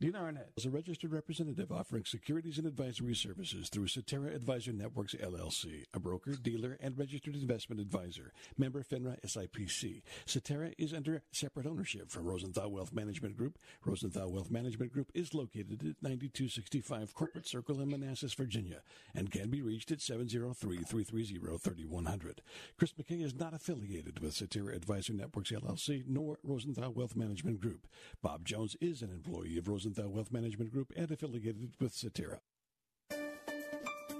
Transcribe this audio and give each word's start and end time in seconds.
Dina 0.00 0.18
Arnett 0.18 0.52
is 0.56 0.64
a 0.64 0.70
registered 0.70 1.12
representative 1.12 1.70
offering 1.70 2.06
securities 2.06 2.56
and 2.56 2.66
advisory 2.66 3.14
services 3.14 3.68
through 3.68 3.88
Cetera 3.88 4.34
Advisor 4.34 4.72
Networks 4.72 5.14
LLC, 5.14 5.84
a 5.92 6.00
broker, 6.00 6.32
dealer, 6.42 6.78
and 6.80 6.96
registered 6.96 7.34
investment 7.34 7.82
advisor. 7.82 8.32
Member 8.56 8.82
FINRA 8.82 9.20
SIPC. 9.20 10.00
Cetera 10.24 10.70
is 10.78 10.94
under 10.94 11.20
separate 11.32 11.66
ownership 11.66 12.10
from 12.10 12.24
Rosenthal 12.24 12.70
Wealth 12.70 12.94
Management 12.94 13.36
Group. 13.36 13.58
Rosenthal 13.84 14.32
Wealth 14.32 14.50
Management 14.50 14.90
Group 14.90 15.10
is 15.12 15.34
located 15.34 15.82
at 15.82 16.02
9265 16.02 17.14
Corporate 17.14 17.46
Circle 17.46 17.82
in 17.82 17.90
Manassas, 17.90 18.32
Virginia, 18.32 18.80
and 19.14 19.30
can 19.30 19.50
be 19.50 19.60
reached 19.60 19.90
at 19.90 19.98
703-330-3100. 19.98 22.38
Chris 22.78 22.94
McKay 22.94 23.22
is 23.22 23.34
not 23.34 23.52
affiliated 23.52 24.20
with 24.20 24.32
Cetera 24.32 24.74
Advisor 24.74 25.12
Networks 25.12 25.50
LLC 25.50 26.04
nor 26.08 26.38
Rosenthal 26.42 26.94
Wealth 26.94 27.16
Management 27.16 27.60
Group. 27.60 27.86
Bob 28.22 28.46
Jones 28.46 28.78
is 28.80 29.02
an 29.02 29.10
employee 29.10 29.58
of 29.58 29.68
Rosenthal 29.68 29.89
Rosenthal 29.90 30.12
Wealth 30.12 30.32
Management 30.32 30.72
Group 30.72 30.92
and 30.96 31.10
affiliated 31.10 31.72
with 31.80 31.92
Cetera. 31.92 32.38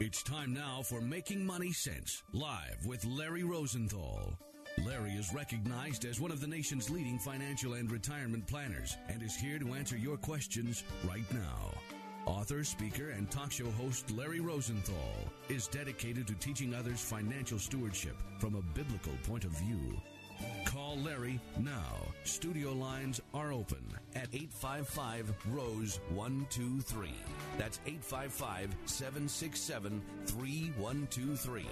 It's 0.00 0.22
time 0.24 0.52
now 0.52 0.82
for 0.82 1.00
Making 1.00 1.46
Money 1.46 1.72
Sense, 1.72 2.24
live 2.32 2.84
with 2.86 3.04
Larry 3.04 3.44
Rosenthal. 3.44 4.36
Larry 4.84 5.12
is 5.12 5.32
recognized 5.32 6.06
as 6.06 6.20
one 6.20 6.32
of 6.32 6.40
the 6.40 6.46
nation's 6.48 6.90
leading 6.90 7.20
financial 7.20 7.74
and 7.74 7.88
retirement 7.88 8.48
planners 8.48 8.96
and 9.08 9.22
is 9.22 9.36
here 9.36 9.60
to 9.60 9.74
answer 9.74 9.96
your 9.96 10.16
questions 10.16 10.82
right 11.04 11.32
now. 11.32 11.70
Author, 12.27 12.64
speaker, 12.64 13.10
and 13.10 13.30
talk 13.30 13.52
show 13.52 13.70
host 13.70 14.10
Larry 14.10 14.40
Rosenthal 14.40 15.14
is 15.48 15.68
dedicated 15.68 16.27
to 16.27 16.34
teaching 16.34 16.74
others 16.74 17.00
financial 17.00 17.60
stewardship 17.60 18.16
from 18.40 18.56
a 18.56 18.62
biblical 18.74 19.14
point 19.24 19.44
of 19.44 19.52
view. 19.52 20.00
Call 20.64 20.96
Larry 20.98 21.41
now. 21.58 21.96
Studio 22.24 22.72
lines 22.72 23.20
are 23.34 23.52
open 23.52 23.84
at 24.14 24.28
855 24.33 25.33
Rose 25.50 26.00
123. 26.14 27.12
That's 27.58 27.80
855 27.86 28.74
767 28.84 30.02
3123. 30.27 31.66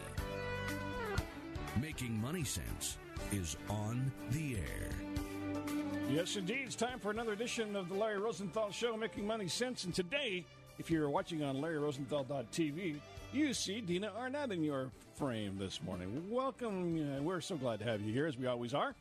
Making 1.81 2.21
Money 2.21 2.45
Sense 2.45 2.99
is 3.33 3.57
on 3.69 4.11
the 4.31 4.57
air. 4.57 4.91
Yes, 6.11 6.37
indeed. 6.37 6.63
It's 6.65 6.75
time 6.75 6.99
for 6.99 7.11
another 7.11 7.33
edition 7.33 7.77
of 7.77 7.89
the 7.89 7.95
Larry 7.95 8.19
Rosenthal 8.19 8.71
Show, 8.71 8.97
Making 8.97 9.27
Money 9.27 9.49
Sense. 9.49 9.85
And 9.85 9.95
today, 9.95 10.45
if 10.79 10.91
you're 10.91 11.11
watching 11.11 11.43
on 11.43 11.57
LarryRosenthal.tv, 11.57 12.97
you 13.33 13.53
see 13.55 13.81
Dina 13.81 14.11
Arnett 14.17 14.53
in 14.53 14.63
your 14.63 14.91
frame 15.15 15.59
this 15.59 15.83
morning. 15.83 16.25
Welcome. 16.31 17.17
Uh, 17.19 17.23
we're 17.23 17.41
so 17.41 17.57
glad 17.57 17.79
to 17.81 17.85
have 17.85 18.01
you 18.01 18.13
here, 18.13 18.27
as 18.27 18.37
we 18.37 18.47
always 18.47 18.75
are. 18.75 18.95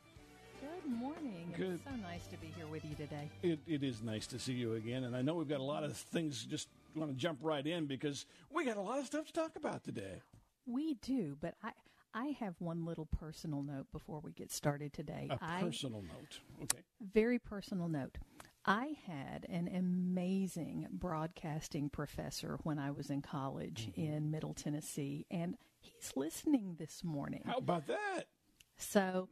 Good 0.59 0.91
morning. 0.91 1.53
Good. 1.55 1.75
It's 1.75 1.83
so 1.83 1.95
nice 2.01 2.25
to 2.27 2.37
be 2.37 2.47
here 2.55 2.67
with 2.67 2.83
you 2.83 2.95
today. 2.95 3.29
It, 3.43 3.59
it 3.67 3.83
is 3.83 4.01
nice 4.01 4.27
to 4.27 4.39
see 4.39 4.53
you 4.53 4.73
again. 4.75 5.03
And 5.03 5.15
I 5.15 5.21
know 5.21 5.35
we've 5.35 5.47
got 5.47 5.59
a 5.59 5.63
lot 5.63 5.83
of 5.83 5.95
things, 5.95 6.45
just 6.45 6.67
want 6.95 7.11
to 7.11 7.17
jump 7.17 7.39
right 7.41 7.65
in 7.65 7.85
because 7.85 8.25
we 8.51 8.65
got 8.65 8.77
a 8.77 8.81
lot 8.81 8.99
of 8.99 9.05
stuff 9.05 9.27
to 9.27 9.33
talk 9.33 9.55
about 9.55 9.83
today. 9.83 10.21
We 10.65 10.95
do, 10.95 11.37
but 11.39 11.55
I 11.63 11.71
I 12.13 12.35
have 12.39 12.55
one 12.59 12.83
little 12.83 13.05
personal 13.05 13.61
note 13.61 13.85
before 13.91 14.19
we 14.21 14.31
get 14.31 14.51
started 14.51 14.91
today. 14.91 15.27
A 15.29 15.37
I, 15.39 15.61
personal 15.61 16.01
note. 16.01 16.39
Okay. 16.63 16.79
very 17.13 17.37
personal 17.37 17.87
note. 17.87 18.17
I 18.67 18.97
had 19.05 19.45
an 19.49 19.69
amazing 19.73 20.87
broadcasting 20.91 21.89
professor 21.89 22.59
when 22.63 22.79
I 22.79 22.91
was 22.91 23.09
in 23.09 23.21
college 23.21 23.87
Mm-hmm. 23.91 24.01
in 24.01 24.31
Middle 24.31 24.53
Tennessee, 24.53 25.25
and 25.31 25.55
he's 25.79 26.11
listening 26.15 26.75
this 26.77 27.03
morning. 27.03 27.43
How 27.45 27.57
about 27.57 27.87
that? 27.87 28.25
So, 28.77 29.29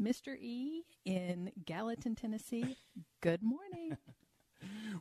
Mr. 0.00 0.36
E 0.38 0.84
in 1.04 1.52
Gallatin, 1.64 2.14
Tennessee, 2.14 2.76
good 3.20 3.42
morning. 3.42 3.96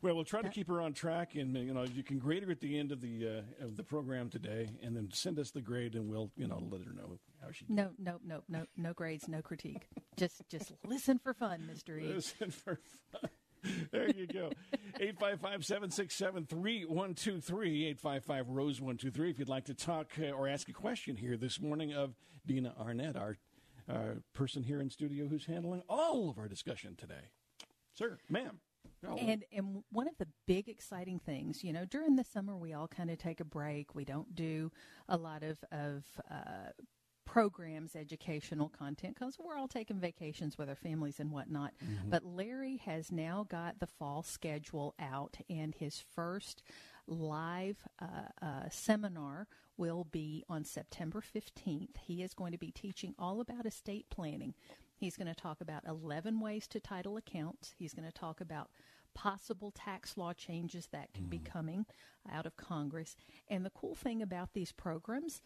Well, 0.01 0.15
we'll 0.15 0.23
try 0.23 0.41
to 0.41 0.47
keep 0.47 0.69
her 0.69 0.79
on 0.79 0.93
track, 0.93 1.35
and 1.35 1.53
you 1.57 1.73
know, 1.73 1.83
you 1.83 2.01
can 2.01 2.17
grade 2.17 2.43
her 2.43 2.51
at 2.51 2.61
the 2.61 2.79
end 2.79 2.93
of 2.93 3.01
the 3.01 3.43
uh, 3.59 3.65
of 3.65 3.75
the 3.75 3.83
program 3.83 4.29
today, 4.29 4.69
and 4.81 4.95
then 4.95 5.09
send 5.11 5.37
us 5.37 5.51
the 5.51 5.59
grade, 5.59 5.95
and 5.95 6.09
we'll 6.09 6.31
you 6.37 6.47
know 6.47 6.63
let 6.71 6.79
her 6.85 6.93
know 6.93 7.19
how 7.43 7.51
she 7.51 7.65
did. 7.65 7.75
No, 7.75 7.89
no, 7.99 8.21
no, 8.25 8.41
no, 8.47 8.65
no 8.77 8.93
grades, 8.93 9.27
no 9.27 9.41
critique. 9.41 9.89
Just, 10.15 10.47
just 10.47 10.71
listen 10.87 11.19
for 11.19 11.33
fun, 11.33 11.67
Mr. 11.69 12.01
E. 12.01 12.05
Listen 12.13 12.51
for 12.51 12.79
fun. 13.11 13.29
There 13.91 14.09
you 14.09 14.27
go. 14.27 14.51
855 14.99 15.65
767 15.65 16.45
3123. 16.45 17.85
855 17.87 18.49
Rose 18.49 18.79
123. 18.81 19.29
If 19.29 19.39
you'd 19.39 19.49
like 19.49 19.65
to 19.65 19.73
talk 19.73 20.11
uh, 20.19 20.31
or 20.31 20.47
ask 20.47 20.69
a 20.69 20.73
question 20.73 21.15
here 21.15 21.37
this 21.37 21.59
morning 21.59 21.93
of 21.93 22.13
Dina 22.45 22.73
Arnett, 22.79 23.15
our 23.15 23.37
person 24.33 24.63
here 24.63 24.81
in 24.81 24.89
studio 24.89 25.27
who's 25.27 25.45
handling 25.45 25.81
all 25.89 26.29
of 26.29 26.37
our 26.37 26.47
discussion 26.47 26.95
today. 26.95 27.31
Sir, 27.95 28.17
ma'am. 28.29 28.59
Oh, 29.07 29.15
And 29.15 29.45
and 29.51 29.83
one 29.91 30.07
of 30.07 30.17
the 30.17 30.27
big 30.45 30.67
exciting 30.67 31.19
things, 31.19 31.63
you 31.63 31.71
know, 31.71 31.85
during 31.85 32.15
the 32.15 32.23
summer 32.23 32.57
we 32.57 32.73
all 32.73 32.87
kind 32.87 33.09
of 33.09 33.17
take 33.17 33.39
a 33.39 33.45
break. 33.45 33.95
We 33.95 34.03
don't 34.03 34.35
do 34.35 34.71
a 35.07 35.17
lot 35.17 35.41
of 35.41 35.57
of 35.71 36.03
uh, 36.29 36.71
programs, 37.29 37.95
educational 37.95 38.69
content, 38.69 39.15
because 39.17 39.37
we're 39.39 39.55
all 39.55 39.67
taking 39.67 39.99
vacations 39.99 40.57
with 40.57 40.67
our 40.67 40.75
families 40.75 41.19
and 41.19 41.31
whatnot. 41.31 41.73
But 42.09 42.25
Larry 42.25 42.77
has 42.85 43.11
now 43.11 43.45
got 43.47 43.79
the 43.79 43.85
fall 43.85 44.23
schedule 44.23 44.95
out, 44.99 45.37
and 45.47 45.75
his 45.75 46.03
first 46.15 46.63
live 47.07 47.77
uh, 48.01 48.05
uh, 48.45 48.69
seminar 48.71 49.47
will 49.77 50.05
be 50.05 50.43
on 50.49 50.63
September 50.65 51.21
15th. 51.21 51.97
He 52.01 52.23
is 52.23 52.33
going 52.33 52.51
to 52.51 52.57
be 52.57 52.71
teaching 52.71 53.13
all 53.19 53.41
about 53.41 53.67
estate 53.67 54.07
planning. 54.09 54.55
He's 54.95 55.15
going 55.15 55.27
to 55.27 55.35
talk 55.35 55.61
about 55.61 55.83
11 55.87 56.39
ways 56.39 56.67
to 56.69 56.79
title 56.79 57.15
accounts. 57.15 57.73
He's 57.77 57.93
going 57.93 58.07
to 58.07 58.11
talk 58.11 58.41
about 58.41 58.69
possible 59.13 59.71
tax 59.71 60.17
law 60.17 60.33
changes 60.33 60.87
that 60.91 61.13
could 61.13 61.29
be 61.29 61.39
coming 61.39 61.85
out 62.31 62.45
of 62.45 62.57
Congress. 62.57 63.15
And 63.47 63.65
the 63.65 63.69
cool 63.71 63.95
thing 63.95 64.21
about 64.21 64.53
these 64.53 64.71
programs, 64.71 65.41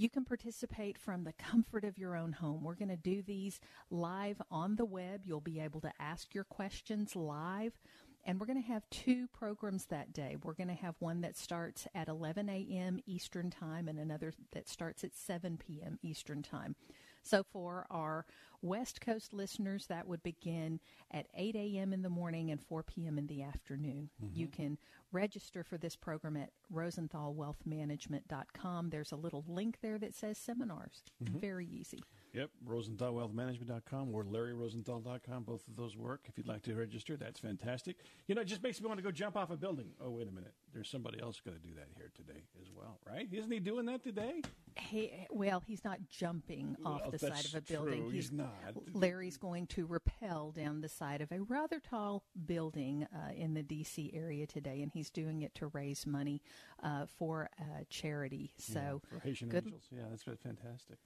you 0.00 0.08
can 0.08 0.24
participate 0.24 0.96
from 0.96 1.24
the 1.24 1.32
comfort 1.34 1.84
of 1.84 1.98
your 1.98 2.16
own 2.16 2.32
home. 2.32 2.64
We're 2.64 2.74
going 2.74 2.88
to 2.88 2.96
do 2.96 3.20
these 3.20 3.60
live 3.90 4.40
on 4.50 4.76
the 4.76 4.84
web. 4.86 5.26
You'll 5.26 5.42
be 5.42 5.60
able 5.60 5.82
to 5.82 5.92
ask 6.00 6.34
your 6.34 6.44
questions 6.44 7.14
live. 7.14 7.78
And 8.24 8.40
we're 8.40 8.46
going 8.46 8.62
to 8.62 8.68
have 8.68 8.88
two 8.88 9.28
programs 9.28 9.86
that 9.86 10.14
day. 10.14 10.36
We're 10.42 10.54
going 10.54 10.68
to 10.68 10.74
have 10.74 10.94
one 11.00 11.20
that 11.20 11.36
starts 11.36 11.86
at 11.94 12.08
11 12.08 12.48
a.m. 12.48 13.00
Eastern 13.06 13.50
Time 13.50 13.88
and 13.88 13.98
another 13.98 14.32
that 14.52 14.70
starts 14.70 15.04
at 15.04 15.14
7 15.14 15.58
p.m. 15.58 15.98
Eastern 16.02 16.42
Time. 16.42 16.76
So 17.22 17.42
for 17.42 17.86
our 17.90 18.24
West 18.62 19.00
Coast 19.00 19.32
listeners, 19.32 19.86
that 19.86 20.06
would 20.06 20.22
begin 20.22 20.80
at 21.10 21.26
8 21.34 21.56
a.m. 21.56 21.92
in 21.92 22.02
the 22.02 22.10
morning 22.10 22.50
and 22.50 22.60
4 22.60 22.82
p.m. 22.82 23.18
in 23.18 23.26
the 23.26 23.42
afternoon. 23.42 24.10
Mm-hmm. 24.22 24.38
You 24.38 24.48
can 24.48 24.78
register 25.12 25.64
for 25.64 25.78
this 25.78 25.96
program 25.96 26.36
at 26.36 26.50
rosenthalwealthmanagement.com. 26.72 28.90
There's 28.90 29.12
a 29.12 29.16
little 29.16 29.44
link 29.48 29.78
there 29.82 29.98
that 29.98 30.14
says 30.14 30.38
seminars. 30.38 31.02
Mm-hmm. 31.24 31.38
Very 31.38 31.66
easy. 31.66 32.02
Yep, 32.32 32.50
RosenthalWealthManagement.com 32.68 34.14
or 34.14 34.24
LarryRosenthal.com. 34.24 35.42
Both 35.42 35.66
of 35.66 35.76
those 35.76 35.96
work. 35.96 36.20
If 36.28 36.38
you'd 36.38 36.46
like 36.46 36.62
to 36.62 36.74
register, 36.74 37.16
that's 37.16 37.40
fantastic. 37.40 37.96
You 38.28 38.36
know, 38.36 38.42
it 38.42 38.46
just 38.46 38.62
makes 38.62 38.80
me 38.80 38.86
want 38.86 38.98
to 38.98 39.02
go 39.02 39.10
jump 39.10 39.36
off 39.36 39.50
a 39.50 39.56
building. 39.56 39.88
Oh, 40.00 40.10
wait 40.10 40.28
a 40.28 40.30
minute. 40.30 40.54
There's 40.72 40.88
somebody 40.88 41.20
else 41.20 41.40
going 41.44 41.56
to 41.58 41.62
do 41.62 41.74
that 41.74 41.88
here 41.96 42.12
today 42.14 42.44
as 42.62 42.68
well, 42.72 42.98
right? 43.04 43.26
Isn't 43.32 43.50
he 43.50 43.58
doing 43.58 43.86
that 43.86 44.04
today? 44.04 44.42
He, 44.76 45.10
well, 45.30 45.60
he's 45.66 45.84
not 45.84 45.98
jumping 46.08 46.76
off 46.84 47.00
Well, 47.02 47.10
the 47.10 47.18
side 47.18 47.44
of 47.46 47.54
a 47.56 47.60
building. 47.62 48.02
true. 48.02 48.10
He's 48.10 48.30
not. 48.30 48.54
Larry's 48.92 49.36
going 49.36 49.66
to 49.68 49.84
rappel 49.86 50.52
down 50.52 50.80
the 50.80 50.88
side 50.88 51.20
of 51.20 51.32
a 51.32 51.40
rather 51.40 51.80
tall 51.80 52.22
building 52.46 53.08
uh, 53.12 53.32
in 53.34 53.54
the 53.54 53.64
D.C. 53.64 54.12
area 54.14 54.46
today, 54.46 54.82
and 54.82 54.92
he's 54.92 55.10
doing 55.10 55.42
it 55.42 55.52
to 55.56 55.66
raise 55.68 56.06
money 56.06 56.40
uh, 56.84 57.06
for 57.18 57.50
uh, 57.60 57.82
charity. 57.88 58.52
So, 58.58 59.02
For 59.10 59.18
Haitian 59.18 59.48
good, 59.48 59.64
Angels. 59.64 59.88
Yeah, 59.90 60.04
that's 60.08 60.22
fantastic. 60.22 60.98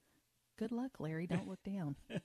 Good 0.59 0.73
luck, 0.73 0.93
Larry. 0.99 1.27
Don't 1.27 1.49
look 1.49 1.63
down. 1.63 1.97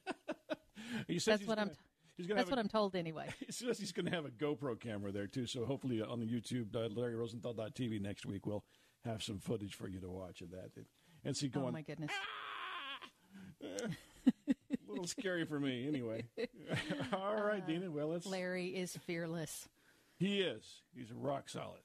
He 1.08 1.20
says 1.20 1.40
That's 1.40 1.48
what 1.48 1.60
I'm. 1.60 1.72
he's 2.18 2.28
That's 2.28 2.40
have 2.40 2.50
what 2.50 2.60
I'm 2.60 2.68
told 2.68 2.96
anyway. 2.96 3.30
He 3.46 3.52
says 3.52 3.78
he's 3.78 3.92
going 3.92 4.06
to 4.06 4.12
have 4.12 4.26
a 4.26 4.30
GoPro 4.30 4.80
camera 4.80 5.12
there 5.12 5.28
too. 5.28 5.46
So 5.46 5.66
hopefully 5.66 6.02
uh, 6.02 6.08
on 6.08 6.20
the 6.20 6.26
YouTube, 6.26 6.76
uh, 6.76 6.90
LarryRosenthal.tv 6.90 8.02
next 8.02 8.26
week, 8.26 8.46
we'll 8.46 8.64
have 9.06 9.24
some 9.24 9.40
footage 9.40 9.76
for 9.76 9.88
you 9.88 10.00
to 10.00 10.10
watch 10.10 10.42
of 10.42 10.52
that 10.52 10.72
and 11.24 11.36
see 11.36 11.48
going. 11.48 11.68
Oh 11.68 11.72
my 11.72 11.82
goodness. 11.82 12.12
Ah! 13.64 13.88
A 14.28 14.92
little 14.92 15.08
scary 15.08 15.46
for 15.46 15.60
me 15.60 15.88
anyway. 15.88 16.24
All 17.14 17.36
right, 17.36 17.62
uh, 17.62 17.66
Dina. 17.66 17.92
Well, 17.92 18.08
let's. 18.08 18.26
Larry 18.26 18.68
is 18.68 18.98
fearless. 19.06 19.70
He 20.18 20.42
is. 20.42 20.82
He's 20.96 21.12
rock 21.14 21.48
solid. 21.48 21.82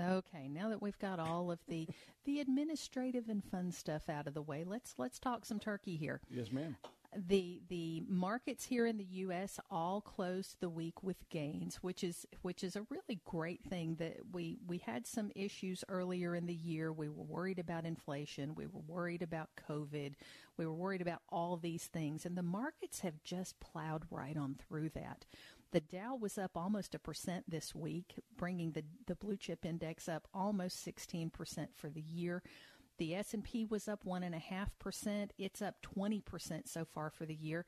Okay, 0.00 0.48
now 0.48 0.68
that 0.68 0.80
we've 0.80 0.98
got 0.98 1.18
all 1.18 1.50
of 1.50 1.58
the 1.68 1.88
the 2.24 2.40
administrative 2.40 3.28
and 3.28 3.42
fun 3.42 3.72
stuff 3.72 4.08
out 4.08 4.26
of 4.26 4.34
the 4.34 4.42
way, 4.42 4.64
let's 4.64 4.94
let's 4.98 5.18
talk 5.18 5.44
some 5.44 5.58
turkey 5.58 5.96
here. 5.96 6.20
Yes, 6.30 6.52
ma'am. 6.52 6.76
The 7.16 7.62
the 7.68 8.02
markets 8.06 8.66
here 8.66 8.84
in 8.86 8.98
the 8.98 9.04
US 9.04 9.58
all 9.70 10.02
closed 10.02 10.56
the 10.60 10.68
week 10.68 11.02
with 11.02 11.28
gains, 11.30 11.76
which 11.76 12.04
is 12.04 12.26
which 12.42 12.62
is 12.62 12.76
a 12.76 12.86
really 12.90 13.20
great 13.24 13.64
thing 13.64 13.96
that 13.96 14.18
we 14.30 14.58
we 14.66 14.78
had 14.78 15.06
some 15.06 15.32
issues 15.34 15.82
earlier 15.88 16.34
in 16.36 16.46
the 16.46 16.54
year. 16.54 16.92
We 16.92 17.08
were 17.08 17.24
worried 17.24 17.58
about 17.58 17.86
inflation, 17.86 18.54
we 18.54 18.66
were 18.66 18.82
worried 18.86 19.22
about 19.22 19.48
COVID, 19.68 20.14
we 20.58 20.66
were 20.66 20.74
worried 20.74 21.00
about 21.00 21.22
all 21.30 21.56
these 21.56 21.86
things 21.86 22.26
and 22.26 22.36
the 22.36 22.42
markets 22.42 23.00
have 23.00 23.22
just 23.24 23.58
plowed 23.58 24.04
right 24.10 24.36
on 24.36 24.56
through 24.68 24.90
that. 24.90 25.24
The 25.70 25.80
Dow 25.80 26.14
was 26.14 26.38
up 26.38 26.52
almost 26.56 26.94
a 26.94 26.98
percent 26.98 27.44
this 27.48 27.74
week, 27.74 28.14
bringing 28.36 28.72
the, 28.72 28.84
the 29.06 29.14
blue 29.14 29.36
chip 29.36 29.66
index 29.66 30.08
up 30.08 30.26
almost 30.32 30.84
16% 30.86 31.68
for 31.74 31.90
the 31.90 32.00
year. 32.00 32.42
The 32.96 33.14
S&P 33.14 33.64
was 33.66 33.86
up 33.86 34.04
1.5%. 34.04 35.30
It's 35.38 35.62
up 35.62 35.76
20% 35.82 36.68
so 36.68 36.84
far 36.84 37.10
for 37.10 37.26
the 37.26 37.34
year. 37.34 37.64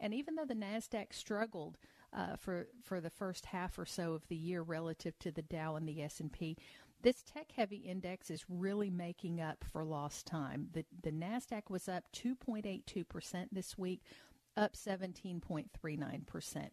And 0.00 0.12
even 0.12 0.34
though 0.34 0.44
the 0.44 0.54
NASDAQ 0.54 1.12
struggled 1.14 1.78
uh, 2.12 2.36
for, 2.36 2.68
for 2.82 3.00
the 3.00 3.10
first 3.10 3.46
half 3.46 3.78
or 3.78 3.86
so 3.86 4.12
of 4.12 4.26
the 4.28 4.36
year 4.36 4.62
relative 4.62 5.18
to 5.20 5.30
the 5.30 5.42
Dow 5.42 5.76
and 5.76 5.88
the 5.88 6.02
S&P, 6.02 6.56
this 7.02 7.22
tech-heavy 7.22 7.76
index 7.76 8.30
is 8.30 8.44
really 8.48 8.90
making 8.90 9.40
up 9.40 9.64
for 9.70 9.84
lost 9.84 10.26
time. 10.26 10.68
The, 10.72 10.84
the 11.02 11.12
NASDAQ 11.12 11.70
was 11.70 11.88
up 11.88 12.04
2.82% 12.12 13.46
this 13.52 13.78
week, 13.78 14.02
up 14.56 14.74
17.39%. 14.74 16.68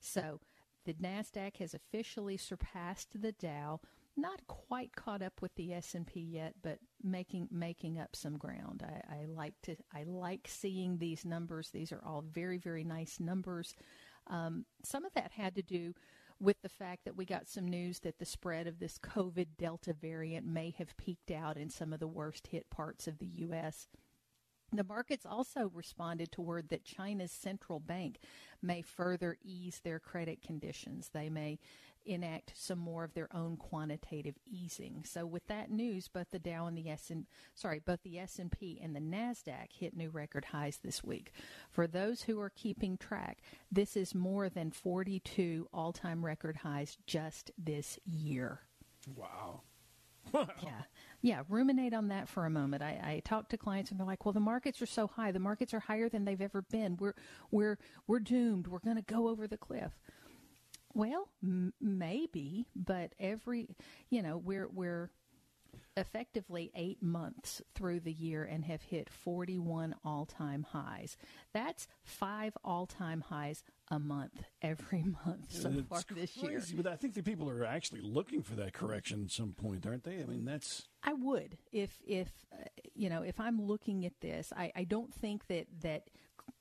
So 0.00 0.40
the 0.84 0.94
Nasdaq 0.94 1.58
has 1.58 1.74
officially 1.74 2.36
surpassed 2.36 3.20
the 3.20 3.32
Dow, 3.32 3.80
not 4.16 4.46
quite 4.46 4.96
caught 4.96 5.22
up 5.22 5.40
with 5.40 5.54
the 5.54 5.72
S&P 5.74 6.20
yet, 6.20 6.54
but 6.62 6.78
making 7.02 7.48
making 7.50 7.98
up 7.98 8.16
some 8.16 8.36
ground. 8.36 8.82
I, 8.84 9.20
I 9.22 9.24
like 9.26 9.54
to 9.64 9.76
I 9.94 10.04
like 10.04 10.48
seeing 10.48 10.98
these 10.98 11.24
numbers. 11.24 11.70
These 11.70 11.92
are 11.92 12.02
all 12.04 12.22
very 12.22 12.58
very 12.58 12.84
nice 12.84 13.20
numbers. 13.20 13.74
Um, 14.26 14.64
some 14.82 15.04
of 15.04 15.12
that 15.14 15.32
had 15.32 15.54
to 15.56 15.62
do 15.62 15.94
with 16.40 16.60
the 16.62 16.68
fact 16.68 17.04
that 17.04 17.16
we 17.16 17.24
got 17.24 17.48
some 17.48 17.66
news 17.66 18.00
that 18.00 18.18
the 18.18 18.24
spread 18.24 18.66
of 18.66 18.78
this 18.78 18.98
COVID 18.98 19.48
Delta 19.58 19.92
variant 19.92 20.46
may 20.46 20.74
have 20.78 20.96
peaked 20.96 21.30
out 21.30 21.56
in 21.56 21.68
some 21.68 21.92
of 21.92 22.00
the 22.00 22.06
worst 22.06 22.46
hit 22.48 22.70
parts 22.70 23.06
of 23.06 23.18
the 23.18 23.26
U.S. 23.26 23.88
The 24.72 24.84
markets 24.84 25.24
also 25.24 25.70
responded 25.74 26.30
to 26.32 26.42
word 26.42 26.68
that 26.68 26.84
China's 26.84 27.32
central 27.32 27.80
bank 27.80 28.18
may 28.60 28.82
further 28.82 29.38
ease 29.42 29.80
their 29.82 29.98
credit 29.98 30.42
conditions. 30.42 31.10
They 31.12 31.30
may 31.30 31.58
enact 32.04 32.52
some 32.54 32.78
more 32.78 33.04
of 33.04 33.14
their 33.14 33.28
own 33.34 33.56
quantitative 33.56 34.36
easing. 34.46 35.04
So 35.04 35.26
with 35.26 35.46
that 35.48 35.70
news, 35.70 36.08
both 36.08 36.30
the 36.30 36.38
Dow 36.38 36.66
and 36.66 36.76
the 36.76 36.88
S 36.88 37.10
and 37.10 37.26
sorry, 37.54 37.80
both 37.84 38.02
the 38.02 38.18
S&P 38.18 38.80
and 38.82 38.94
the 38.94 39.00
Nasdaq 39.00 39.72
hit 39.72 39.96
new 39.96 40.10
record 40.10 40.46
highs 40.46 40.78
this 40.82 41.04
week. 41.04 41.32
For 41.70 41.86
those 41.86 42.22
who 42.22 42.40
are 42.40 42.50
keeping 42.50 42.96
track, 42.96 43.38
this 43.70 43.96
is 43.96 44.14
more 44.14 44.48
than 44.48 44.70
42 44.70 45.68
all-time 45.72 46.24
record 46.24 46.56
highs 46.56 46.96
just 47.06 47.50
this 47.58 47.98
year. 48.04 48.60
Wow. 49.14 49.62
yeah. 50.34 50.82
Yeah. 51.20 51.42
Ruminate 51.48 51.94
on 51.94 52.08
that 52.08 52.28
for 52.28 52.46
a 52.46 52.50
moment. 52.50 52.82
I, 52.82 53.00
I 53.02 53.22
talk 53.24 53.48
to 53.50 53.56
clients 53.56 53.90
and 53.90 53.98
they're 53.98 54.06
like, 54.06 54.24
well, 54.24 54.32
the 54.32 54.40
markets 54.40 54.80
are 54.80 54.86
so 54.86 55.06
high. 55.06 55.32
The 55.32 55.38
markets 55.40 55.74
are 55.74 55.80
higher 55.80 56.08
than 56.08 56.24
they've 56.24 56.40
ever 56.40 56.62
been. 56.62 56.96
We're, 56.96 57.14
we're, 57.50 57.78
we're 58.06 58.20
doomed. 58.20 58.68
We're 58.68 58.78
going 58.78 58.96
to 58.96 59.02
go 59.02 59.28
over 59.28 59.46
the 59.46 59.56
cliff. 59.56 59.92
Well, 60.94 61.28
m- 61.42 61.74
maybe, 61.80 62.66
but 62.74 63.12
every, 63.18 63.68
you 64.10 64.22
know, 64.22 64.36
we're, 64.38 64.68
we're, 64.68 65.10
effectively 65.96 66.70
eight 66.74 67.02
months 67.02 67.60
through 67.74 68.00
the 68.00 68.12
year 68.12 68.44
and 68.44 68.64
have 68.64 68.82
hit 68.82 69.10
41 69.10 69.94
all 70.04 70.26
time 70.26 70.66
highs. 70.70 71.16
That's 71.52 71.88
five 72.02 72.56
all 72.64 72.86
time 72.86 73.22
highs 73.22 73.64
a 73.90 73.98
month 73.98 74.44
every 74.62 75.02
month 75.26 75.50
so 75.50 75.70
it's 75.70 75.88
far 75.88 76.02
this 76.14 76.32
crazy, 76.38 76.74
year. 76.74 76.82
But 76.82 76.86
I 76.92 76.96
think 76.96 77.14
the 77.14 77.22
people 77.22 77.48
are 77.50 77.64
actually 77.64 78.02
looking 78.02 78.42
for 78.42 78.54
that 78.56 78.72
correction 78.72 79.24
at 79.24 79.30
some 79.30 79.52
point, 79.52 79.86
aren't 79.86 80.04
they? 80.04 80.20
I 80.20 80.24
mean, 80.24 80.44
that's. 80.44 80.86
I 81.02 81.14
would 81.14 81.58
if 81.72 81.98
if 82.06 82.28
uh, 82.52 82.64
you 82.94 83.08
know 83.08 83.22
if 83.22 83.40
I'm 83.40 83.62
looking 83.62 84.04
at 84.04 84.20
this, 84.20 84.52
I, 84.56 84.72
I 84.76 84.84
don't 84.84 85.12
think 85.12 85.46
that 85.48 85.66
that 85.80 86.08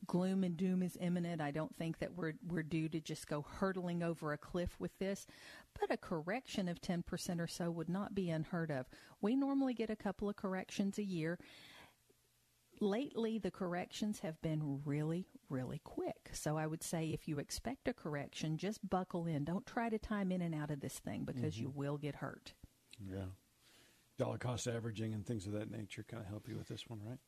gloom 0.06 0.44
and 0.44 0.57
doom 0.57 0.81
is 0.81 0.98
imminent. 1.00 1.42
I 1.42 1.51
don't 1.51 1.75
think 1.78 2.00
that 2.00 2.16
we're 2.16 2.34
we're 2.48 2.63
due 2.63 2.89
to 2.89 3.00
just 3.00 3.28
go 3.28 3.45
hurtling 3.60 4.04
over 4.04 4.34
a 4.34 4.38
cliff 4.38 4.80
with 4.80 4.98
this, 5.00 5.28
but 5.80 5.92
a 5.92 5.98
correction 5.98 6.68
of 6.68 6.81
10% 6.81 7.39
or 7.39 7.48
so 7.48 7.69
would 7.72 7.89
not 7.89 8.16
be 8.16 8.30
unheard 8.30 8.72
of. 8.72 8.88
We 9.22 9.36
normally 9.36 9.74
get 9.74 9.89
a 9.89 9.95
couple 9.95 10.30
of 10.30 10.36
corrections 10.36 10.98
a 10.98 11.04
year. 11.04 11.39
Lately, 12.80 13.39
the 13.39 13.50
corrections 13.50 14.19
have 14.19 14.39
been 14.42 14.81
really, 14.86 15.25
really 15.50 15.81
quick. 15.84 16.30
So 16.34 16.57
I 16.57 16.68
would 16.68 16.84
say 16.84 17.07
if 17.07 17.28
you 17.28 17.39
expect 17.39 17.88
a 17.88 17.94
correction, 17.94 18.57
just 18.57 18.88
buckle 18.88 19.25
in. 19.25 19.45
Don't 19.45 19.66
try 19.66 19.89
to 19.89 19.98
time 19.98 20.31
in 20.31 20.44
and 20.44 20.54
out 20.54 20.69
of 20.69 20.80
this 20.80 21.00
thing 21.00 21.24
because 21.24 21.56
mm-hmm. 21.56 21.63
you 21.63 21.69
will 21.74 21.98
get 21.98 22.16
hurt. 22.16 22.54
Yeah. 23.04 23.25
Dollar 24.19 24.38
cost 24.38 24.68
averaging 24.68 25.13
and 25.13 25.25
things 25.25 25.48
of 25.48 25.54
that 25.54 25.72
nature 25.72 26.06
kind 26.07 26.22
of 26.22 26.30
help 26.30 26.48
you 26.48 26.56
with 26.56 26.68
this 26.68 26.88
one, 26.88 27.00
right? 27.04 27.19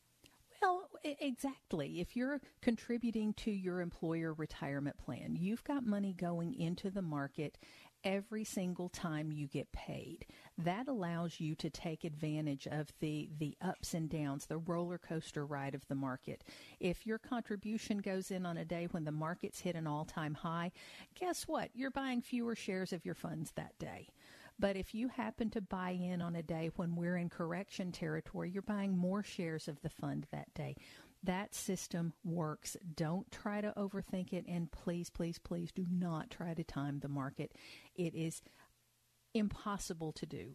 Exactly. 1.02 2.00
If 2.00 2.14
you're 2.14 2.40
contributing 2.60 3.32
to 3.34 3.50
your 3.50 3.80
employer 3.80 4.34
retirement 4.34 4.98
plan, 4.98 5.34
you've 5.34 5.64
got 5.64 5.86
money 5.86 6.12
going 6.12 6.54
into 6.54 6.90
the 6.90 7.00
market 7.00 7.56
every 8.04 8.44
single 8.44 8.88
time 8.90 9.32
you 9.32 9.46
get 9.46 9.72
paid. 9.72 10.26
That 10.58 10.88
allows 10.88 11.40
you 11.40 11.54
to 11.56 11.70
take 11.70 12.04
advantage 12.04 12.66
of 12.66 12.92
the, 13.00 13.30
the 13.38 13.56
ups 13.62 13.94
and 13.94 14.10
downs, 14.10 14.46
the 14.46 14.58
roller 14.58 14.98
coaster 14.98 15.46
ride 15.46 15.74
of 15.74 15.86
the 15.88 15.94
market. 15.94 16.44
If 16.80 17.06
your 17.06 17.18
contribution 17.18 17.98
goes 17.98 18.30
in 18.30 18.44
on 18.44 18.58
a 18.58 18.64
day 18.64 18.86
when 18.90 19.04
the 19.04 19.12
market's 19.12 19.60
hit 19.60 19.76
an 19.76 19.86
all 19.86 20.04
time 20.04 20.34
high, 20.34 20.70
guess 21.18 21.44
what? 21.44 21.70
You're 21.74 21.90
buying 21.90 22.20
fewer 22.20 22.54
shares 22.54 22.92
of 22.92 23.04
your 23.06 23.14
funds 23.14 23.52
that 23.52 23.78
day. 23.78 24.08
But 24.60 24.76
if 24.76 24.94
you 24.94 25.08
happen 25.08 25.48
to 25.50 25.62
buy 25.62 25.90
in 25.90 26.20
on 26.20 26.36
a 26.36 26.42
day 26.42 26.70
when 26.76 26.94
we're 26.94 27.16
in 27.16 27.30
correction 27.30 27.92
territory, 27.92 28.50
you're 28.50 28.60
buying 28.60 28.96
more 28.96 29.22
shares 29.22 29.68
of 29.68 29.80
the 29.80 29.88
fund 29.88 30.26
that 30.32 30.52
day. 30.52 30.76
That 31.22 31.54
system 31.54 32.12
works. 32.24 32.76
Don't 32.94 33.30
try 33.30 33.62
to 33.62 33.72
overthink 33.76 34.34
it. 34.34 34.44
And 34.46 34.70
please, 34.70 35.08
please, 35.08 35.38
please 35.38 35.72
do 35.72 35.86
not 35.90 36.30
try 36.30 36.52
to 36.52 36.62
time 36.62 37.00
the 37.00 37.08
market. 37.08 37.52
It 37.96 38.14
is 38.14 38.42
impossible 39.34 40.12
to 40.12 40.26
do. 40.26 40.54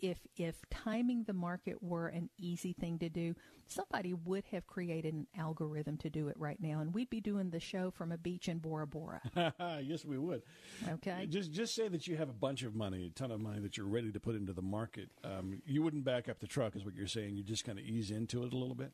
If 0.00 0.18
if 0.36 0.56
timing 0.70 1.24
the 1.24 1.32
market 1.32 1.82
were 1.82 2.08
an 2.08 2.30
easy 2.38 2.72
thing 2.72 2.98
to 2.98 3.08
do, 3.08 3.34
somebody 3.66 4.14
would 4.14 4.44
have 4.50 4.66
created 4.66 5.14
an 5.14 5.26
algorithm 5.36 5.96
to 5.98 6.10
do 6.10 6.28
it 6.28 6.36
right 6.38 6.60
now, 6.60 6.80
and 6.80 6.94
we'd 6.94 7.10
be 7.10 7.20
doing 7.20 7.50
the 7.50 7.60
show 7.60 7.90
from 7.90 8.12
a 8.12 8.18
beach 8.18 8.48
in 8.48 8.58
Bora 8.58 8.86
Bora. 8.86 9.20
yes, 9.82 10.04
we 10.04 10.18
would. 10.18 10.42
Okay. 10.88 11.26
Just 11.26 11.52
just 11.52 11.74
say 11.74 11.88
that 11.88 12.06
you 12.06 12.16
have 12.16 12.28
a 12.28 12.34
bunch 12.34 12.62
of 12.62 12.74
money, 12.74 13.06
a 13.06 13.10
ton 13.10 13.30
of 13.30 13.40
money 13.40 13.60
that 13.60 13.76
you're 13.76 13.86
ready 13.86 14.12
to 14.12 14.20
put 14.20 14.34
into 14.34 14.52
the 14.52 14.62
market. 14.62 15.10
Um, 15.22 15.62
you 15.66 15.82
wouldn't 15.82 16.04
back 16.04 16.28
up 16.28 16.40
the 16.40 16.46
truck, 16.46 16.76
is 16.76 16.84
what 16.84 16.94
you're 16.94 17.06
saying. 17.06 17.36
You 17.36 17.42
just 17.42 17.64
kind 17.64 17.78
of 17.78 17.84
ease 17.84 18.10
into 18.10 18.44
it 18.44 18.52
a 18.52 18.56
little 18.56 18.74
bit. 18.76 18.92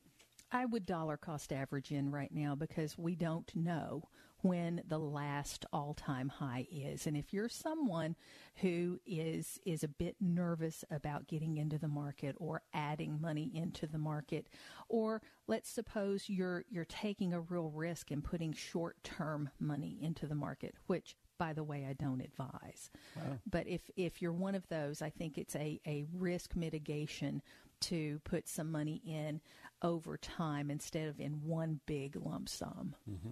I 0.53 0.67
would 0.67 0.85
dollar 0.85 1.17
cost 1.17 1.53
average 1.53 1.93
in 1.93 2.11
right 2.11 2.33
now 2.33 2.57
because 2.57 2.99
we 2.99 3.15
don't 3.15 3.55
know 3.55 4.03
when 4.43 4.83
the 4.87 4.99
last 4.99 5.65
all-time 5.73 6.29
high 6.29 6.67
is. 6.71 7.07
And 7.07 7.17
if 7.17 7.33
you're 7.33 7.49
someone 7.49 8.17
who 8.57 9.01
is 9.07 9.59
is 9.65 9.83
a 9.85 9.89
bit 9.89 10.17
nervous 10.21 10.85
about 10.91 11.27
getting 11.27 11.57
into 11.57 11.79
the 11.79 11.89
market 11.89 12.37
or 12.39 12.63
adding 12.73 13.21
money 13.21 13.51
into 13.55 13.87
the 13.87 13.99
market, 13.99 14.49
or 14.89 15.23
let's 15.47 15.71
suppose 15.71 16.29
you're 16.29 16.65
you're 16.71 16.85
taking 16.85 17.33
a 17.33 17.41
real 17.41 17.71
risk 17.71 18.11
and 18.11 18.25
putting 18.25 18.53
short-term 18.53 19.51
money 19.59 19.99
into 20.01 20.27
the 20.27 20.35
market, 20.35 20.75
which 20.87 21.17
by 21.39 21.55
the 21.55 21.65
way, 21.65 21.87
I 21.89 21.95
don't 21.95 22.21
advise. 22.21 22.91
Wow. 23.17 23.39
But 23.51 23.67
if, 23.67 23.91
if 23.97 24.21
you're 24.21 24.31
one 24.31 24.55
of 24.55 24.69
those, 24.69 25.01
I 25.01 25.09
think 25.09 25.39
it's 25.39 25.57
a, 25.57 25.81
a 25.87 26.05
risk 26.13 26.55
mitigation 26.55 27.41
to 27.81 28.21
put 28.25 28.47
some 28.47 28.71
money 28.71 29.01
in 29.07 29.41
over 29.81 30.19
time 30.19 30.71
instead 30.71 31.09
of 31.09 31.19
in 31.19 31.43
one 31.43 31.81
big 31.87 32.15
lump 32.15 32.51
sum. 32.51 32.95
Mm-hmm. 33.11 33.31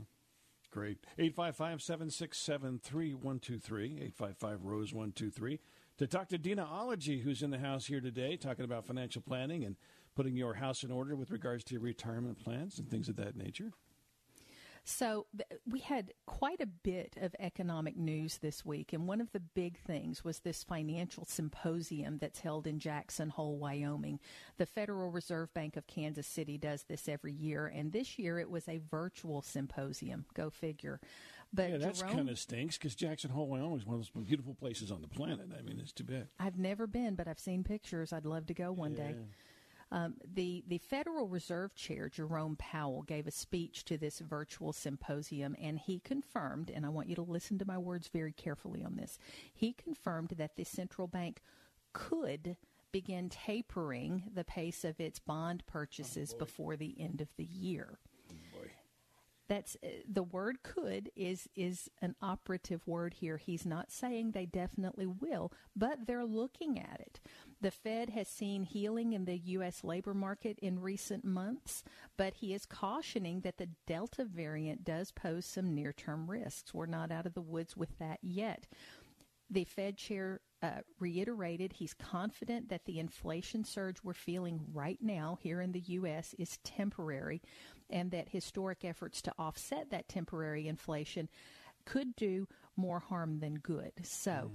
Great. 0.70 0.98
855 1.18 1.82
767 1.82 2.80
3123. 2.82 3.86
855 3.86 4.64
Rose 4.64 4.92
123. 4.92 5.60
To 5.98 6.06
talk 6.06 6.28
to 6.28 6.38
Dina 6.38 6.64
Ology, 6.64 7.20
who's 7.20 7.42
in 7.42 7.50
the 7.50 7.58
house 7.58 7.86
here 7.86 8.00
today, 8.00 8.36
talking 8.36 8.64
about 8.64 8.86
financial 8.86 9.22
planning 9.22 9.64
and 9.64 9.76
putting 10.14 10.36
your 10.36 10.54
house 10.54 10.84
in 10.84 10.90
order 10.90 11.16
with 11.16 11.30
regards 11.30 11.64
to 11.64 11.74
your 11.74 11.82
retirement 11.82 12.42
plans 12.42 12.78
and 12.78 12.90
things 12.90 13.08
of 13.08 13.16
that 13.16 13.36
nature. 13.36 13.72
So 14.88 15.26
th- 15.36 15.60
we 15.68 15.80
had 15.80 16.14
quite 16.24 16.62
a 16.62 16.66
bit 16.66 17.14
of 17.20 17.36
economic 17.38 17.94
news 17.94 18.38
this 18.38 18.64
week, 18.64 18.94
and 18.94 19.06
one 19.06 19.20
of 19.20 19.30
the 19.32 19.40
big 19.40 19.76
things 19.76 20.24
was 20.24 20.38
this 20.38 20.64
financial 20.64 21.26
symposium 21.26 22.16
that's 22.16 22.40
held 22.40 22.66
in 22.66 22.78
Jackson 22.78 23.28
Hole, 23.28 23.58
Wyoming. 23.58 24.18
The 24.56 24.64
Federal 24.64 25.10
Reserve 25.10 25.52
Bank 25.52 25.76
of 25.76 25.86
Kansas 25.86 26.26
City 26.26 26.56
does 26.56 26.84
this 26.84 27.06
every 27.06 27.34
year, 27.34 27.66
and 27.66 27.92
this 27.92 28.18
year 28.18 28.38
it 28.38 28.50
was 28.50 28.66
a 28.66 28.80
virtual 28.90 29.42
symposium. 29.42 30.24
Go 30.32 30.48
figure. 30.48 31.00
But 31.52 31.70
yeah, 31.70 31.76
that's 31.76 32.00
Jerome, 32.00 32.14
kind 32.14 32.30
of 32.30 32.38
stinks 32.38 32.78
because 32.78 32.94
Jackson 32.94 33.28
Hole, 33.28 33.46
Wyoming 33.46 33.76
is 33.76 33.84
one 33.84 33.96
of 33.96 34.08
those 34.14 34.24
beautiful 34.24 34.54
places 34.54 34.90
on 34.90 35.02
the 35.02 35.08
planet. 35.08 35.50
I 35.56 35.60
mean, 35.60 35.80
it's 35.80 35.92
too 35.92 36.04
bad. 36.04 36.28
I've 36.40 36.58
never 36.58 36.86
been, 36.86 37.14
but 37.14 37.28
I've 37.28 37.38
seen 37.38 37.62
pictures. 37.62 38.10
I'd 38.14 38.24
love 38.24 38.46
to 38.46 38.54
go 38.54 38.72
one 38.72 38.94
day. 38.94 39.16
Um, 39.90 40.14
the 40.34 40.64
the 40.68 40.78
Federal 40.78 41.28
Reserve 41.28 41.74
Chair 41.74 42.08
Jerome 42.08 42.56
Powell 42.56 43.02
gave 43.02 43.26
a 43.26 43.30
speech 43.30 43.84
to 43.86 43.96
this 43.96 44.18
virtual 44.18 44.72
symposium, 44.72 45.56
and 45.60 45.78
he 45.78 45.98
confirmed. 46.00 46.70
And 46.70 46.84
I 46.84 46.90
want 46.90 47.08
you 47.08 47.14
to 47.16 47.22
listen 47.22 47.58
to 47.58 47.66
my 47.66 47.78
words 47.78 48.08
very 48.08 48.32
carefully 48.32 48.84
on 48.84 48.96
this. 48.96 49.18
He 49.54 49.72
confirmed 49.72 50.34
that 50.36 50.56
the 50.56 50.64
central 50.64 51.06
bank 51.06 51.40
could 51.92 52.56
begin 52.92 53.28
tapering 53.28 54.24
the 54.34 54.44
pace 54.44 54.84
of 54.84 55.00
its 55.00 55.18
bond 55.18 55.62
purchases 55.66 56.34
before 56.34 56.76
the 56.76 56.94
end 56.98 57.20
of 57.20 57.28
the 57.36 57.44
year. 57.44 57.98
That's 59.48 59.76
uh, 59.82 59.88
the 60.06 60.22
word 60.22 60.62
could 60.62 61.10
is 61.16 61.48
is 61.56 61.88
an 62.02 62.14
operative 62.20 62.86
word 62.86 63.14
here. 63.14 63.38
He's 63.38 63.64
not 63.64 63.90
saying 63.90 64.32
they 64.32 64.44
definitely 64.44 65.06
will, 65.06 65.52
but 65.74 66.06
they're 66.06 66.26
looking 66.26 66.78
at 66.78 67.00
it. 67.00 67.20
The 67.60 67.70
Fed 67.70 68.10
has 68.10 68.28
seen 68.28 68.62
healing 68.62 69.12
in 69.12 69.24
the 69.24 69.36
US 69.38 69.82
labor 69.82 70.14
market 70.14 70.58
in 70.60 70.80
recent 70.80 71.24
months, 71.24 71.82
but 72.16 72.34
he 72.34 72.54
is 72.54 72.64
cautioning 72.64 73.40
that 73.40 73.58
the 73.58 73.70
Delta 73.86 74.24
variant 74.24 74.84
does 74.84 75.10
pose 75.10 75.44
some 75.44 75.74
near-term 75.74 76.30
risks. 76.30 76.72
We're 76.72 76.86
not 76.86 77.10
out 77.10 77.26
of 77.26 77.34
the 77.34 77.40
woods 77.40 77.76
with 77.76 77.98
that 77.98 78.18
yet. 78.22 78.66
The 79.50 79.64
Fed 79.64 79.96
chair 79.96 80.40
uh, 80.62 80.80
reiterated 80.98 81.74
he's 81.74 81.94
confident 81.94 82.68
that 82.68 82.84
the 82.84 82.98
inflation 82.98 83.64
surge 83.64 83.96
we're 84.02 84.12
feeling 84.12 84.60
right 84.72 84.98
now 85.00 85.38
here 85.40 85.60
in 85.60 85.72
the 85.72 85.80
U.S. 85.80 86.34
is 86.38 86.58
temporary 86.64 87.40
and 87.88 88.10
that 88.10 88.28
historic 88.28 88.84
efforts 88.84 89.22
to 89.22 89.32
offset 89.38 89.90
that 89.90 90.08
temporary 90.08 90.68
inflation 90.68 91.28
could 91.84 92.14
do 92.16 92.46
more 92.76 92.98
harm 93.00 93.40
than 93.40 93.54
good. 93.54 93.92
So, 94.02 94.50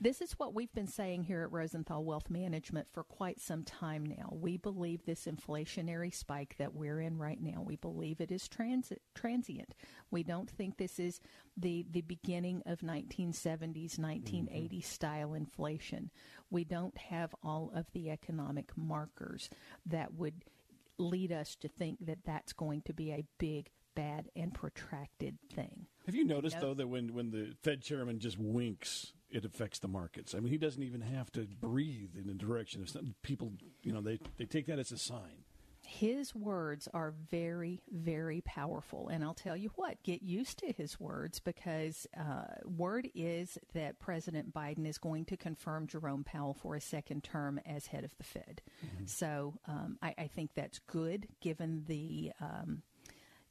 this 0.00 0.20
is 0.20 0.32
what 0.32 0.54
we've 0.54 0.72
been 0.72 0.86
saying 0.86 1.24
here 1.24 1.42
at 1.42 1.52
Rosenthal 1.52 2.04
Wealth 2.04 2.30
Management 2.30 2.86
for 2.92 3.02
quite 3.02 3.40
some 3.40 3.64
time 3.64 4.04
now. 4.04 4.28
We 4.32 4.56
believe 4.56 5.04
this 5.04 5.26
inflationary 5.26 6.14
spike 6.14 6.54
that 6.58 6.74
we're 6.74 7.00
in 7.00 7.18
right 7.18 7.40
now, 7.40 7.62
we 7.62 7.76
believe 7.76 8.20
it 8.20 8.30
is 8.30 8.48
transit, 8.48 9.02
transient. 9.14 9.74
We 10.10 10.22
don't 10.22 10.50
think 10.50 10.76
this 10.76 10.98
is 10.98 11.20
the, 11.56 11.84
the 11.90 12.02
beginning 12.02 12.62
of 12.66 12.80
1970s, 12.80 13.98
1980s 13.98 14.48
mm-hmm. 14.48 14.80
style 14.80 15.34
inflation. 15.34 16.10
We 16.50 16.64
don't 16.64 16.96
have 16.96 17.34
all 17.42 17.72
of 17.74 17.86
the 17.92 18.10
economic 18.10 18.70
markers 18.76 19.50
that 19.86 20.14
would 20.14 20.44
lead 20.98 21.32
us 21.32 21.56
to 21.56 21.68
think 21.68 22.06
that 22.06 22.24
that's 22.24 22.52
going 22.52 22.82
to 22.82 22.92
be 22.92 23.12
a 23.12 23.24
big, 23.38 23.70
bad, 23.94 24.28
and 24.36 24.54
protracted 24.54 25.38
thing. 25.52 25.86
Have 26.06 26.14
you 26.14 26.24
noticed 26.24 26.56
Nope. 26.56 26.62
though 26.62 26.74
that 26.74 26.88
when 26.88 27.14
when 27.14 27.30
the 27.30 27.54
Fed 27.62 27.82
chairman 27.82 28.18
just 28.18 28.38
winks, 28.38 29.12
it 29.30 29.44
affects 29.44 29.78
the 29.78 29.88
markets? 29.88 30.34
I 30.34 30.40
mean, 30.40 30.52
he 30.52 30.58
doesn't 30.58 30.82
even 30.82 31.00
have 31.00 31.30
to 31.32 31.46
breathe 31.60 32.16
in 32.16 32.26
the 32.26 32.34
direction 32.34 32.82
of 32.82 32.88
something. 32.88 33.14
People, 33.22 33.52
you 33.82 33.92
know, 33.92 34.00
they 34.00 34.18
they 34.36 34.44
take 34.44 34.66
that 34.66 34.78
as 34.78 34.92
a 34.92 34.98
sign. 34.98 35.44
His 35.90 36.34
words 36.34 36.86
are 36.92 37.14
very, 37.30 37.80
very 37.90 38.42
powerful. 38.42 39.08
And 39.08 39.24
I'll 39.24 39.32
tell 39.32 39.56
you 39.56 39.70
what, 39.76 40.02
get 40.02 40.22
used 40.22 40.58
to 40.58 40.70
his 40.70 41.00
words 41.00 41.40
because 41.40 42.06
uh, 42.14 42.60
word 42.66 43.08
is 43.14 43.56
that 43.72 43.98
President 43.98 44.52
Biden 44.52 44.86
is 44.86 44.98
going 44.98 45.24
to 45.26 45.36
confirm 45.38 45.86
Jerome 45.86 46.24
Powell 46.24 46.52
for 46.52 46.74
a 46.74 46.80
second 46.80 47.24
term 47.24 47.58
as 47.64 47.86
head 47.86 48.04
of 48.04 48.14
the 48.18 48.24
Fed. 48.24 48.60
So 49.06 49.54
um, 49.66 49.96
I, 50.02 50.14
I 50.18 50.26
think 50.26 50.50
that's 50.54 50.78
good 50.80 51.26
given 51.40 51.84
the. 51.86 52.32
Um, 52.38 52.82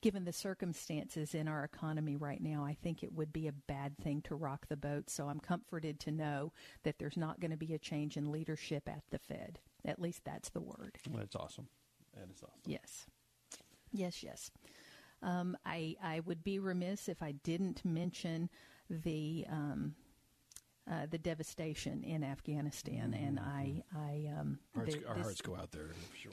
Given 0.01 0.25
the 0.25 0.33
circumstances 0.33 1.33
in 1.33 1.47
our 1.47 1.63
economy 1.63 2.15
right 2.15 2.41
now, 2.41 2.63
I 2.63 2.75
think 2.81 3.01
it 3.03 3.13
would 3.13 3.33
be 3.33 3.47
a 3.47 3.51
bad 3.51 3.97
thing 3.97 4.21
to 4.23 4.35
rock 4.35 4.67
the 4.67 4.77
boat. 4.77 5.09
So 5.09 5.27
I'm 5.27 5.39
comforted 5.39 5.99
to 6.01 6.11
know 6.11 6.53
that 6.83 6.99
there's 6.99 7.17
not 7.17 7.39
going 7.39 7.49
to 7.51 7.57
be 7.57 7.73
a 7.73 7.79
change 7.79 8.15
in 8.15 8.31
leadership 8.31 8.87
at 8.87 9.01
the 9.09 9.17
Fed. 9.17 9.59
At 9.83 9.99
least 9.99 10.21
that's 10.23 10.49
the 10.49 10.61
word. 10.61 10.97
Well, 11.09 11.19
that's 11.19 11.35
awesome. 11.35 11.67
That 12.15 12.29
is 12.29 12.43
awesome. 12.43 12.61
Yes. 12.65 13.07
Yes, 13.91 14.21
yes. 14.21 14.51
Um, 15.23 15.57
I, 15.65 15.95
I 16.03 16.19
would 16.19 16.43
be 16.43 16.59
remiss 16.59 17.09
if 17.09 17.23
I 17.23 17.31
didn't 17.31 17.83
mention 17.83 18.49
the 18.89 19.45
um, 19.49 19.95
uh, 20.89 21.05
the 21.09 21.17
devastation 21.17 22.03
in 22.03 22.23
Afghanistan, 22.23 23.13
and 23.13 23.39
I, 23.39 23.83
I 23.93 24.29
um, 24.39 24.59
Hearts, 24.73 24.95
the- 24.95 25.05
our 25.05 25.15
this, 25.15 25.23
hearts 25.23 25.41
go 25.41 25.55
out 25.55 25.71
there 25.71 25.89
for 26.09 26.15
sure. 26.17 26.31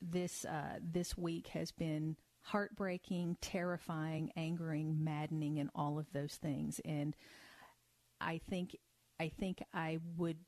this 0.00 0.44
uh, 0.46 0.78
this 0.80 1.18
week 1.18 1.48
has 1.48 1.70
been 1.72 2.16
heartbreaking, 2.42 3.36
terrifying, 3.40 4.32
angering, 4.36 5.04
maddening, 5.04 5.58
and 5.58 5.70
all 5.74 5.98
of 5.98 6.06
those 6.12 6.34
things. 6.36 6.80
And 6.84 7.16
I 8.20 8.38
think 8.38 8.76
I 9.18 9.28
think 9.28 9.62
I 9.72 9.98
would 10.16 10.38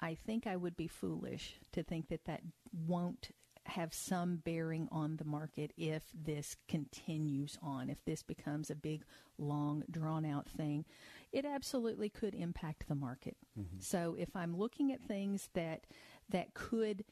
I 0.00 0.14
think 0.14 0.46
I 0.46 0.56
would 0.56 0.76
be 0.76 0.88
foolish 0.88 1.58
to 1.72 1.82
think 1.82 2.08
that 2.08 2.24
that 2.26 2.42
won't 2.72 3.30
have 3.68 3.92
some 3.92 4.36
bearing 4.36 4.88
on 4.92 5.16
the 5.16 5.24
market 5.24 5.72
if 5.76 6.04
this 6.14 6.56
continues 6.68 7.58
on, 7.62 7.90
if 7.90 8.04
this 8.04 8.22
becomes 8.22 8.70
a 8.70 8.76
big, 8.76 9.04
long, 9.38 9.82
drawn 9.90 10.24
out 10.24 10.48
thing. 10.48 10.84
It 11.32 11.44
absolutely 11.44 12.08
could 12.08 12.34
impact 12.34 12.86
the 12.88 12.94
market. 12.94 13.36
Mm-hmm. 13.58 13.78
So 13.80 14.14
if 14.18 14.36
I'm 14.36 14.56
looking 14.56 14.92
at 14.92 15.02
things 15.02 15.48
that 15.54 15.86
that 16.30 16.54
could 16.54 17.04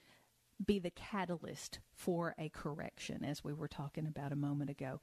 be 0.66 0.78
the 0.78 0.90
catalyst 0.90 1.78
for 1.92 2.34
a 2.38 2.48
correction, 2.48 3.24
as 3.24 3.44
we 3.44 3.52
were 3.52 3.68
talking 3.68 4.06
about 4.06 4.32
a 4.32 4.36
moment 4.36 4.70
ago, 4.70 5.00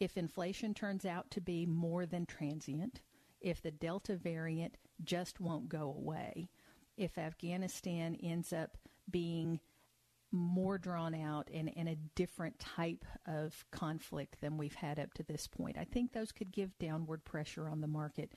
if 0.00 0.16
inflation 0.16 0.74
turns 0.74 1.04
out 1.04 1.30
to 1.30 1.40
be 1.40 1.66
more 1.66 2.06
than 2.06 2.26
transient, 2.26 3.00
if 3.40 3.62
the 3.62 3.70
Delta 3.70 4.16
variant 4.16 4.76
just 5.02 5.40
won't 5.40 5.68
go 5.68 5.94
away, 5.96 6.48
if 6.96 7.18
Afghanistan 7.18 8.16
ends 8.22 8.52
up 8.52 8.76
being 9.10 9.60
more 10.32 10.78
drawn 10.78 11.14
out 11.14 11.48
and, 11.54 11.70
and 11.76 11.88
a 11.88 11.96
different 12.16 12.58
type 12.58 13.04
of 13.26 13.64
conflict 13.70 14.40
than 14.40 14.56
we've 14.56 14.74
had 14.74 14.98
up 14.98 15.14
to 15.14 15.22
this 15.22 15.46
point, 15.46 15.76
I 15.78 15.84
think 15.84 16.12
those 16.12 16.32
could 16.32 16.50
give 16.50 16.76
downward 16.78 17.24
pressure 17.24 17.68
on 17.68 17.80
the 17.80 17.86
market. 17.86 18.32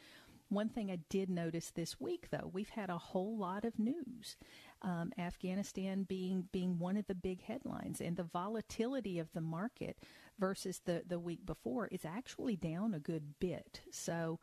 One 0.49 0.69
thing 0.69 0.91
I 0.91 0.99
did 1.09 1.29
notice 1.29 1.71
this 1.71 1.99
week, 1.99 2.27
though, 2.29 2.49
we've 2.53 2.69
had 2.69 2.89
a 2.89 2.97
whole 2.97 3.37
lot 3.37 3.65
of 3.65 3.79
news. 3.79 4.37
Um, 4.81 5.11
Afghanistan 5.17 6.03
being 6.03 6.47
being 6.51 6.77
one 6.77 6.97
of 6.97 7.07
the 7.07 7.15
big 7.15 7.41
headlines, 7.41 7.99
and 7.99 8.15
the 8.15 8.23
volatility 8.23 9.19
of 9.19 9.31
the 9.33 9.41
market 9.41 9.97
versus 10.39 10.81
the 10.85 11.03
the 11.07 11.19
week 11.19 11.45
before 11.45 11.87
is 11.87 12.05
actually 12.05 12.55
down 12.55 12.93
a 12.93 12.99
good 12.99 13.39
bit. 13.39 13.81
So 13.91 14.39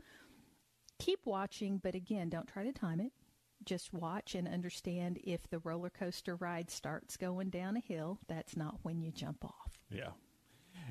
keep 0.98 1.20
watching, 1.24 1.78
but 1.78 1.94
again, 1.94 2.28
don't 2.28 2.48
try 2.48 2.64
to 2.64 2.72
time 2.72 3.00
it. 3.00 3.12
Just 3.64 3.94
watch 3.94 4.34
and 4.34 4.46
understand 4.46 5.18
if 5.24 5.48
the 5.48 5.60
roller 5.60 5.90
coaster 5.90 6.36
ride 6.36 6.70
starts 6.70 7.16
going 7.16 7.50
down 7.50 7.76
a 7.76 7.80
hill, 7.80 8.18
that's 8.28 8.56
not 8.56 8.78
when 8.82 9.00
you 9.00 9.10
jump 9.10 9.44
off. 9.44 9.78
Yeah. 9.90 10.10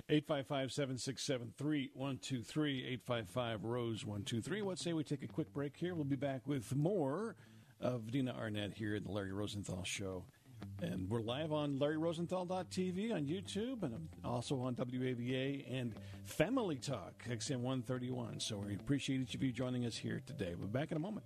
855 0.10 0.72
767 0.72 1.54
3123. 1.58 2.80
855 2.80 3.64
Rose 3.64 4.06
123. 4.06 4.62
What 4.62 4.80
say 4.80 4.94
we 4.94 5.04
take 5.04 5.24
a 5.24 5.28
quick 5.28 5.54
break 5.54 5.78
here? 5.78 5.94
We'll 5.94 6.04
be 6.04 6.16
back 6.16 6.48
with 6.48 6.76
more 6.76 7.36
of 7.80 8.12
Dina 8.12 8.34
Arnett 8.38 8.74
here 8.74 8.96
in 8.96 9.04
the 9.04 9.12
Larry 9.12 9.32
Rosenthal 9.32 9.84
Show. 9.84 10.26
And 10.82 11.10
we're 11.10 11.22
live 11.22 11.52
on 11.52 11.80
LarryRosenthal.tv 11.80 13.14
on 13.14 13.26
YouTube 13.26 13.84
and 13.84 14.10
also 14.24 14.60
on 14.62 14.76
WAVA 14.76 15.66
and 15.70 15.94
Family 16.26 16.78
Talk, 16.78 17.24
XM 17.30 17.58
131. 17.58 18.40
So 18.40 18.58
we 18.58 18.76
appreciate 18.76 19.22
each 19.22 19.36
of 19.36 19.44
you 19.44 19.52
joining 19.52 19.86
us 19.86 19.96
here 19.96 20.22
today. 20.26 20.56
We'll 20.58 20.68
be 20.68 20.80
back 20.80 20.92
in 20.92 20.98
a 20.98 21.00
moment. 21.00 21.26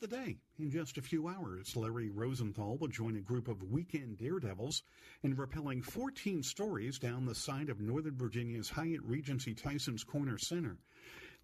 The 0.00 0.06
day. 0.06 0.38
In 0.58 0.70
just 0.70 0.96
a 0.96 1.02
few 1.02 1.28
hours, 1.28 1.76
Larry 1.76 2.08
Rosenthal 2.08 2.78
will 2.78 2.88
join 2.88 3.16
a 3.16 3.20
group 3.20 3.48
of 3.48 3.70
weekend 3.70 4.16
daredevils 4.16 4.82
in 5.22 5.36
rappelling 5.36 5.84
14 5.84 6.42
stories 6.42 6.98
down 6.98 7.26
the 7.26 7.34
side 7.34 7.68
of 7.68 7.82
Northern 7.82 8.16
Virginia's 8.16 8.70
Hyatt 8.70 9.02
Regency 9.02 9.54
Tysons 9.54 10.06
Corner 10.06 10.38
Center. 10.38 10.78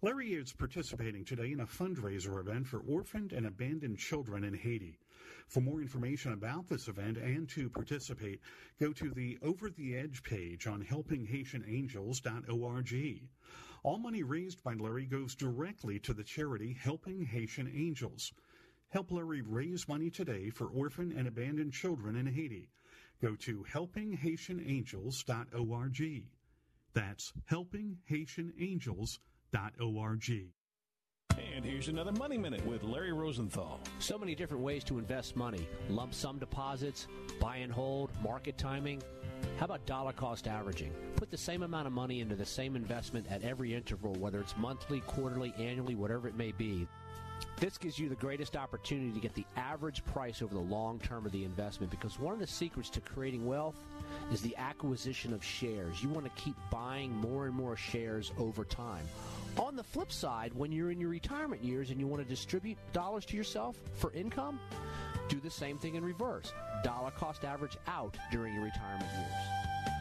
Larry 0.01 0.33
is 0.33 0.53
participating 0.53 1.23
today 1.23 1.51
in 1.51 1.59
a 1.59 1.67
fundraiser 1.67 2.39
event 2.39 2.65
for 2.65 2.79
orphaned 2.79 3.31
and 3.31 3.45
abandoned 3.45 3.99
children 3.99 4.43
in 4.43 4.55
Haiti. 4.55 4.97
For 5.47 5.61
more 5.61 5.79
information 5.79 6.33
about 6.33 6.67
this 6.67 6.87
event 6.87 7.17
and 7.17 7.47
to 7.49 7.69
participate, 7.69 8.41
go 8.79 8.91
to 8.91 9.11
the 9.11 9.37
Over 9.43 9.69
the 9.69 9.95
Edge 9.95 10.23
page 10.23 10.65
on 10.65 10.83
helpinghaitianangels.org. 10.83 13.21
All 13.83 13.99
money 13.99 14.23
raised 14.23 14.63
by 14.63 14.73
Larry 14.73 15.05
goes 15.05 15.35
directly 15.35 15.99
to 15.99 16.15
the 16.15 16.23
charity 16.23 16.73
Helping 16.73 17.23
Haitian 17.23 17.71
Angels. 17.73 18.33
Help 18.89 19.11
Larry 19.11 19.41
raise 19.41 19.85
money 19.87 20.09
today 20.09 20.49
for 20.49 20.67
orphan 20.67 21.13
and 21.17 21.27
abandoned 21.27 21.73
children 21.73 22.15
in 22.15 22.25
Haiti. 22.25 22.69
Go 23.21 23.35
to 23.35 23.65
helpinghaitianangels.org. 23.71 26.23
That's 26.93 27.33
helpinghaitianangels.org. 27.51 30.31
And 31.55 31.65
here's 31.65 31.87
another 31.87 32.11
Money 32.13 32.37
Minute 32.37 32.65
with 32.65 32.83
Larry 32.83 33.11
Rosenthal. 33.11 33.79
So 33.99 34.17
many 34.17 34.33
different 34.33 34.63
ways 34.63 34.83
to 34.85 34.97
invest 34.97 35.35
money 35.35 35.67
lump 35.89 36.13
sum 36.13 36.39
deposits, 36.39 37.07
buy 37.39 37.57
and 37.57 37.71
hold, 37.71 38.09
market 38.23 38.57
timing. 38.57 39.01
How 39.57 39.65
about 39.65 39.85
dollar 39.85 40.13
cost 40.13 40.47
averaging? 40.47 40.93
Put 41.15 41.29
the 41.29 41.37
same 41.37 41.63
amount 41.63 41.87
of 41.87 41.93
money 41.93 42.21
into 42.21 42.35
the 42.35 42.45
same 42.45 42.75
investment 42.75 43.27
at 43.29 43.43
every 43.43 43.75
interval, 43.75 44.13
whether 44.13 44.39
it's 44.39 44.57
monthly, 44.57 45.01
quarterly, 45.01 45.53
annually, 45.57 45.95
whatever 45.95 46.27
it 46.27 46.35
may 46.35 46.53
be. 46.53 46.87
This 47.59 47.77
gives 47.77 47.97
you 47.97 48.07
the 48.07 48.15
greatest 48.15 48.55
opportunity 48.55 49.11
to 49.11 49.19
get 49.19 49.33
the 49.33 49.45
average 49.55 50.05
price 50.05 50.41
over 50.41 50.53
the 50.53 50.59
long 50.59 50.99
term 50.99 51.25
of 51.25 51.31
the 51.31 51.43
investment 51.43 51.89
because 51.91 52.19
one 52.19 52.33
of 52.33 52.39
the 52.39 52.47
secrets 52.47 52.89
to 52.91 53.01
creating 53.01 53.47
wealth 53.47 53.79
is 54.31 54.41
the 54.41 54.55
acquisition 54.57 55.33
of 55.33 55.43
shares. 55.43 56.03
You 56.03 56.09
want 56.09 56.25
to 56.25 56.41
keep 56.41 56.55
buying 56.71 57.11
more 57.15 57.47
and 57.47 57.55
more 57.55 57.75
shares 57.75 58.31
over 58.37 58.63
time. 58.63 59.05
On 59.57 59.75
the 59.75 59.83
flip 59.83 60.11
side, 60.11 60.53
when 60.53 60.71
you're 60.71 60.91
in 60.91 60.99
your 60.99 61.09
retirement 61.09 61.63
years 61.63 61.89
and 61.89 61.99
you 61.99 62.05
want 62.05 62.21
to 62.21 62.29
distribute 62.29 62.77
dollars 62.93 63.25
to 63.25 63.35
yourself 63.35 63.75
for 63.93 64.11
income, 64.13 64.59
do 65.27 65.39
the 65.39 65.49
same 65.49 65.79
thing 65.79 65.95
in 65.95 66.05
reverse. 66.05 66.53
Dollar 66.83 67.11
cost 67.11 67.43
average 67.43 67.77
out 67.87 68.15
during 68.31 68.53
your 68.53 68.63
retirement 68.63 69.09
years. 69.17 69.96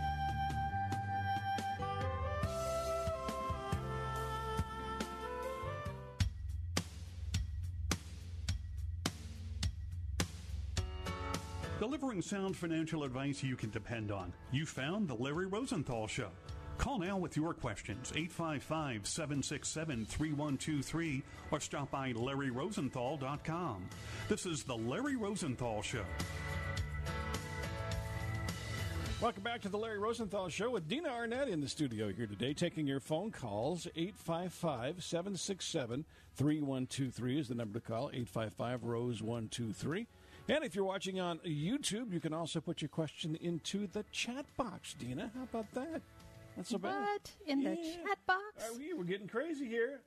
Delivering 12.17 12.45
sound 12.45 12.57
financial 12.57 13.05
advice 13.05 13.43
you 13.43 13.57
can 13.57 13.69
depend 13.69 14.11
on. 14.11 14.33
You 14.51 14.65
found 14.65 15.07
The 15.07 15.15
Larry 15.15 15.45
Rosenthal 15.45 16.07
Show. 16.07 16.31
Call 16.79 16.99
now 16.99 17.19
with 17.19 17.37
your 17.37 17.53
questions, 17.53 18.11
855 18.17 19.07
767 19.07 20.07
3123, 20.07 21.23
or 21.51 21.61
stop 21.61 21.91
by 21.91 22.15
LarryRosenthal.com. 22.15 23.85
This 24.31 24.47
is 24.47 24.63
The 24.63 24.75
Larry 24.75 25.17
Rosenthal 25.17 25.83
Show. 25.83 26.07
Welcome 29.21 29.43
back 29.43 29.61
to 29.63 29.69
the 29.69 29.77
Larry 29.77 29.99
Rosenthal 29.99 30.49
Show 30.49 30.71
with 30.71 30.89
Dina 30.89 31.11
Arnett 31.11 31.49
in 31.49 31.61
the 31.61 31.69
studio 31.69 32.11
here 32.11 32.27
today, 32.27 32.55
taking 32.55 32.87
your 32.87 33.01
phone 33.01 33.31
calls. 33.31 33.87
855 33.95 35.05
767 35.05 36.07
3123 36.35 37.39
is 37.39 37.49
the 37.49 37.55
number 37.55 37.79
to 37.79 37.87
call. 37.87 38.09
855 38.09 38.85
Rose 38.85 39.21
123. 39.21 40.07
And 40.49 40.65
if 40.65 40.77
you're 40.77 40.85
watching 40.85 41.19
on 41.19 41.39
YouTube, 41.41 42.13
you 42.13 42.21
can 42.21 42.33
also 42.33 42.61
put 42.61 42.81
your 42.81 42.89
question 42.89 43.37
into 43.41 43.89
the 43.89 44.05
chat 44.13 44.47
box, 44.57 44.95
Dina. 44.95 45.31
How 45.35 45.43
about 45.43 45.67
that? 45.75 46.03
That's 46.57 46.71
so 46.71 46.79
bad. 46.79 47.01
What? 47.03 47.31
In 47.47 47.65
the 47.65 47.75
chat 47.75 48.19
box? 48.27 48.71
We, 48.79 48.93
we're 48.95 49.05
getting 49.05 49.27
crazy 49.27 49.67
here. 49.67 50.01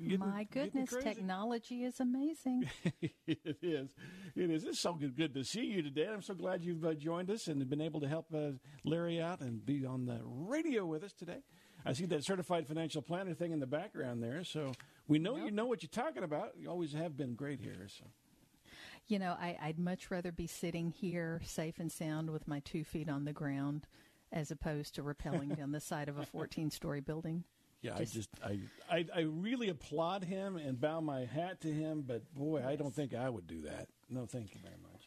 Getting- 0.00 0.20
My 0.20 0.44
goodness, 0.44 0.94
technology 1.02 1.84
is 1.84 2.00
amazing. 2.00 2.70
it 3.26 3.56
is. 3.62 3.94
It 4.36 4.50
is. 4.50 4.64
It's 4.64 4.78
so 4.78 4.92
good, 4.92 5.16
good 5.16 5.34
to 5.34 5.42
see 5.42 5.64
you 5.64 5.82
today. 5.82 6.06
I'm 6.12 6.22
so 6.22 6.34
glad 6.34 6.62
you've 6.62 6.84
uh, 6.84 6.94
joined 6.94 7.30
us 7.30 7.48
and 7.48 7.68
been 7.68 7.80
able 7.80 8.00
to 8.02 8.08
help 8.08 8.26
uh, 8.32 8.50
Larry 8.84 9.20
out 9.20 9.40
and 9.40 9.64
be 9.64 9.84
on 9.86 10.04
the 10.04 10.20
radio 10.22 10.84
with 10.84 11.02
us 11.02 11.14
today. 11.14 11.38
I 11.84 11.94
see 11.94 12.04
that 12.06 12.24
certified 12.24 12.68
financial 12.68 13.02
planner 13.02 13.34
thing 13.34 13.52
in 13.52 13.58
the 13.58 13.66
background 13.66 14.22
there, 14.22 14.44
so 14.44 14.72
we 15.08 15.18
know 15.18 15.36
you 15.36 15.50
know 15.50 15.66
what 15.66 15.82
you're 15.82 15.88
talking 15.90 16.24
about. 16.24 16.50
You 16.58 16.68
always 16.68 16.92
have 16.92 17.16
been 17.16 17.34
great 17.34 17.60
here. 17.60 17.86
So 17.88 18.04
You 19.08 19.18
know, 19.18 19.34
I, 19.40 19.56
I'd 19.60 19.78
much 19.78 20.10
rather 20.10 20.30
be 20.32 20.46
sitting 20.46 20.90
here 20.90 21.40
safe 21.44 21.78
and 21.78 21.90
sound 21.90 22.30
with 22.30 22.46
my 22.46 22.60
two 22.60 22.84
feet 22.84 23.08
on 23.08 23.24
the 23.24 23.32
ground 23.32 23.86
as 24.32 24.50
opposed 24.50 24.94
to 24.96 25.02
rappelling 25.02 25.56
down 25.56 25.72
the 25.72 25.80
side 25.80 26.08
of 26.10 26.18
a 26.18 26.26
14 26.26 26.70
story 26.70 27.00
building. 27.00 27.44
yeah, 27.80 27.96
Just- 27.98 28.28
I 28.44 28.52
just 28.52 28.66
I, 28.90 28.96
I 28.96 29.06
I 29.16 29.20
really 29.22 29.70
applaud 29.70 30.24
him 30.24 30.56
and 30.56 30.78
bow 30.78 31.00
my 31.00 31.24
hat 31.24 31.60
to 31.62 31.72
him, 31.72 32.04
but 32.06 32.22
boy, 32.34 32.62
I 32.66 32.76
don't 32.76 32.94
think 32.94 33.14
I 33.14 33.28
would 33.30 33.46
do 33.46 33.62
that. 33.62 33.88
No, 34.10 34.26
thank 34.26 34.54
you 34.54 34.60
very 34.62 34.76
much. 34.82 34.97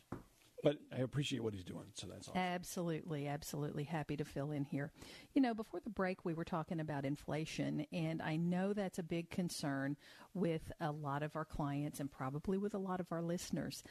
But 0.63 0.77
I 0.95 1.01
appreciate 1.01 1.43
what 1.43 1.53
he's 1.53 1.63
doing, 1.63 1.85
so 1.93 2.07
that's 2.07 2.27
all. 2.27 2.35
Absolutely, 2.37 3.27
absolutely 3.27 3.83
happy 3.83 4.15
to 4.17 4.25
fill 4.25 4.51
in 4.51 4.63
here. 4.63 4.91
You 5.33 5.41
know, 5.41 5.53
before 5.53 5.79
the 5.79 5.89
break, 5.89 6.23
we 6.23 6.33
were 6.33 6.43
talking 6.43 6.79
about 6.79 7.03
inflation, 7.03 7.85
and 7.91 8.21
I 8.21 8.35
know 8.35 8.73
that's 8.73 8.99
a 8.99 9.03
big 9.03 9.29
concern 9.31 9.97
with 10.33 10.71
a 10.79 10.91
lot 10.91 11.23
of 11.23 11.35
our 11.35 11.45
clients 11.45 11.99
and 11.99 12.11
probably 12.11 12.57
with 12.57 12.73
a 12.75 12.79
lot 12.79 12.99
of 12.99 13.11
our 13.11 13.21
listeners. 13.21 13.83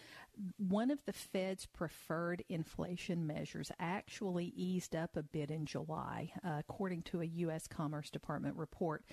One 0.57 0.91
of 0.91 1.01
the 1.07 1.13
Fed's 1.13 1.67
preferred 1.67 2.45
inflation 2.49 3.27
measures 3.27 3.73
actually 3.81 4.53
eased 4.57 4.95
up 4.95 5.17
a 5.17 5.23
bit 5.23 5.51
in 5.51 5.67
July, 5.67 6.33
uh, 6.45 6.59
according 6.61 7.03
to 7.03 7.21
a 7.21 7.27
U.S. 7.27 7.67
Commerce 7.67 8.11
Department 8.11 8.57
report. 8.57 9.05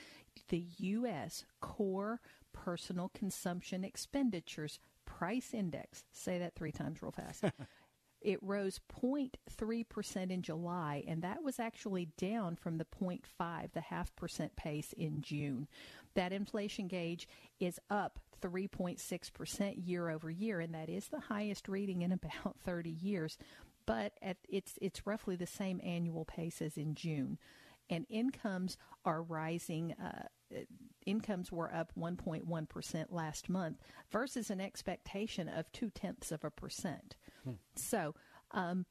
The 0.49 0.63
U.S. 0.77 1.45
core 1.59 2.21
personal 2.53 3.09
consumption 3.09 3.83
expenditures 3.83 4.79
price 5.07 5.53
index, 5.53 6.03
say 6.11 6.37
that 6.37 6.53
three 6.53 6.71
times 6.71 7.01
real 7.01 7.11
fast. 7.11 7.43
It 8.19 8.39
rose 8.41 8.79
0.3% 8.91 10.31
in 10.31 10.41
July, 10.41 11.03
and 11.07 11.21
that 11.21 11.43
was 11.43 11.59
actually 11.59 12.09
down 12.17 12.55
from 12.55 12.77
the 12.77 12.85
0.5, 12.85 13.71
the 13.73 13.81
half 13.81 14.15
percent 14.15 14.55
pace 14.55 14.91
in 14.93 15.21
June. 15.21 15.67
That 16.15 16.33
inflation 16.33 16.87
gauge 16.87 17.27
is 17.59 17.79
up 17.91 18.19
3.6% 18.41 19.87
year 19.87 20.09
over 20.09 20.31
year, 20.31 20.59
and 20.59 20.73
that 20.73 20.89
is 20.89 21.07
the 21.07 21.19
highest 21.19 21.67
reading 21.67 22.01
in 22.01 22.11
about 22.11 22.57
30 22.65 22.89
years. 22.89 23.37
But 23.85 24.13
at, 24.21 24.37
it's 24.49 24.73
it's 24.81 25.07
roughly 25.07 25.35
the 25.35 25.47
same 25.47 25.79
annual 25.83 26.25
pace 26.25 26.61
as 26.61 26.75
in 26.75 26.95
June, 26.95 27.37
and 27.89 28.05
incomes 28.09 28.77
are 29.05 29.21
rising. 29.21 29.93
Uh, 29.93 30.27
incomes 31.07 31.51
were 31.51 31.73
up 31.73 31.91
1.1% 31.97 33.05
last 33.09 33.49
month 33.49 33.77
versus 34.11 34.49
an 34.49 34.61
expectation 34.61 35.47
of 35.49 35.71
two 35.71 35.89
tenths 35.89 36.31
of 36.31 36.43
a 36.43 36.51
percent. 36.51 37.15
So, 37.75 38.13
um, 38.51 38.85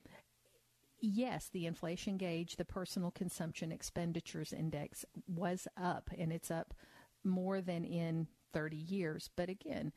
yes, 1.01 1.49
the 1.53 1.67
inflation 1.67 2.17
gauge, 2.17 2.57
the 2.57 2.65
personal 2.65 3.11
consumption 3.11 3.71
expenditures 3.71 4.53
index 4.53 5.05
was 5.29 5.69
up, 5.77 6.11
and 6.19 6.33
it's 6.33 6.51
up 6.51 6.75
more 7.23 7.61
than 7.61 7.85
in 7.85 8.27
30 8.53 8.77
years. 8.77 9.31
But 9.37 9.49
again, 9.51 9.93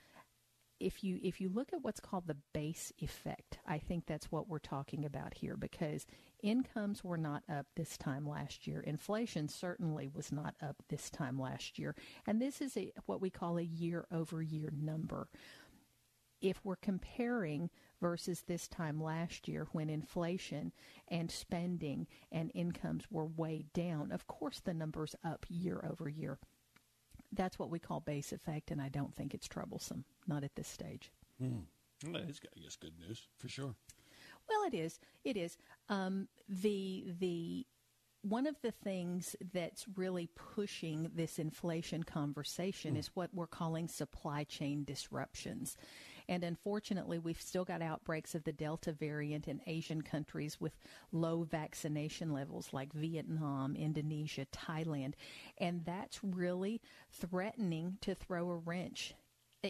if 0.79 1.03
you 1.03 1.19
if 1.21 1.41
you 1.41 1.49
look 1.49 1.73
at 1.73 1.83
what's 1.83 1.99
called 1.99 2.27
the 2.27 2.37
base 2.53 2.91
effect, 2.99 3.59
I 3.65 3.77
think 3.77 4.05
that's 4.05 4.31
what 4.31 4.47
we're 4.47 4.59
talking 4.59 5.05
about 5.05 5.33
here 5.33 5.57
because 5.57 6.05
incomes 6.41 7.03
were 7.03 7.17
not 7.17 7.43
up 7.49 7.67
this 7.75 7.97
time 7.97 8.27
last 8.27 8.65
year. 8.67 8.81
Inflation 8.81 9.47
certainly 9.47 10.09
was 10.13 10.31
not 10.31 10.55
up 10.61 10.77
this 10.89 11.09
time 11.09 11.39
last 11.39 11.77
year, 11.77 11.95
and 12.25 12.41
this 12.41 12.61
is 12.61 12.77
a 12.77 12.91
what 13.05 13.21
we 13.21 13.29
call 13.29 13.57
a 13.57 13.63
year 13.63 14.05
over 14.11 14.41
year 14.41 14.71
number. 14.75 15.27
If 16.41 16.63
we're 16.63 16.77
comparing 16.77 17.69
versus 17.99 18.43
this 18.47 18.69
time 18.69 19.01
last 19.03 19.49
year 19.49 19.67
when 19.73 19.89
inflation 19.89 20.71
and 21.09 21.29
spending 21.29 22.07
and 22.31 22.49
incomes 22.55 23.03
were 23.11 23.25
way 23.25 23.65
down, 23.73 24.13
of 24.13 24.25
course 24.27 24.61
the 24.61 24.73
number's 24.73 25.15
up 25.23 25.45
year 25.49 25.83
over 25.83 26.07
year. 26.07 26.39
That's 27.31 27.59
what 27.59 27.69
we 27.69 27.79
call 27.79 27.99
base 27.99 28.31
effect, 28.31 28.71
and 28.71 28.81
I 28.81 28.89
don't 28.89 29.15
think 29.15 29.33
it's 29.33 29.47
troublesome. 29.47 30.03
Not 30.27 30.43
at 30.43 30.55
this 30.55 30.67
stage. 30.67 31.11
Hmm. 31.39 31.59
Well, 32.07 32.23
it's, 32.27 32.39
I 32.55 32.61
guess 32.61 32.75
good 32.75 32.97
news 32.97 33.27
for 33.37 33.49
sure. 33.49 33.75
Well, 34.47 34.63
it 34.65 34.73
is. 34.73 34.99
It 35.23 35.37
is. 35.37 35.57
Um, 35.89 36.27
the 36.47 37.13
the 37.19 37.67
one 38.21 38.47
of 38.47 38.59
the 38.61 38.71
things 38.71 39.35
that's 39.53 39.85
really 39.95 40.29
pushing 40.35 41.09
this 41.15 41.39
inflation 41.39 42.03
conversation 42.03 42.97
is 42.97 43.15
what 43.15 43.33
we're 43.33 43.47
calling 43.47 43.87
supply 43.87 44.43
chain 44.43 44.83
disruptions. 44.83 45.77
And 46.29 46.43
unfortunately, 46.43 47.17
we've 47.17 47.41
still 47.41 47.65
got 47.65 47.81
outbreaks 47.81 48.35
of 48.35 48.43
the 48.43 48.53
Delta 48.53 48.93
variant 48.93 49.47
in 49.47 49.61
Asian 49.65 50.03
countries 50.03 50.61
with 50.61 50.77
low 51.11 51.41
vaccination 51.43 52.31
levels 52.31 52.69
like 52.71 52.93
Vietnam, 52.93 53.75
Indonesia, 53.75 54.45
Thailand. 54.53 55.15
And 55.57 55.83
that's 55.85 56.23
really 56.23 56.81
threatening 57.11 57.97
to 58.01 58.13
throw 58.13 58.51
a 58.51 58.57
wrench 58.57 59.15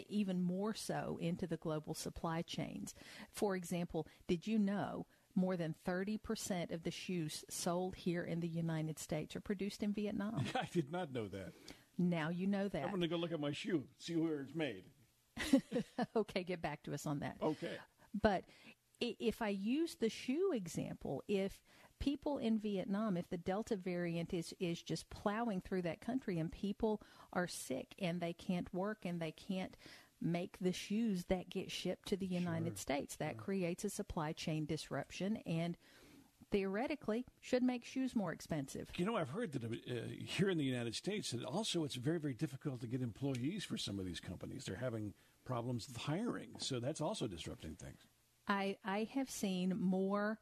even 0.09 0.41
more 0.43 0.73
so 0.73 1.17
into 1.21 1.47
the 1.47 1.57
global 1.57 1.93
supply 1.93 2.41
chains. 2.41 2.93
For 3.31 3.55
example, 3.55 4.05
did 4.27 4.45
you 4.45 4.59
know 4.59 5.05
more 5.35 5.55
than 5.55 5.75
30% 5.87 6.73
of 6.73 6.83
the 6.83 6.91
shoes 6.91 7.45
sold 7.49 7.95
here 7.95 8.23
in 8.23 8.41
the 8.41 8.47
United 8.49 8.99
States 8.99 9.33
are 9.33 9.41
produced 9.41 9.81
in 9.81 9.93
Vietnam? 9.93 10.43
I 10.55 10.67
did 10.73 10.91
not 10.91 11.13
know 11.13 11.29
that. 11.29 11.53
Now 11.97 12.29
you 12.29 12.47
know 12.47 12.67
that. 12.67 12.83
I'm 12.83 12.89
going 12.89 13.01
to 13.01 13.07
go 13.07 13.15
look 13.15 13.31
at 13.31 13.39
my 13.39 13.53
shoe, 13.53 13.85
see 13.97 14.17
where 14.17 14.41
it's 14.41 14.53
made. 14.55 14.83
okay, 16.15 16.43
get 16.43 16.61
back 16.61 16.83
to 16.83 16.93
us 16.93 17.05
on 17.05 17.19
that. 17.19 17.37
Okay. 17.41 17.77
But 18.21 18.43
if 18.99 19.41
I 19.41 19.49
use 19.49 19.95
the 19.95 20.09
shoe 20.09 20.51
example, 20.53 21.23
if 21.27 21.61
people 21.99 22.37
in 22.37 22.59
Vietnam, 22.59 23.17
if 23.17 23.29
the 23.29 23.37
Delta 23.37 23.75
variant 23.75 24.33
is, 24.33 24.53
is 24.59 24.81
just 24.81 25.09
plowing 25.09 25.61
through 25.61 25.83
that 25.83 26.01
country 26.01 26.39
and 26.39 26.51
people 26.51 27.01
are 27.33 27.47
sick 27.47 27.93
and 27.99 28.19
they 28.19 28.33
can't 28.33 28.73
work 28.73 28.99
and 29.05 29.21
they 29.21 29.31
can't 29.31 29.75
make 30.21 30.57
the 30.59 30.73
shoes 30.73 31.25
that 31.25 31.49
get 31.49 31.71
shipped 31.71 32.07
to 32.09 32.17
the 32.17 32.25
United 32.25 32.77
sure. 32.77 32.77
States, 32.77 33.15
that 33.17 33.35
sure. 33.35 33.43
creates 33.43 33.83
a 33.85 33.89
supply 33.89 34.33
chain 34.33 34.65
disruption 34.65 35.37
and 35.45 35.77
theoretically 36.51 37.25
should 37.41 37.63
make 37.63 37.85
shoes 37.85 38.15
more 38.15 38.31
expensive. 38.31 38.89
You 38.95 39.05
know, 39.05 39.15
I've 39.15 39.29
heard 39.29 39.51
that 39.53 39.63
uh, 39.63 39.93
here 40.25 40.49
in 40.49 40.57
the 40.57 40.63
United 40.63 40.95
States, 40.95 41.31
that 41.31 41.43
also 41.43 41.83
it's 41.83 41.95
very, 41.95 42.19
very 42.19 42.33
difficult 42.33 42.81
to 42.81 42.87
get 42.87 43.01
employees 43.01 43.63
for 43.63 43.77
some 43.77 43.99
of 43.99 44.05
these 44.05 44.19
companies. 44.19 44.65
They're 44.65 44.75
having 44.75 45.13
problems 45.45 45.87
with 45.87 45.97
hiring, 45.97 46.49
so 46.57 46.79
that's 46.79 47.01
also 47.01 47.27
disrupting 47.27 47.75
things. 47.75 48.07
I 48.47 48.77
I 48.83 49.07
have 49.13 49.29
seen 49.29 49.75
more 49.79 50.39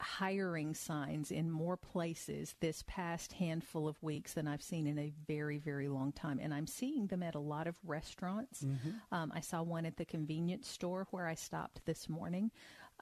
hiring 0.00 0.74
signs 0.74 1.30
in 1.30 1.50
more 1.50 1.76
places 1.76 2.54
this 2.60 2.84
past 2.86 3.32
handful 3.32 3.88
of 3.88 4.00
weeks 4.02 4.34
than 4.34 4.46
I've 4.46 4.62
seen 4.62 4.86
in 4.86 4.98
a 4.98 5.12
very, 5.26 5.58
very 5.58 5.88
long 5.88 6.12
time. 6.12 6.38
And 6.40 6.54
I'm 6.54 6.66
seeing 6.66 7.08
them 7.08 7.22
at 7.22 7.34
a 7.34 7.40
lot 7.40 7.66
of 7.66 7.76
restaurants. 7.84 8.62
Mm-hmm. 8.62 8.90
Um, 9.12 9.32
I 9.34 9.40
saw 9.40 9.62
one 9.62 9.86
at 9.86 9.96
the 9.96 10.04
convenience 10.04 10.68
store 10.68 11.06
where 11.10 11.26
I 11.26 11.34
stopped 11.34 11.84
this 11.84 12.08
morning. 12.08 12.50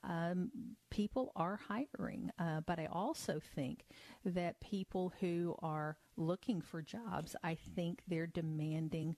Um, 0.03 0.51
people 0.91 1.33
are 1.37 1.59
hiring, 1.69 2.31
uh, 2.39 2.61
but 2.67 2.79
I 2.79 2.87
also 2.87 3.41
think 3.55 3.87
that 4.25 4.61
people 4.61 5.13
who 5.21 5.57
are 5.63 5.97
looking 6.17 6.61
for 6.61 6.83
jobs, 6.83 7.35
I 7.43 7.57
think 7.75 8.03
they're 8.07 8.27
demanding 8.27 9.17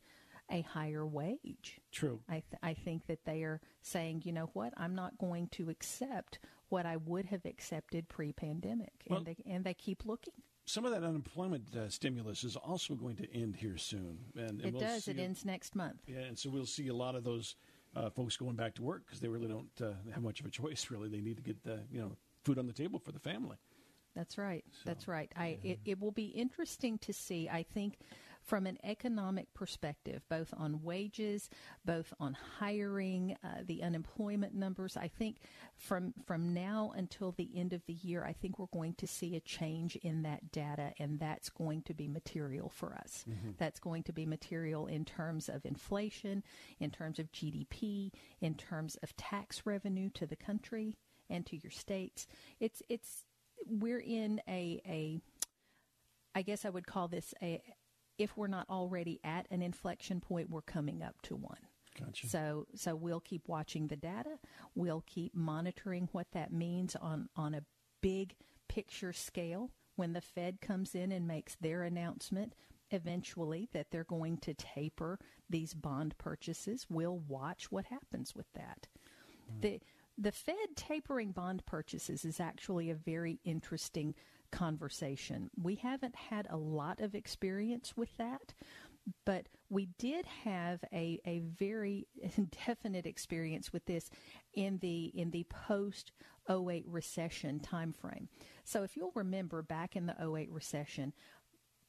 a 0.51 0.63
higher 0.63 1.07
wage. 1.07 1.79
True. 1.93 2.21
I, 2.29 2.43
th- 2.51 2.61
I 2.63 2.75
think 2.75 3.07
that 3.07 3.25
they 3.25 3.43
are 3.43 3.61
saying, 3.83 4.23
you 4.25 4.33
know 4.33 4.51
what, 4.55 4.73
I'm 4.77 4.95
not 4.95 5.19
going 5.19 5.49
to 5.49 5.69
accept 5.69 6.39
what 6.69 6.87
I 6.87 6.97
would 6.97 7.27
have 7.27 7.45
accepted 7.45 8.09
pre-pandemic, 8.09 8.93
well, 9.09 9.19
and 9.19 9.27
they 9.27 9.37
and 9.47 9.65
they 9.65 9.75
keep 9.75 10.05
looking. 10.05 10.35
Some 10.67 10.85
of 10.85 10.93
that 10.93 11.03
unemployment 11.03 11.75
uh, 11.75 11.89
stimulus 11.89 12.45
is 12.45 12.57
also 12.57 12.95
going 12.95 13.17
to 13.17 13.35
end 13.35 13.57
here 13.57 13.79
soon, 13.79 14.19
and, 14.37 14.51
and 14.51 14.65
it 14.67 14.73
we'll 14.75 14.83
does. 14.83 15.09
It 15.09 15.19
ends 15.19 15.45
next 15.47 15.75
month. 15.75 16.01
Yeah, 16.07 16.19
and 16.19 16.39
so 16.39 16.51
we'll 16.51 16.67
see 16.67 16.89
a 16.89 16.95
lot 16.95 17.15
of 17.15 17.25
those 17.25 17.57
uh, 17.97 18.11
folks 18.11 18.37
going 18.37 18.57
back 18.57 18.75
to 18.75 18.83
work 18.83 19.03
because 19.07 19.21
they 19.21 19.29
really 19.29 19.49
don't 19.49 19.71
uh, 19.81 19.93
have 20.13 20.23
much 20.23 20.41
of 20.41 20.47
a 20.47 20.51
choice. 20.51 20.87
Really, 20.91 21.09
they 21.09 21.21
need 21.21 21.37
to 21.37 21.43
get 21.43 21.63
the 21.65 21.81
you 21.91 22.01
know 22.01 22.13
food 22.45 22.59
on 22.59 22.67
the 22.67 22.73
table 22.73 22.99
for 22.99 23.13
the 23.13 23.19
family. 23.19 23.57
That's 24.15 24.39
right. 24.39 24.65
So, 24.73 24.81
That's 24.85 25.07
right. 25.07 25.31
I 25.37 25.59
yeah. 25.63 25.73
it, 25.73 25.81
it 25.85 26.01
will 26.01 26.11
be 26.11 26.27
interesting 26.27 26.99
to 26.99 27.13
see. 27.13 27.49
I 27.49 27.63
think 27.63 27.99
from 28.49 28.67
an 28.67 28.79
economic 28.83 29.53
perspective, 29.53 30.23
both 30.31 30.55
on 30.57 30.83
wages, 30.83 31.51
both 31.85 32.15
on 32.19 32.35
hiring, 32.59 33.37
uh, 33.45 33.59
the 33.67 33.83
unemployment 33.83 34.55
numbers. 34.55 34.97
I 34.97 35.09
think 35.09 35.37
from 35.77 36.15
from 36.27 36.55
now 36.55 36.95
until 36.97 37.33
the 37.33 37.51
end 37.55 37.75
of 37.75 37.85
the 37.85 37.93
year, 37.93 38.25
I 38.25 38.33
think 38.33 38.59
we're 38.59 38.67
going 38.73 38.95
to 38.95 39.07
see 39.07 39.37
a 39.37 39.41
change 39.41 39.97
in 39.97 40.23
that 40.23 40.51
data, 40.51 40.95
and 40.99 41.21
that's 41.21 41.51
going 41.51 41.83
to 41.83 41.95
be 41.95 42.09
material 42.09 42.71
for 42.71 42.95
us. 42.95 43.27
Mm-hmm. 43.29 43.51
That's 43.59 43.79
going 43.81 44.05
to 44.05 44.15
be 44.15 44.25
material 44.25 44.87
in 44.87 45.05
terms 45.05 45.51
of 45.51 45.67
inflation, 45.67 46.43
in 46.81 46.91
terms 46.91 47.19
of 47.19 47.31
GDP, 47.31 48.13
in 48.41 48.55
terms 48.55 48.97
of 49.03 49.15
tax 49.19 49.67
revenue 49.67 50.09
to 50.15 50.27
the 50.27 50.37
country 50.37 50.97
and 51.29 51.45
to 51.45 51.57
your 51.59 51.71
states. 51.71 52.27
It's 52.61 52.83
it's 52.89 53.27
we're 53.67 54.01
in 54.01 54.41
a 54.49 54.81
a 54.89 55.21
I 56.35 56.43
guess 56.43 56.65
I 56.65 56.71
would 56.71 56.87
call 56.87 57.09
this 57.09 57.35
a 57.43 57.61
if 58.19 58.37
we're 58.37 58.49
not 58.49 58.69
already 58.69 59.21
at 59.25 59.47
an 59.51 59.63
inflection 59.63 60.21
point, 60.21 60.51
we're 60.51 60.61
coming 60.63 61.03
up 61.03 61.21
to 61.23 61.37
one. 61.37 61.59
Gotcha. 61.99 62.29
So, 62.29 62.67
so 62.75 62.95
we'll 62.95 63.21
keep 63.21 63.49
watching 63.49 63.89
the 63.89 63.97
data. 63.97 64.39
We'll 64.75 65.05
keep 65.07 65.35
monitoring 65.35 66.09
what 66.13 66.29
that 66.33 66.53
means 66.53 66.97
on 66.97 67.29
on 67.37 67.55
a 67.55 67.65
big 68.01 68.35
picture 68.69 69.13
scale. 69.13 69.71
When 69.97 70.13
the 70.13 70.21
Fed 70.21 70.61
comes 70.61 70.95
in 70.95 71.11
and 71.11 71.27
makes 71.27 71.57
their 71.57 71.83
announcement, 71.83 72.55
eventually 72.91 73.69
that 73.73 73.91
they're 73.91 74.05
going 74.05 74.39
to 74.39 74.55
taper 74.55 75.19
these 75.51 75.75
bond 75.75 76.17
purchases, 76.19 76.87
we'll 76.89 77.19
watch 77.19 77.73
what 77.73 77.87
happens 77.87 78.35
with 78.35 78.47
that. 78.55 78.87
Mm. 79.51 79.63
The 79.63 79.81
the 80.21 80.33
Fed 80.33 80.77
tapering 80.77 81.31
bond 81.31 81.65
purchases 81.67 82.25
is 82.25 82.41
actually 82.41 82.91
a 82.91 82.95
very 82.95 83.41
interesting 83.45 84.15
conversation. 84.51 85.51
We 85.61 85.77
haven't 85.77 86.15
had 86.15 86.47
a 86.51 86.57
lot 86.57 87.01
of 87.01 87.15
experience 87.15 87.97
with 87.97 88.17
that, 88.17 88.55
but 89.25 89.49
we 89.71 89.89
did 89.99 90.27
have 90.45 90.81
a, 90.93 91.21
a 91.27 91.41
very 91.41 92.07
definite 92.67 93.07
experience 93.07 93.73
with 93.73 93.85
this 93.87 94.11
in 94.55 94.79
the 94.79 95.07
in 95.15 95.31
the 95.31 95.45
post 95.45 96.13
08 96.49 96.85
recession 96.87 97.61
timeframe. 97.61 98.29
So 98.65 98.83
if 98.83 98.97
you'll 98.97 99.13
remember 99.15 99.63
back 99.63 99.97
in 99.97 100.07
the 100.07 100.17
08 100.21 100.51
recession, 100.51 101.13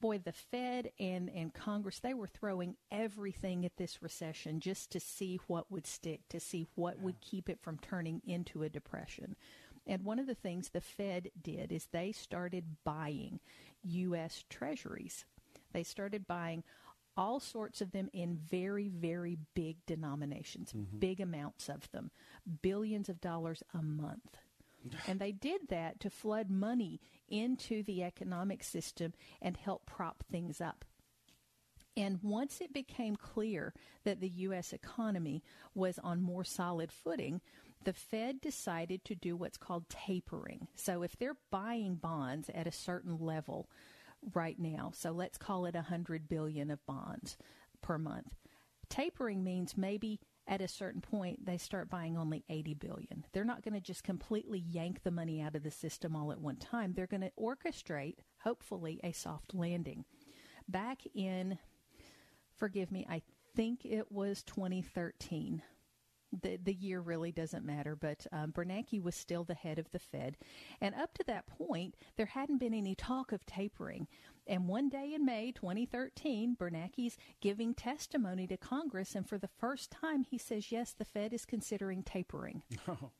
boy, 0.01 0.19
the 0.19 0.31
Fed 0.31 0.91
and, 0.99 1.29
and 1.29 1.53
Congress, 1.53 1.99
they 1.99 2.13
were 2.13 2.27
throwing 2.27 2.75
everything 2.91 3.65
at 3.65 3.77
this 3.77 4.01
recession 4.01 4.59
just 4.59 4.91
to 4.91 4.99
see 4.99 5.39
what 5.47 5.71
would 5.71 5.85
stick, 5.87 6.21
to 6.29 6.39
see 6.39 6.67
what 6.75 6.95
yeah. 6.97 7.03
would 7.03 7.21
keep 7.21 7.49
it 7.49 7.59
from 7.61 7.77
turning 7.79 8.21
into 8.25 8.63
a 8.63 8.69
depression. 8.69 9.35
And 9.89 10.05
one 10.05 10.19
of 10.19 10.27
the 10.27 10.35
things 10.35 10.69
the 10.69 10.81
Fed 10.81 11.31
did 11.41 11.71
is 11.71 11.87
they 11.87 12.11
started 12.11 12.77
buying 12.85 13.39
U.S. 13.83 14.45
treasuries. 14.47 15.25
They 15.73 15.81
started 15.81 16.27
buying 16.27 16.63
all 17.17 17.39
sorts 17.39 17.81
of 17.81 17.91
them 17.91 18.07
in 18.13 18.37
very, 18.37 18.87
very 18.87 19.39
big 19.55 19.77
denominations, 19.87 20.71
mm-hmm. 20.71 20.99
big 20.99 21.19
amounts 21.19 21.69
of 21.69 21.91
them, 21.91 22.11
billions 22.61 23.09
of 23.09 23.19
dollars 23.19 23.63
a 23.73 23.81
month. 23.81 24.37
and 25.07 25.19
they 25.19 25.31
did 25.31 25.61
that 25.69 25.99
to 26.01 26.09
flood 26.11 26.51
money 26.51 27.01
into 27.27 27.81
the 27.83 28.03
economic 28.03 28.63
system 28.63 29.13
and 29.41 29.57
help 29.57 29.87
prop 29.87 30.23
things 30.31 30.61
up. 30.61 30.85
And 31.97 32.19
once 32.21 32.61
it 32.61 32.71
became 32.71 33.15
clear 33.15 33.73
that 34.05 34.21
the 34.21 34.29
U.S. 34.29 34.71
economy 34.71 35.43
was 35.73 35.99
on 36.01 36.21
more 36.21 36.45
solid 36.45 36.91
footing, 36.91 37.41
the 37.83 37.93
Fed 37.93 38.41
decided 38.41 39.05
to 39.05 39.15
do 39.15 39.35
what's 39.35 39.57
called 39.57 39.89
tapering. 39.89 40.67
So 40.75 41.03
if 41.03 41.17
they're 41.17 41.37
buying 41.51 41.95
bonds 41.95 42.49
at 42.53 42.67
a 42.67 42.71
certain 42.71 43.17
level 43.19 43.69
right 44.33 44.59
now, 44.59 44.91
so 44.93 45.11
let's 45.11 45.37
call 45.37 45.65
it 45.65 45.75
100 45.75 46.27
billion 46.27 46.69
of 46.71 46.85
bonds 46.85 47.37
per 47.81 47.97
month. 47.97 48.35
Tapering 48.89 49.43
means 49.43 49.77
maybe 49.77 50.19
at 50.47 50.61
a 50.61 50.67
certain 50.67 50.99
point 50.99 51.45
they 51.45 51.57
start 51.57 51.89
buying 51.89 52.17
only 52.17 52.43
80 52.49 52.73
billion. 52.73 53.25
They're 53.31 53.45
not 53.45 53.63
going 53.63 53.75
to 53.75 53.79
just 53.79 54.03
completely 54.03 54.59
yank 54.59 55.03
the 55.03 55.11
money 55.11 55.41
out 55.41 55.55
of 55.55 55.63
the 55.63 55.71
system 55.71 56.15
all 56.15 56.31
at 56.31 56.41
one 56.41 56.57
time. 56.57 56.93
They're 56.93 57.07
going 57.07 57.21
to 57.21 57.31
orchestrate 57.39 58.15
hopefully 58.39 58.99
a 59.03 59.11
soft 59.11 59.53
landing. 59.53 60.05
Back 60.67 61.03
in 61.13 61.59
forgive 62.55 62.91
me, 62.91 63.07
I 63.09 63.21
think 63.55 63.85
it 63.85 64.11
was 64.11 64.43
2013 64.43 65.61
the 66.31 66.57
the 66.57 66.73
year 66.73 66.99
really 66.99 67.31
doesn't 67.31 67.65
matter, 67.65 67.95
but 67.95 68.25
um, 68.31 68.51
Bernanke 68.51 69.01
was 69.01 69.15
still 69.15 69.43
the 69.43 69.53
head 69.53 69.79
of 69.79 69.89
the 69.91 69.99
Fed, 69.99 70.37
and 70.81 70.95
up 70.95 71.13
to 71.15 71.23
that 71.27 71.47
point, 71.47 71.95
there 72.17 72.27
hadn't 72.27 72.59
been 72.59 72.73
any 72.73 72.95
talk 72.95 73.31
of 73.31 73.45
tapering. 73.45 74.07
And 74.47 74.67
one 74.67 74.89
day 74.89 75.13
in 75.13 75.25
May 75.25 75.51
2013, 75.51 76.55
Bernanke's 76.59 77.17
giving 77.39 77.75
testimony 77.75 78.47
to 78.47 78.57
Congress, 78.57 79.15
and 79.15 79.27
for 79.27 79.37
the 79.37 79.49
first 79.59 79.91
time, 79.91 80.23
he 80.23 80.37
says, 80.37 80.71
"Yes, 80.71 80.93
the 80.93 81.05
Fed 81.05 81.33
is 81.33 81.45
considering 81.45 82.03
tapering." 82.03 82.63
Oh. 82.87 83.11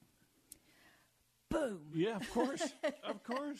Boom! 1.50 1.80
Yeah, 1.96 2.18
of 2.18 2.32
course, 2.32 2.74
of 3.04 3.24
course. 3.24 3.60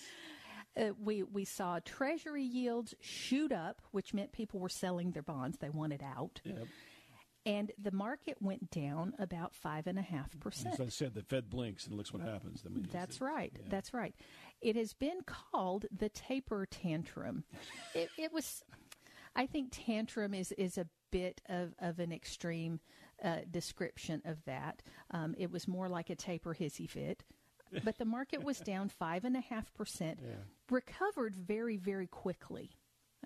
Uh, 0.78 0.92
we 1.04 1.24
we 1.24 1.44
saw 1.44 1.80
Treasury 1.84 2.44
yields 2.44 2.94
shoot 3.02 3.52
up, 3.52 3.82
which 3.90 4.14
meant 4.14 4.32
people 4.32 4.60
were 4.60 4.70
selling 4.70 5.12
their 5.12 5.24
bonds; 5.24 5.58
they 5.58 5.72
wanted 5.72 6.04
out. 6.04 6.40
Yep 6.44 6.68
and 7.50 7.72
the 7.82 7.92
market 7.92 8.38
went 8.40 8.70
down 8.70 9.14
about 9.18 9.56
five 9.56 9.88
and 9.88 9.98
a 9.98 10.04
half 10.04 10.40
percent. 10.40 10.76
As 10.76 10.82
I 10.82 10.90
said, 10.90 11.16
the 11.16 11.24
Fed 11.24 11.50
blinks 11.50 11.88
and 11.88 11.96
looks 11.96 12.14
what 12.14 12.22
happens. 12.22 12.64
I 12.64 12.70
mean, 12.70 12.88
That's 12.92 13.22
right. 13.22 13.52
Yeah. 13.56 13.66
That's 13.70 13.92
right. 13.92 14.14
It 14.62 14.76
has 14.76 14.94
been 14.94 15.22
called 15.26 15.88
the 15.96 16.10
taper 16.10 16.68
tantrum. 16.70 17.44
it, 17.96 18.10
it, 18.20 18.32
was, 18.32 18.64
I 19.36 19.48
think, 19.48 19.70
tantrum 19.72 20.36
is 20.36 20.52
is 20.54 20.78
a 20.78 20.86
bit 21.12 21.42
of 21.50 21.74
of 21.80 21.98
an 21.98 22.12
extreme 22.12 22.82
uh, 23.24 23.38
description 23.50 24.22
of 24.26 24.44
that. 24.46 24.84
Um, 25.10 25.34
it 25.38 25.52
was 25.52 25.68
more 25.68 25.90
like 25.90 26.12
a 26.12 26.16
taper 26.16 26.54
hissy 26.54 26.88
fit. 26.88 27.24
But 27.84 27.98
the 27.98 28.06
market 28.06 28.44
was 28.44 28.60
down 28.62 28.90
five 28.90 29.26
and 29.26 29.36
a 29.36 29.42
half 29.42 29.74
percent, 29.74 30.20
recovered 30.70 31.36
very, 31.36 31.78
very 31.78 32.08
quickly 32.08 32.72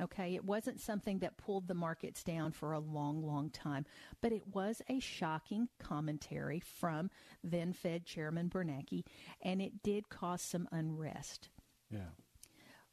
Okay, 0.01 0.33
it 0.33 0.43
wasn't 0.43 0.79
something 0.79 1.19
that 1.19 1.37
pulled 1.37 1.67
the 1.67 1.75
markets 1.75 2.23
down 2.23 2.51
for 2.51 2.73
a 2.73 2.79
long, 2.79 3.21
long 3.21 3.51
time, 3.51 3.85
but 4.21 4.31
it 4.31 4.47
was 4.47 4.81
a 4.89 4.99
shocking 4.99 5.69
commentary 5.79 6.59
from 6.59 7.11
then 7.43 7.73
Fed 7.73 8.05
Chairman 8.05 8.49
Bernanke, 8.49 9.03
and 9.41 9.61
it 9.61 9.83
did 9.83 10.09
cause 10.09 10.41
some 10.41 10.67
unrest. 10.71 11.49
Yeah. 11.91 12.09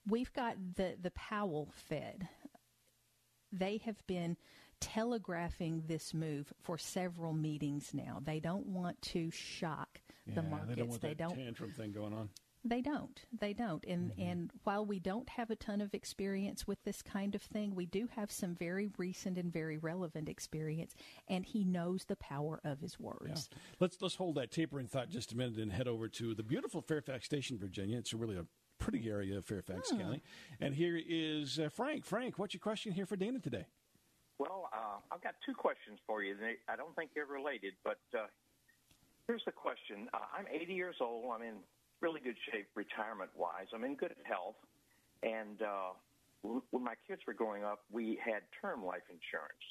We've 0.07 0.33
got 0.33 0.57
the, 0.77 0.97
the 1.01 1.11
Powell 1.13 1.71
Fed. 1.73 2.29
They 3.51 3.79
have 3.85 4.07
been 4.07 4.37
telegraphing 4.81 5.85
this 5.87 6.13
move 6.13 6.53
for 6.61 6.77
several 6.77 7.33
meetings 7.33 7.91
now. 7.95 8.21
They 8.23 8.41
don't 8.41 8.67
want 8.67 9.01
to 9.03 9.31
shock 9.31 10.01
yeah, 10.27 10.35
the 10.37 10.43
markets. 10.43 10.69
They 10.69 10.75
don't 10.75 10.89
want 10.89 11.01
they 11.01 11.09
that 11.09 11.19
don't 11.19 11.35
tantrum 11.37 11.73
thing 11.73 11.93
going 11.93 12.13
on. 12.13 12.29
They 12.65 12.83
don't. 12.83 13.19
They 13.33 13.53
don't. 13.55 13.85
And 13.87 14.11
Mm-hmm. 14.11 14.21
and 14.23 14.51
while 14.65 14.85
we 14.85 14.99
don't 14.99 15.29
have 15.31 15.51
a 15.51 15.57
ton 15.57 15.81
of 15.81 15.95
experience 15.95 16.67
with 16.67 16.83
this 16.85 17.01
kind 17.01 17.35
of 17.35 17.43
thing, 17.43 17.75
we 17.75 17.87
do 17.87 18.07
have 18.15 18.31
some 18.31 18.55
very 18.55 18.91
recent 18.99 19.39
and 19.39 19.51
very 19.53 19.79
relevant 19.79 20.29
experience. 20.29 20.95
And 21.29 21.47
he 21.47 21.65
knows 21.65 22.05
the 22.05 22.17
power 22.17 22.61
of 22.65 22.81
his 22.81 22.97
Yeah. 23.01 23.07
words. 23.07 23.49
Let's 23.79 24.01
let's 24.03 24.17
hold 24.17 24.35
that 24.35 24.51
tapering 24.51 24.89
thought 24.89 25.09
just 25.09 25.33
a 25.33 25.37
minute 25.37 25.59
and 25.59 25.73
head 25.73 25.89
over 25.89 26.09
to 26.09 26.35
the 26.35 26.43
beautiful 26.43 26.83
Fairfax 26.83 27.25
Station, 27.25 27.59
Virginia. 27.59 27.97
It's 27.99 28.13
a 28.13 28.17
really 28.19 28.37
a 28.37 28.47
pretty 28.79 29.09
area 29.09 29.39
of 29.39 29.45
Fairfax 29.47 29.91
County. 29.91 30.23
And 30.61 30.75
here 30.75 30.99
is 31.03 31.59
uh, 31.59 31.69
Frank. 31.71 32.05
Frank, 32.05 32.39
what's 32.39 32.53
your 32.55 32.61
question 32.61 32.93
here 32.93 33.07
for 33.07 33.17
Dana 33.17 33.39
today? 33.39 33.67
Well, 34.39 34.71
uh, 34.73 34.99
I've 35.13 35.21
got 35.23 35.35
two 35.45 35.55
questions 35.55 35.99
for 36.07 36.23
you. 36.23 36.35
I 36.69 36.77
don't 36.77 36.95
think 36.97 37.11
they're 37.15 37.27
related, 37.27 37.75
but 37.85 38.01
uh, 38.15 38.27
here's 39.27 39.45
the 39.45 39.53
question. 39.53 40.09
Uh, 40.15 40.19
I'm 40.37 40.47
80 40.51 40.73
years 40.73 40.97
old. 41.01 41.31
I'm 41.35 41.43
in 41.43 41.57
really 42.01 42.21
good 42.21 42.37
shape 42.51 42.69
retirement 42.75 43.31
wise. 43.37 43.69
I'm 43.75 43.85
in 43.85 43.97
good 43.97 44.15
health. 44.25 44.57
And 45.23 45.61
uh, 45.61 45.93
when 46.43 46.85
my 46.85 46.95
kids 47.07 47.21
were 47.27 47.35
growing 47.35 47.65
up, 47.65 47.85
we 47.93 48.19
had 48.25 48.43
term 48.61 48.85
life 48.85 49.05
insurance. 49.13 49.65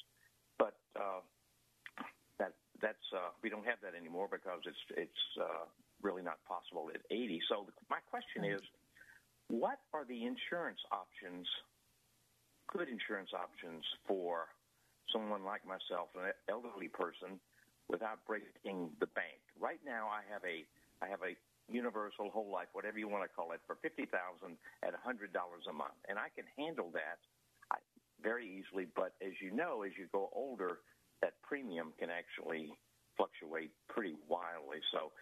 But 0.58 0.78
uh, 0.94 1.20
that 2.38 2.54
that's 2.80 3.06
uh, 3.12 3.34
we 3.42 3.50
don't 3.50 3.66
have 3.66 3.78
that 3.82 3.98
anymore 3.98 4.28
because 4.30 4.62
it's 4.66 4.84
it's 4.96 5.22
uh, 5.40 5.66
really 6.02 6.22
not 6.22 6.38
possible 6.46 6.90
at 6.94 7.00
80. 7.10 7.40
So 7.48 7.66
the, 7.66 7.72
my 7.90 7.98
question 8.10 8.44
is, 8.44 8.60
what 9.48 9.80
are 9.92 10.04
the 10.04 10.24
insurance 10.24 10.78
options, 10.92 11.46
good 12.70 12.88
insurance 12.88 13.30
options 13.34 13.82
for 14.06 14.46
someone 15.12 15.42
like 15.42 15.66
myself, 15.66 16.14
an 16.14 16.30
elderly 16.48 16.88
person, 16.88 17.42
without 17.88 18.22
breaking 18.26 18.94
the 19.02 19.10
bank? 19.18 19.42
Right 19.58 19.80
now, 19.84 20.06
I 20.06 20.22
have 20.30 20.46
a 20.46 20.62
I 21.02 21.08
have 21.10 21.20
a 21.26 21.34
universal 21.70 22.30
whole 22.30 22.50
life, 22.50 22.68
whatever 22.72 22.98
you 22.98 23.08
want 23.08 23.24
to 23.24 23.32
call 23.32 23.52
it, 23.52 23.60
for 23.66 23.76
fifty 23.80 24.04
thousand 24.06 24.58
at 24.82 24.94
a 24.94 25.00
hundred 25.02 25.32
dollars 25.32 25.64
a 25.70 25.72
month, 25.72 25.96
and 26.08 26.18
I 26.18 26.28
can 26.34 26.44
handle 26.58 26.90
that 26.92 27.22
very 28.22 28.46
easily. 28.46 28.86
But 28.94 29.16
as 29.24 29.32
you 29.40 29.50
know, 29.50 29.82
as 29.82 29.92
you 29.98 30.06
go 30.12 30.30
older, 30.32 30.78
that 31.22 31.34
premium 31.42 31.92
can 31.98 32.08
actually 32.10 32.72
fluctuate 33.16 33.72
pretty 33.88 34.16
wildly. 34.28 34.80
So 34.92 35.12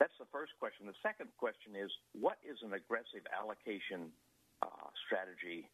that's 0.00 0.12
the 0.18 0.28
first 0.32 0.52
question. 0.60 0.86
The 0.86 1.00
second 1.02 1.30
question 1.38 1.76
is, 1.76 1.90
what 2.12 2.36
is 2.44 2.58
an 2.64 2.74
aggressive 2.74 3.24
allocation 3.32 4.12
uh, 4.62 4.88
strategy 5.06 5.68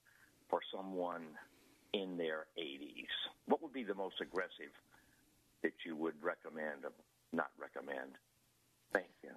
for 0.49 0.61
someone 0.75 1.35
in 1.93 2.17
their 2.17 2.47
80s? 2.59 3.11
What 3.47 3.63
would 3.63 3.73
be 3.73 3.85
the 3.85 3.95
most 3.95 4.21
aggressive 4.21 4.73
that 5.63 5.75
you 5.85 5.97
would 5.97 6.15
recommend 6.23 6.85
or 6.85 6.93
not 7.33 7.51
recommend? 7.59 8.15
Thank 8.93 9.11
you. 9.23 9.35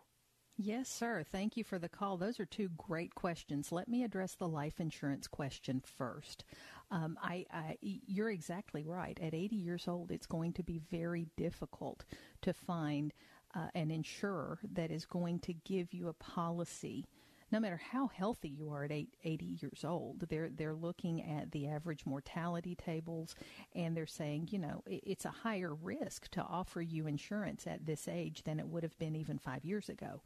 Yes, 0.59 0.89
sir. 0.89 1.23
Thank 1.23 1.55
you 1.55 1.63
for 1.63 1.77
the 1.77 1.87
call. 1.89 2.17
Those 2.17 2.39
are 2.39 2.45
two 2.45 2.69
great 2.77 3.13
questions. 3.13 3.71
Let 3.71 3.87
me 3.87 4.03
address 4.03 4.33
the 4.33 4.47
life 4.47 4.79
insurance 4.79 5.27
question 5.27 5.81
first. 5.85 6.45
Um, 6.89 7.17
I, 7.21 7.45
I, 7.53 7.77
you're 7.81 8.31
exactly 8.31 8.83
right. 8.83 9.19
At 9.21 9.35
80 9.35 9.55
years 9.55 9.87
old, 9.87 10.11
it's 10.11 10.25
going 10.25 10.53
to 10.53 10.63
be 10.63 10.79
very 10.89 11.27
difficult 11.37 12.05
to 12.41 12.53
find 12.53 13.13
uh, 13.53 13.67
an 13.75 13.91
insurer 13.91 14.57
that 14.73 14.89
is 14.89 15.05
going 15.05 15.39
to 15.41 15.53
give 15.53 15.93
you 15.93 16.07
a 16.07 16.13
policy. 16.13 17.05
No 17.51 17.59
matter 17.59 17.79
how 17.91 18.07
healthy 18.07 18.49
you 18.49 18.71
are 18.71 18.83
at 18.83 18.91
eight, 18.91 19.15
80 19.23 19.45
years 19.61 19.85
old, 19.85 20.25
they're 20.27 20.49
they're 20.49 20.75
looking 20.75 21.23
at 21.23 21.51
the 21.51 21.67
average 21.67 22.05
mortality 22.05 22.75
tables, 22.75 23.35
and 23.73 23.95
they're 23.95 24.05
saying, 24.05 24.49
you 24.51 24.59
know, 24.59 24.83
it, 24.85 25.01
it's 25.05 25.25
a 25.25 25.29
higher 25.29 25.73
risk 25.73 26.29
to 26.31 26.41
offer 26.41 26.81
you 26.81 27.07
insurance 27.07 27.65
at 27.67 27.85
this 27.85 28.07
age 28.07 28.43
than 28.43 28.59
it 28.59 28.67
would 28.67 28.83
have 28.83 28.97
been 28.99 29.15
even 29.15 29.37
five 29.37 29.63
years 29.63 29.87
ago. 29.87 30.21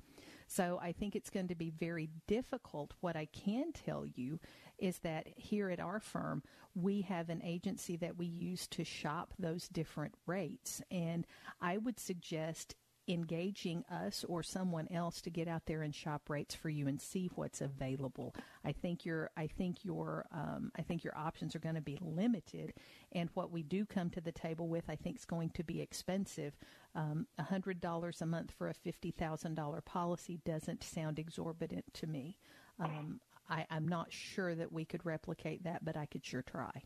So 0.54 0.80
I 0.82 0.92
think 0.92 1.16
it's 1.16 1.30
going 1.30 1.48
to 1.48 1.56
be 1.56 1.70
very 1.70 2.10
difficult. 2.28 2.94
What 3.00 3.16
I 3.16 3.26
can 3.26 3.72
tell 3.72 4.06
you 4.06 4.38
is 4.78 4.98
that 5.00 5.28
here 5.38 5.70
at 5.70 5.80
our 5.80 6.02
firm, 6.02 6.44
we 6.76 7.02
have 7.04 7.30
an 7.30 7.42
agency 7.42 7.96
that 7.98 8.18
we 8.18 8.26
use 8.26 8.68
to 8.68 8.84
shop 8.84 9.34
those 9.40 9.70
different 9.70 10.14
rates. 10.28 10.82
And 10.92 11.26
I 11.62 11.78
would 11.78 12.02
suggest 12.02 12.76
engaging 13.08 13.84
us 13.92 14.24
or 14.28 14.44
someone 14.44 14.88
else 14.92 15.22
to 15.22 15.30
get 15.30 15.48
out 15.48 15.66
there 15.66 15.82
and 15.82 15.94
shop 15.94 16.30
rates 16.30 16.56
for 16.56 16.70
you 16.70 16.88
and 16.88 17.02
see 17.02 17.30
what's 17.36 17.62
available. 17.62 18.36
I 18.64 18.72
think 18.72 19.06
your 19.06 19.32
I 19.36 19.48
think 19.48 19.84
your 19.84 20.26
um, 20.32 20.72
I 20.78 20.82
think 20.82 21.04
your 21.04 21.18
options 21.18 21.56
are 21.56 21.60
going 21.60 21.76
to 21.76 21.82
be 21.82 21.98
limited, 22.02 22.74
and 23.12 23.30
what 23.34 23.52
we 23.52 23.64
do 23.64 23.86
come 23.86 24.10
to 24.12 24.22
the 24.22 24.32
table 24.32 24.68
with 24.68 24.86
I 24.90 24.96
think 24.96 25.18
is 25.18 25.26
going 25.26 25.50
to 25.52 25.64
be 25.64 25.82
expensive. 25.82 26.56
Um, 26.96 27.28
hundred 27.40 27.82
dollars 27.82 28.22
a 28.22 28.26
month 28.26 28.52
for 28.52 28.70
a 28.70 28.74
fifty 28.74 29.12
thousand 29.12 29.56
dollar 29.56 29.82
policy 29.82 30.40
doesn't 30.46 30.84
sound 30.84 31.20
exorbitant 31.20 31.86
to 31.96 32.08
me. 32.08 32.38
Um, 32.80 33.20
I, 33.50 33.66
I'm 33.70 33.88
not 33.88 34.12
sure 34.12 34.56
that 34.56 34.72
we 34.72 34.86
could 34.86 35.06
replicate 35.06 35.64
that, 35.64 35.84
but 35.84 35.98
I 35.98 36.06
could 36.06 36.26
sure 36.26 36.42
try. 36.42 36.84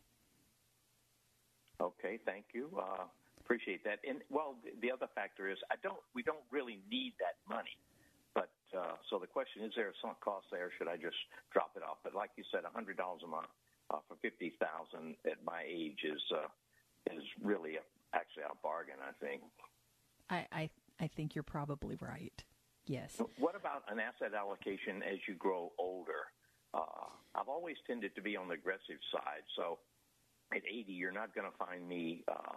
Okay, 1.81 2.19
thank 2.25 2.45
you. 2.53 2.69
Uh, 2.77 3.03
appreciate 3.45 3.83
that. 3.85 3.99
And 4.07 4.21
well, 4.29 4.57
the- 4.63 4.73
the 4.81 4.91
other 4.91 5.07
factor 5.13 5.47
is 5.49 5.57
I 5.71 5.75
don't. 5.83 6.01
We 6.13 6.23
don't 6.23 6.43
really 6.51 6.81
need 6.89 7.13
that 7.19 7.37
money. 7.47 7.77
But 8.33 8.49
uh, 8.75 8.97
so 9.09 9.19
the 9.19 9.27
question 9.27 9.63
is: 9.63 9.71
there 9.75 9.93
some 10.01 10.15
cost 10.19 10.47
there? 10.51 10.71
Should 10.77 10.87
I 10.89 10.97
just 10.97 11.17
drop 11.53 11.71
it 11.77 11.83
off? 11.83 11.97
But 12.03 12.15
like 12.15 12.31
you 12.35 12.43
said, 12.51 12.65
a 12.65 12.73
hundred 12.73 12.97
dollars 12.97 13.21
a 13.23 13.27
month 13.27 13.47
uh, 13.93 13.99
for 14.07 14.17
fifty 14.21 14.57
thousand 14.59 15.15
at 15.25 15.37
my 15.45 15.63
age 15.65 16.01
is 16.03 16.21
uh, 16.33 16.49
is 17.13 17.23
really 17.41 17.75
a, 17.77 17.83
actually 18.17 18.43
a 18.43 18.55
bargain. 18.61 18.97
I 18.99 19.13
think. 19.23 19.41
I, 20.29 20.47
I 20.51 20.69
I 20.99 21.07
think 21.07 21.35
you're 21.35 21.43
probably 21.43 21.97
right. 22.01 22.43
Yes. 22.87 23.19
What 23.37 23.55
about 23.55 23.83
an 23.89 23.99
asset 23.99 24.33
allocation 24.37 25.01
as 25.01 25.17
you 25.27 25.33
grow 25.35 25.71
older? 25.79 26.29
Uh, 26.73 27.09
I've 27.33 27.47
always 27.47 27.77
tended 27.87 28.15
to 28.15 28.21
be 28.21 28.35
on 28.37 28.47
the 28.47 28.53
aggressive 28.53 29.01
side. 29.11 29.41
So 29.55 29.79
at 30.53 30.61
80, 30.67 30.91
you're 30.93 31.11
not 31.11 31.33
going 31.33 31.49
to 31.49 31.57
find 31.57 31.87
me, 31.87 32.23
uh, 32.27 32.53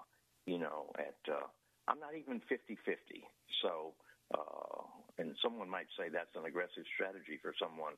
you 0.49 0.57
know, 0.57 0.89
at, 0.99 1.21
uh, 1.29 1.45
I'm 1.87 2.01
not 2.01 2.17
even 2.17 2.41
50 2.49 2.79
50. 2.81 3.29
So, 3.61 3.93
uh, 4.33 4.83
and 5.19 5.37
someone 5.45 5.69
might 5.69 5.93
say 5.99 6.09
that's 6.09 6.33
an 6.37 6.47
aggressive 6.49 6.89
strategy 6.95 7.39
for 7.43 7.53
someone 7.61 7.93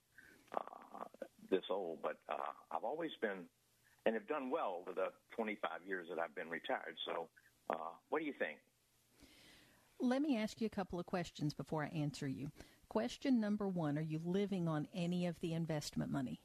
uh, 0.59 1.07
this 1.49 1.63
old, 1.71 2.03
but 2.03 2.19
uh, 2.29 2.53
I've 2.73 2.83
always 2.83 3.13
been 3.23 3.47
and 4.07 4.15
have 4.15 4.27
done 4.27 4.51
well 4.51 4.81
over 4.81 4.93
the 4.95 5.13
25 5.37 5.71
years 5.87 6.07
that 6.09 6.19
I've 6.19 6.35
been 6.35 6.49
retired. 6.49 6.97
So, 7.07 7.29
uh, 7.69 7.95
what 8.09 8.21
do 8.21 8.25
you 8.25 8.35
think? 8.39 8.59
Let 10.01 10.23
me 10.23 10.39
ask 10.39 10.61
you 10.61 10.67
a 10.67 10.71
couple 10.71 10.99
of 10.99 11.07
questions 11.07 11.53
before 11.53 11.85
I 11.85 11.89
answer 11.89 12.27
you. 12.27 12.51
Question 12.89 13.39
number 13.39 13.69
one 13.69 13.99
Are 13.99 14.03
you 14.03 14.21
living 14.25 14.67
on 14.67 14.89
any 14.95 15.27
of 15.27 15.39
the 15.41 15.53
investment 15.53 16.11
money? 16.11 16.41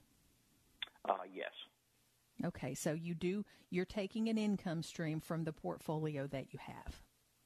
Okay, 2.43 2.73
so 2.73 2.93
you 2.93 3.13
do, 3.15 3.45
you're 3.69 3.85
taking 3.85 4.27
an 4.27 4.37
income 4.37 4.83
stream 4.83 5.21
from 5.21 5.43
the 5.45 5.53
portfolio 5.53 6.27
that 6.27 6.51
you 6.53 6.59
have. 6.59 7.01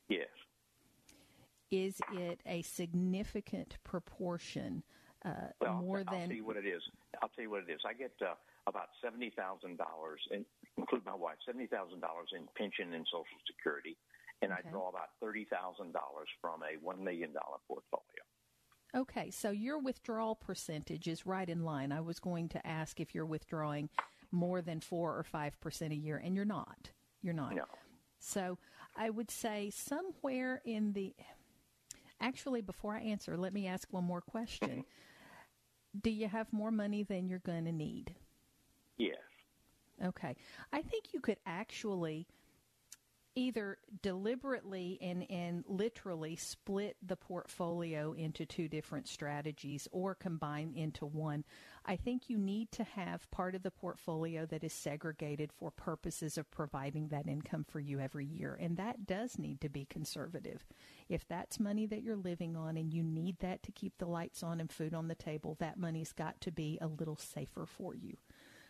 Yes. 0.09 0.27
Is 1.71 2.01
it 2.13 2.41
a 2.47 2.63
significant 2.63 3.77
proportion, 3.83 4.81
uh, 5.23 5.49
Well, 5.61 5.75
more 5.75 5.99
I'll 5.99 6.05
than. 6.05 6.29
tell 6.29 6.35
you 6.37 6.45
what 6.45 6.57
it 6.57 6.65
is. 6.65 6.81
I'll 7.21 7.29
tell 7.29 7.43
you 7.43 7.51
what 7.51 7.63
it 7.67 7.71
is. 7.71 7.81
I 7.85 7.93
get 7.93 8.13
uh, 8.21 8.33
about 8.65 8.87
seventy 9.03 9.29
thousand 9.29 9.77
dollars, 9.77 10.19
include 10.77 11.05
my 11.05 11.13
wife, 11.13 11.35
seventy 11.45 11.67
thousand 11.67 11.99
dollars 11.99 12.29
in 12.35 12.47
pension 12.57 12.93
and 12.95 13.05
Social 13.05 13.37
Security, 13.45 13.95
and 14.41 14.51
Okay. 14.51 14.61
I 14.67 14.71
draw 14.71 14.89
about 14.89 15.09
thirty 15.21 15.45
thousand 15.45 15.93
dollars 15.93 16.27
from 16.41 16.61
a 16.63 16.83
one 16.83 17.03
million 17.03 17.33
dollar 17.33 17.57
portfolio. 17.67 18.23
Okay, 18.95 19.29
so 19.29 19.51
your 19.51 19.77
withdrawal 19.77 20.33
percentage 20.33 21.07
is 21.07 21.27
right 21.27 21.47
in 21.47 21.63
line. 21.63 21.91
I 21.91 22.01
was 22.01 22.19
going 22.19 22.49
to 22.49 22.65
ask 22.65 22.99
if 22.99 23.13
you're 23.13 23.27
withdrawing 23.27 23.89
more 24.31 24.61
than 24.61 24.79
4 24.79 25.17
or 25.17 25.23
5% 25.23 25.91
a 25.91 25.95
year, 25.95 26.21
and 26.23 26.35
you're 26.35 26.45
not. 26.45 26.91
You're 27.21 27.33
not. 27.33 27.55
No. 27.55 27.65
So 28.19 28.57
I 28.95 29.09
would 29.09 29.31
say 29.31 29.71
somewhere 29.73 30.61
in 30.65 30.93
the. 30.93 31.15
Actually, 32.21 32.61
before 32.61 32.95
I 32.95 33.01
answer, 33.01 33.37
let 33.37 33.53
me 33.53 33.65
ask 33.67 33.87
one 33.91 34.03
more 34.03 34.21
question. 34.21 34.69
Mm-hmm. 34.69 35.99
Do 36.01 36.09
you 36.09 36.27
have 36.27 36.51
more 36.51 36.71
money 36.71 37.03
than 37.03 37.29
you're 37.29 37.39
going 37.39 37.65
to 37.65 37.71
need? 37.71 38.13
Yes. 38.97 39.17
Okay. 40.03 40.35
I 40.71 40.81
think 40.81 41.13
you 41.13 41.21
could 41.21 41.37
actually, 41.45 42.27
either 43.39 43.77
deliberately 44.01 44.97
and, 45.01 45.25
and 45.31 45.63
literally 45.65 46.35
split 46.35 46.97
the 47.01 47.15
portfolio 47.15 48.11
into 48.11 48.45
two 48.45 48.67
different 48.67 49.07
strategies 49.07 49.87
or 49.93 50.13
combine 50.13 50.73
into 50.75 51.05
one. 51.05 51.45
I 51.85 51.95
think 51.95 52.29
you 52.29 52.37
need 52.37 52.71
to 52.73 52.83
have 52.83 53.31
part 53.31 53.55
of 53.55 53.63
the 53.63 53.71
portfolio 53.71 54.45
that 54.47 54.63
is 54.63 54.73
segregated 54.73 55.53
for 55.53 55.71
purposes 55.71 56.37
of 56.37 56.51
providing 56.51 57.07
that 57.07 57.27
income 57.27 57.65
for 57.67 57.79
you 57.79 57.99
every 57.99 58.25
year. 58.25 58.57
And 58.59 58.75
that 58.75 59.07
does 59.07 59.39
need 59.39 59.61
to 59.61 59.69
be 59.69 59.85
conservative. 59.85 60.65
If 61.07 61.25
that's 61.25 61.61
money 61.61 61.85
that 61.85 62.03
you're 62.03 62.17
living 62.17 62.57
on 62.57 62.75
and 62.75 62.93
you 62.93 63.03
need 63.03 63.39
that 63.39 63.63
to 63.63 63.71
keep 63.71 63.97
the 63.97 64.05
lights 64.05 64.43
on 64.43 64.59
and 64.59 64.69
food 64.69 64.93
on 64.93 65.07
the 65.07 65.15
table, 65.15 65.55
that 65.59 65.79
money's 65.79 66.11
got 66.11 66.41
to 66.41 66.51
be 66.51 66.77
a 66.81 66.87
little 66.87 67.15
safer 67.15 67.65
for 67.65 67.95
you 67.95 68.17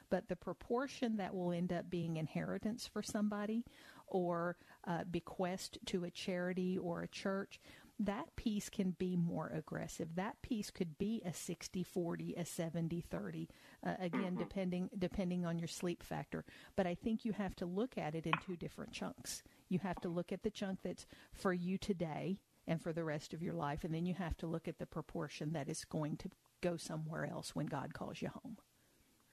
but 0.10 0.28
the 0.28 0.36
proportion 0.36 1.18
that 1.18 1.36
will 1.36 1.52
end 1.52 1.72
up 1.72 1.90
being 1.90 2.18
inheritance 2.18 2.88
for 2.88 3.02
somebody 3.02 3.64
or 4.10 4.58
uh, 4.88 5.04
bequest 5.10 5.78
to 5.88 6.04
a 6.04 6.12
charity 6.12 6.78
or 6.78 7.02
a 7.02 7.08
church, 7.08 7.60
that 8.00 8.34
piece 8.38 8.70
can 8.70 8.92
be 8.92 9.18
more 9.18 9.52
aggressive. 9.54 10.16
That 10.16 10.42
piece 10.42 10.72
could 10.72 10.98
be 10.98 11.22
a 11.26 11.32
60-40, 11.32 12.40
a 12.40 12.44
70-30, 12.44 13.48
uh, 13.86 13.96
again 14.00 14.22
mm-hmm. 14.22 14.38
depending 14.38 14.90
depending 14.98 15.46
on 15.46 15.60
your 15.60 15.68
sleep 15.68 16.02
factor. 16.02 16.46
But 16.78 16.88
I 16.88 16.96
think 16.96 17.26
you 17.26 17.34
have 17.34 17.56
to 17.58 17.66
look 17.66 17.98
at 17.98 18.16
it 18.16 18.26
in 18.26 18.34
two 18.46 18.56
different 18.56 18.94
chunks. 18.94 19.44
You 19.68 19.80
have 19.80 20.00
to 20.02 20.10
look 20.10 20.32
at 20.32 20.44
the 20.44 20.50
chunk 20.50 20.80
that's 20.82 21.06
for 21.34 21.54
you 21.54 21.78
today 21.78 22.40
and 22.68 22.82
for 22.82 22.94
the 22.94 23.04
rest 23.04 23.34
of 23.34 23.44
your 23.44 23.54
life, 23.54 23.84
and 23.84 23.94
then 23.94 24.06
you 24.06 24.14
have 24.14 24.38
to 24.38 24.48
look 24.48 24.68
at 24.68 24.80
the 24.80 24.86
proportion 24.86 25.52
that 25.54 25.68
is 25.68 25.84
going 25.84 26.16
to 26.18 26.30
go 26.62 26.78
somewhere 26.78 27.26
else 27.26 27.56
when 27.56 27.66
God 27.66 27.94
calls 27.94 28.22
you 28.22 28.30
home. 28.30 28.58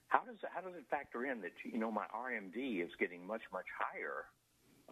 How 0.09 0.19
does 0.19 0.37
how 0.53 0.61
does 0.61 0.75
it 0.75 0.85
factor 0.89 1.25
in 1.25 1.41
that 1.41 1.53
you 1.63 1.77
know 1.77 1.91
my 1.91 2.05
RMD 2.13 2.83
is 2.83 2.91
getting 2.99 3.25
much 3.25 3.43
much 3.53 3.65
higher 3.79 4.25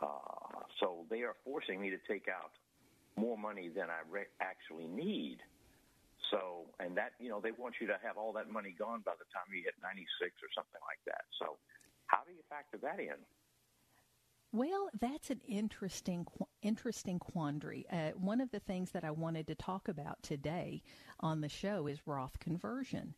uh, 0.01 0.59
so 0.79 1.05
they 1.09 1.21
are 1.23 1.35
forcing 1.43 1.79
me 1.81 1.89
to 1.89 1.97
take 2.07 2.27
out 2.27 2.51
more 3.17 3.37
money 3.37 3.69
than 3.69 3.89
I 3.89 4.03
re- 4.09 4.31
actually 4.41 4.87
need. 4.87 5.37
So, 6.31 6.65
and 6.79 6.97
that, 6.97 7.13
you 7.19 7.29
know, 7.29 7.39
they 7.39 7.51
want 7.51 7.75
you 7.79 7.87
to 7.87 7.97
have 8.03 8.17
all 8.17 8.33
that 8.33 8.49
money 8.49 8.75
gone 8.77 9.03
by 9.05 9.13
the 9.17 9.25
time 9.31 9.45
you 9.53 9.63
hit 9.63 9.75
96 9.81 10.31
or 10.41 10.49
something 10.55 10.81
like 10.83 10.99
that. 11.05 11.23
So, 11.39 11.57
how 12.07 12.19
do 12.25 12.33
you 12.33 12.43
factor 12.49 12.77
that 12.81 12.99
in? 12.99 13.21
Well, 14.51 14.89
that's 14.99 15.29
an 15.29 15.41
interesting, 15.47 16.25
interesting 16.61 17.19
quandary. 17.19 17.85
Uh, 17.91 18.11
one 18.11 18.39
of 18.39 18.51
the 18.51 18.59
things 18.59 18.91
that 18.91 19.03
I 19.03 19.11
wanted 19.11 19.47
to 19.47 19.55
talk 19.55 19.87
about 19.87 20.23
today 20.23 20.81
on 21.19 21.41
the 21.41 21.49
show 21.49 21.87
is 21.87 22.07
Roth 22.07 22.39
conversion. 22.39 23.15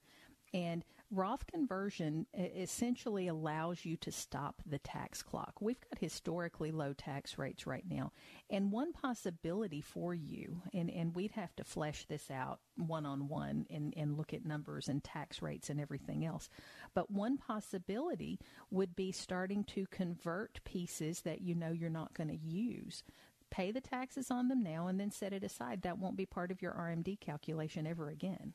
And 0.53 0.83
Roth 1.09 1.47
conversion 1.47 2.25
essentially 2.33 3.27
allows 3.27 3.85
you 3.85 3.95
to 3.97 4.11
stop 4.11 4.61
the 4.65 4.79
tax 4.79 5.23
clock. 5.23 5.53
We've 5.61 5.79
got 5.79 5.99
historically 5.99 6.71
low 6.71 6.91
tax 6.91 7.37
rates 7.37 7.65
right 7.65 7.85
now. 7.89 8.11
And 8.49 8.73
one 8.73 8.91
possibility 8.91 9.79
for 9.79 10.13
you, 10.13 10.61
and, 10.73 10.89
and 10.89 11.15
we'd 11.15 11.31
have 11.31 11.55
to 11.55 11.63
flesh 11.63 12.05
this 12.09 12.29
out 12.29 12.59
one 12.75 13.05
on 13.05 13.29
one 13.29 13.65
and 13.69 14.17
look 14.17 14.33
at 14.33 14.45
numbers 14.45 14.89
and 14.89 15.01
tax 15.01 15.41
rates 15.41 15.69
and 15.69 15.79
everything 15.79 16.25
else. 16.25 16.49
But 16.93 17.09
one 17.09 17.37
possibility 17.37 18.39
would 18.69 18.93
be 18.93 19.13
starting 19.13 19.63
to 19.65 19.87
convert 19.87 20.63
pieces 20.65 21.21
that 21.21 21.41
you 21.41 21.55
know 21.55 21.71
you're 21.71 21.89
not 21.89 22.13
going 22.13 22.29
to 22.29 22.37
use 22.37 23.03
pay 23.49 23.71
the 23.71 23.79
taxes 23.79 24.29
on 24.29 24.49
them 24.49 24.61
now 24.61 24.87
and 24.87 24.99
then 24.99 25.09
set 25.09 25.31
it 25.31 25.41
aside. 25.41 25.81
That 25.81 25.97
won't 25.97 26.17
be 26.17 26.25
part 26.25 26.51
of 26.51 26.61
your 26.61 26.73
RMD 26.73 27.17
calculation 27.21 27.87
ever 27.87 28.09
again. 28.09 28.53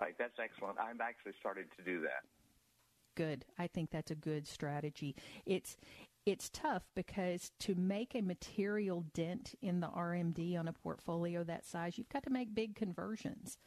Right, 0.00 0.14
that's 0.18 0.38
excellent. 0.42 0.78
I've 0.78 1.00
actually 1.00 1.32
started 1.40 1.66
to 1.76 1.82
do 1.82 2.00
that. 2.02 2.24
Good. 3.14 3.44
I 3.58 3.66
think 3.66 3.90
that's 3.90 4.10
a 4.10 4.14
good 4.14 4.46
strategy. 4.46 5.16
It's 5.46 5.76
it's 6.26 6.50
tough 6.50 6.82
because 6.94 7.52
to 7.60 7.74
make 7.76 8.14
a 8.14 8.20
material 8.20 9.04
dent 9.14 9.54
in 9.62 9.80
the 9.80 9.86
RMD 9.86 10.58
on 10.58 10.66
a 10.66 10.72
portfolio 10.72 11.44
that 11.44 11.64
size, 11.64 11.96
you've 11.96 12.08
got 12.08 12.24
to 12.24 12.30
make 12.30 12.52
big 12.54 12.74
conversions 12.74 13.58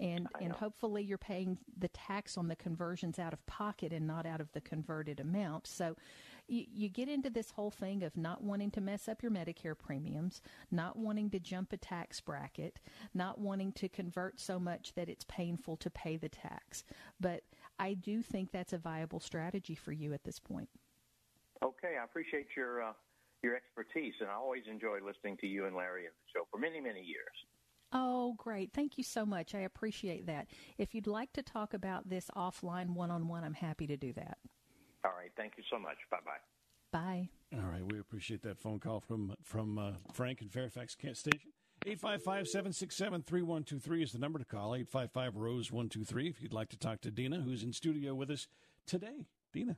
and 0.00 0.28
and 0.40 0.52
hopefully 0.52 1.02
you're 1.02 1.18
paying 1.18 1.58
the 1.76 1.88
tax 1.88 2.36
on 2.36 2.48
the 2.48 2.56
conversions 2.56 3.18
out 3.18 3.32
of 3.32 3.44
pocket 3.46 3.92
and 3.92 4.06
not 4.06 4.26
out 4.26 4.40
of 4.40 4.52
the 4.52 4.60
converted 4.60 5.20
amount. 5.20 5.66
So 5.66 5.96
you, 6.48 6.64
you 6.72 6.88
get 6.88 7.08
into 7.08 7.30
this 7.30 7.50
whole 7.50 7.70
thing 7.70 8.02
of 8.02 8.16
not 8.16 8.42
wanting 8.42 8.70
to 8.72 8.80
mess 8.80 9.08
up 9.08 9.22
your 9.22 9.30
Medicare 9.32 9.78
premiums, 9.78 10.40
not 10.70 10.96
wanting 10.96 11.30
to 11.30 11.38
jump 11.38 11.72
a 11.72 11.76
tax 11.76 12.20
bracket, 12.20 12.80
not 13.14 13.38
wanting 13.38 13.72
to 13.72 13.88
convert 13.88 14.40
so 14.40 14.58
much 14.58 14.94
that 14.94 15.08
it's 15.08 15.24
painful 15.24 15.76
to 15.76 15.90
pay 15.90 16.16
the 16.16 16.28
tax. 16.28 16.84
But 17.20 17.42
I 17.78 17.94
do 17.94 18.22
think 18.22 18.50
that's 18.50 18.72
a 18.72 18.78
viable 18.78 19.20
strategy 19.20 19.74
for 19.74 19.92
you 19.92 20.12
at 20.12 20.24
this 20.24 20.38
point. 20.38 20.68
Okay, 21.62 21.96
I 22.00 22.04
appreciate 22.04 22.48
your 22.56 22.82
uh, 22.82 22.92
your 23.42 23.54
expertise, 23.56 24.14
and 24.20 24.28
I 24.28 24.34
always 24.34 24.64
enjoy 24.70 24.98
listening 25.04 25.36
to 25.38 25.46
you 25.46 25.66
and 25.66 25.76
Larry 25.76 26.02
in 26.02 26.10
the 26.10 26.38
show 26.38 26.46
for 26.50 26.58
many, 26.58 26.80
many 26.80 27.00
years. 27.00 27.34
Oh, 27.92 28.34
great. 28.36 28.72
Thank 28.72 28.98
you 28.98 29.04
so 29.04 29.24
much. 29.24 29.54
I 29.54 29.60
appreciate 29.60 30.26
that. 30.26 30.48
If 30.76 30.94
you'd 30.94 31.06
like 31.06 31.32
to 31.34 31.42
talk 31.42 31.72
about 31.72 32.08
this 32.08 32.30
offline 32.36 32.90
one 32.90 33.10
on 33.10 33.28
one, 33.28 33.44
I'm 33.44 33.54
happy 33.54 33.86
to 33.86 33.96
do 33.96 34.12
that. 34.14 34.38
All 35.04 35.12
right. 35.16 35.30
Thank 35.36 35.54
you 35.56 35.64
so 35.70 35.78
much. 35.78 35.96
Bye 36.10 36.18
bye. 36.24 36.40
Bye. 36.90 37.28
All 37.54 37.70
right. 37.70 37.84
We 37.90 37.98
appreciate 37.98 38.42
that 38.42 38.58
phone 38.58 38.80
call 38.80 39.00
from 39.00 39.34
from 39.42 39.78
uh, 39.78 39.92
Frank 40.12 40.42
in 40.42 40.48
Fairfax 40.48 40.92
Station. 40.92 41.40
855 41.86 42.48
767 42.48 43.22
3123 43.22 44.02
is 44.02 44.12
the 44.12 44.18
number 44.18 44.38
to 44.38 44.44
call. 44.44 44.74
855 44.74 45.36
Rose 45.36 45.70
123 45.70 46.28
if 46.28 46.42
you'd 46.42 46.52
like 46.52 46.70
to 46.70 46.76
talk 46.76 47.00
to 47.02 47.10
Dina, 47.10 47.40
who's 47.40 47.62
in 47.62 47.72
studio 47.72 48.14
with 48.14 48.30
us 48.30 48.48
today. 48.86 49.26
Dina 49.52 49.76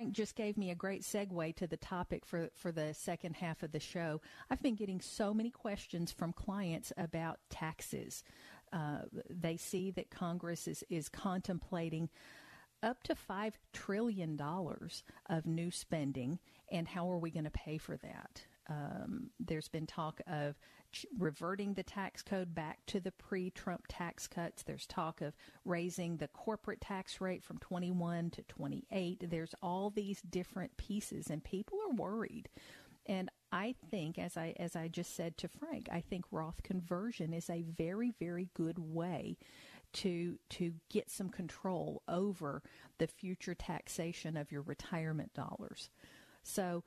Frank 0.00 0.12
just 0.14 0.34
gave 0.34 0.56
me 0.56 0.70
a 0.70 0.74
great 0.74 1.02
segue 1.02 1.56
to 1.56 1.66
the 1.66 1.76
topic 1.76 2.24
for, 2.24 2.48
for 2.54 2.72
the 2.72 2.94
second 2.94 3.36
half 3.36 3.62
of 3.62 3.72
the 3.72 3.80
show. 3.80 4.20
I've 4.50 4.62
been 4.62 4.74
getting 4.74 5.00
so 5.00 5.34
many 5.34 5.50
questions 5.50 6.10
from 6.10 6.32
clients 6.32 6.90
about 6.96 7.38
taxes. 7.50 8.22
Uh, 8.72 9.00
they 9.28 9.58
see 9.58 9.90
that 9.90 10.10
Congress 10.10 10.66
is, 10.66 10.82
is 10.88 11.10
contemplating 11.10 12.08
up 12.82 13.02
to 13.04 13.14
$5 13.14 13.52
trillion 13.72 14.40
of 14.40 15.46
new 15.46 15.70
spending, 15.70 16.38
and 16.70 16.88
how 16.88 17.10
are 17.10 17.18
we 17.18 17.30
going 17.30 17.44
to 17.44 17.50
pay 17.50 17.78
for 17.78 17.96
that? 17.98 18.42
Um, 18.68 19.30
there's 19.40 19.68
been 19.68 19.86
talk 19.86 20.20
of 20.26 20.56
reverting 21.18 21.74
the 21.74 21.82
tax 21.82 22.22
code 22.22 22.54
back 22.54 22.78
to 22.86 23.00
the 23.00 23.12
pre-Trump 23.12 23.84
tax 23.88 24.26
cuts. 24.26 24.62
There's 24.62 24.86
talk 24.86 25.20
of 25.20 25.34
raising 25.64 26.16
the 26.16 26.28
corporate 26.28 26.80
tax 26.80 27.20
rate 27.20 27.42
from 27.42 27.58
21 27.58 28.30
to 28.30 28.42
28. 28.42 29.28
There's 29.28 29.54
all 29.62 29.90
these 29.90 30.22
different 30.22 30.76
pieces, 30.76 31.28
and 31.30 31.42
people 31.42 31.78
are 31.88 31.94
worried. 31.94 32.48
And 33.06 33.30
I 33.50 33.74
think, 33.90 34.18
as 34.18 34.36
I 34.36 34.54
as 34.58 34.76
I 34.76 34.86
just 34.86 35.16
said 35.16 35.36
to 35.38 35.48
Frank, 35.48 35.88
I 35.90 36.00
think 36.00 36.24
Roth 36.30 36.62
conversion 36.62 37.32
is 37.32 37.50
a 37.50 37.62
very 37.62 38.12
very 38.20 38.48
good 38.54 38.78
way 38.78 39.36
to 39.92 40.38
to 40.50 40.74
get 40.90 41.10
some 41.10 41.28
control 41.28 42.02
over 42.08 42.62
the 42.98 43.06
future 43.06 43.54
taxation 43.54 44.36
of 44.36 44.52
your 44.52 44.62
retirement 44.62 45.32
dollars. 45.34 45.90
So 46.42 46.84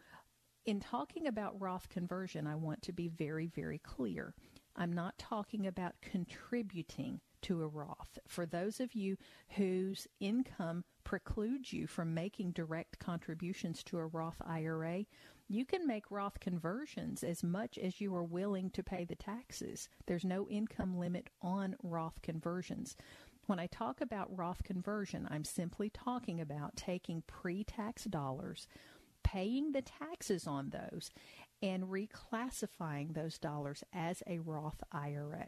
in 0.65 0.79
talking 0.79 1.27
about 1.27 1.59
Roth 1.59 1.89
conversion, 1.89 2.47
I 2.47 2.55
want 2.55 2.81
to 2.83 2.93
be 2.93 3.09
very, 3.09 3.47
very 3.47 3.79
clear. 3.79 4.33
I'm 4.75 4.93
not 4.93 5.17
talking 5.17 5.67
about 5.67 5.95
contributing 6.01 7.19
to 7.43 7.61
a 7.61 7.67
Roth. 7.67 8.17
For 8.27 8.45
those 8.45 8.79
of 8.79 8.95
you 8.95 9.17
whose 9.49 10.07
income 10.19 10.85
precludes 11.03 11.73
you 11.73 11.85
from 11.85 12.13
making 12.13 12.51
direct 12.51 12.97
contributions 12.99 13.83
to 13.83 13.99
a 13.99 14.07
Roth 14.07 14.41
IRA, 14.45 15.05
you 15.55 15.65
can 15.65 15.85
make 15.87 16.09
Roth 16.09 16.39
conversions 16.39 17.23
as 17.23 17.43
much 17.43 17.77
as 17.77 18.01
you 18.01 18.15
are 18.15 18.23
willing 18.23 18.69
to 18.71 18.83
pay 18.83 19.05
the 19.05 19.15
taxes. 19.15 19.89
There's 20.05 20.25
no 20.25 20.47
income 20.47 20.97
limit 20.97 21.29
on 21.41 21.75
Roth 21.83 22.21
conversions. 22.21 22.95
When 23.45 23.59
I 23.59 23.67
talk 23.67 24.01
about 24.01 24.35
Roth 24.35 24.63
conversion, 24.63 25.27
I'm 25.29 25.43
simply 25.43 25.89
talking 25.89 26.39
about 26.39 26.75
taking 26.75 27.23
pre 27.27 27.63
tax 27.63 28.05
dollars 28.05 28.67
paying 29.23 29.71
the 29.71 29.81
taxes 29.81 30.45
on 30.45 30.69
those 30.69 31.09
and 31.61 31.85
reclassifying 31.85 33.13
those 33.13 33.39
dollars 33.39 33.83
as 33.93 34.21
a 34.27 34.39
Roth 34.39 34.83
IRA. 34.91 35.47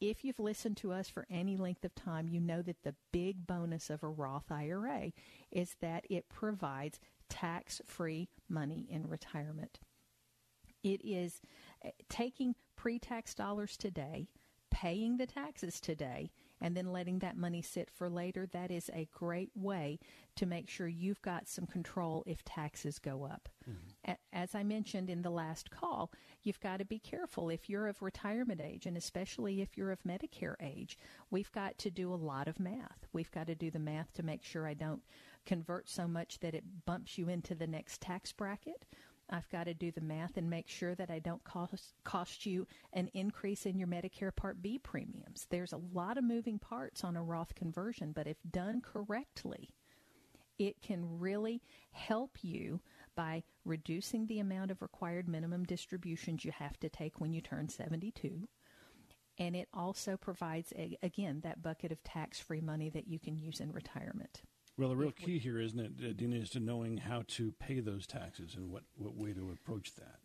If 0.00 0.24
you've 0.24 0.38
listened 0.38 0.76
to 0.78 0.92
us 0.92 1.08
for 1.08 1.26
any 1.30 1.56
length 1.56 1.82
of 1.82 1.94
time, 1.94 2.28
you 2.28 2.38
know 2.38 2.60
that 2.60 2.82
the 2.82 2.94
big 3.12 3.46
bonus 3.46 3.88
of 3.88 4.02
a 4.02 4.08
Roth 4.08 4.52
IRA 4.52 5.12
is 5.50 5.76
that 5.80 6.04
it 6.10 6.28
provides 6.28 7.00
tax 7.28 7.80
free 7.86 8.28
money 8.48 8.86
in 8.90 9.08
retirement. 9.08 9.78
It 10.82 11.00
is 11.04 11.40
eh, 11.84 11.90
taking 12.08 12.54
pre 12.76 12.98
tax 12.98 13.34
dollars 13.34 13.76
today, 13.76 14.28
paying 14.70 15.16
the 15.16 15.26
taxes 15.26 15.80
today, 15.80 16.30
and 16.60 16.76
then 16.76 16.92
letting 16.92 17.18
that 17.20 17.36
money 17.36 17.62
sit 17.62 17.90
for 17.90 18.08
later, 18.08 18.46
that 18.46 18.70
is 18.70 18.90
a 18.92 19.08
great 19.12 19.50
way 19.54 19.98
to 20.36 20.46
make 20.46 20.68
sure 20.68 20.88
you've 20.88 21.22
got 21.22 21.48
some 21.48 21.66
control 21.66 22.22
if 22.26 22.44
taxes 22.44 22.98
go 22.98 23.24
up. 23.24 23.48
Mm-hmm. 23.68 24.12
As 24.32 24.54
I 24.54 24.62
mentioned 24.62 25.10
in 25.10 25.22
the 25.22 25.30
last 25.30 25.70
call, 25.70 26.10
you've 26.42 26.60
got 26.60 26.78
to 26.78 26.84
be 26.84 26.98
careful 26.98 27.48
if 27.48 27.68
you're 27.68 27.88
of 27.88 28.02
retirement 28.02 28.60
age 28.60 28.86
and 28.86 28.96
especially 28.96 29.60
if 29.60 29.76
you're 29.76 29.92
of 29.92 30.02
Medicare 30.02 30.54
age. 30.60 30.98
We've 31.30 31.52
got 31.52 31.78
to 31.78 31.90
do 31.90 32.12
a 32.12 32.16
lot 32.16 32.48
of 32.48 32.60
math. 32.60 33.06
We've 33.12 33.30
got 33.30 33.46
to 33.48 33.54
do 33.54 33.70
the 33.70 33.78
math 33.78 34.12
to 34.14 34.22
make 34.22 34.44
sure 34.44 34.66
I 34.66 34.74
don't 34.74 35.02
convert 35.44 35.88
so 35.88 36.06
much 36.06 36.40
that 36.40 36.54
it 36.54 36.84
bumps 36.84 37.18
you 37.18 37.28
into 37.28 37.54
the 37.54 37.66
next 37.66 38.00
tax 38.00 38.32
bracket. 38.32 38.84
I've 39.28 39.48
got 39.48 39.64
to 39.64 39.74
do 39.74 39.90
the 39.90 40.00
math 40.00 40.36
and 40.36 40.48
make 40.48 40.68
sure 40.68 40.94
that 40.94 41.10
I 41.10 41.18
don't 41.18 41.42
cost 41.44 41.94
cost 42.04 42.46
you 42.46 42.66
an 42.92 43.08
increase 43.12 43.66
in 43.66 43.78
your 43.78 43.88
Medicare 43.88 44.34
Part 44.34 44.62
B 44.62 44.78
premiums. 44.78 45.46
There's 45.50 45.72
a 45.72 45.80
lot 45.92 46.16
of 46.16 46.24
moving 46.24 46.58
parts 46.58 47.02
on 47.02 47.16
a 47.16 47.22
Roth 47.22 47.54
conversion, 47.54 48.12
but 48.12 48.26
if 48.26 48.36
done 48.50 48.80
correctly, 48.80 49.70
it 50.58 50.80
can 50.80 51.18
really 51.18 51.62
help 51.90 52.38
you 52.42 52.80
by 53.14 53.42
reducing 53.64 54.26
the 54.26 54.40
amount 54.40 54.70
of 54.70 54.82
required 54.82 55.28
minimum 55.28 55.64
distributions 55.64 56.44
you 56.44 56.52
have 56.52 56.78
to 56.80 56.88
take 56.88 57.20
when 57.20 57.32
you 57.32 57.40
turn 57.40 57.68
72. 57.68 58.48
And 59.38 59.54
it 59.54 59.68
also 59.74 60.16
provides, 60.16 60.72
a, 60.76 60.96
again, 61.02 61.40
that 61.42 61.62
bucket 61.62 61.92
of 61.92 62.02
tax 62.04 62.38
free 62.40 62.60
money 62.60 62.88
that 62.90 63.08
you 63.08 63.18
can 63.18 63.36
use 63.36 63.60
in 63.60 63.72
retirement. 63.72 64.42
Well, 64.78 64.90
the 64.90 64.96
real 64.96 65.10
key 65.10 65.38
here, 65.38 65.58
isn't 65.58 65.78
it, 65.78 65.92
uh, 66.04 66.12
Dina, 66.12 66.36
is 66.36 66.50
to 66.50 66.60
knowing 66.60 66.98
how 66.98 67.22
to 67.28 67.52
pay 67.52 67.80
those 67.80 68.06
taxes 68.06 68.54
and 68.56 68.70
what, 68.70 68.82
what 68.96 69.16
way 69.16 69.32
to 69.32 69.50
approach 69.50 69.94
that. 69.94 70.18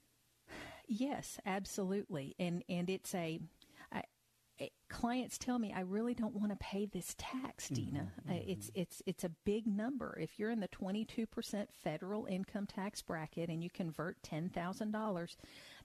Yes, 0.87 1.39
absolutely, 1.45 2.35
and 2.37 2.63
and 2.67 2.89
it's 2.89 3.15
a. 3.15 3.39
I, 3.93 4.03
clients 4.89 5.37
tell 5.37 5.57
me 5.57 5.73
I 5.75 5.81
really 5.81 6.13
don't 6.13 6.35
want 6.35 6.51
to 6.51 6.57
pay 6.57 6.85
this 6.85 7.15
tax, 7.17 7.65
mm-hmm, 7.65 7.75
Dina. 7.75 8.11
Mm-hmm. 8.27 8.31
Uh, 8.31 8.43
it's 8.45 8.71
it's 8.75 9.01
it's 9.05 9.23
a 9.23 9.31
big 9.45 9.65
number. 9.67 10.17
If 10.21 10.37
you're 10.37 10.51
in 10.51 10.59
the 10.59 10.67
22% 10.67 11.67
federal 11.71 12.25
income 12.25 12.67
tax 12.67 13.01
bracket 13.01 13.49
and 13.49 13.63
you 13.63 13.69
convert 13.69 14.21
$10,000, 14.21 15.35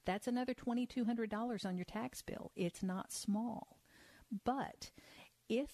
that's 0.05 0.27
another 0.27 0.53
$2200 0.53 1.65
on 1.65 1.77
your 1.77 1.85
tax 1.85 2.21
bill. 2.21 2.51
It's 2.55 2.83
not 2.83 3.11
small. 3.11 3.79
But 4.43 4.91
if 5.47 5.69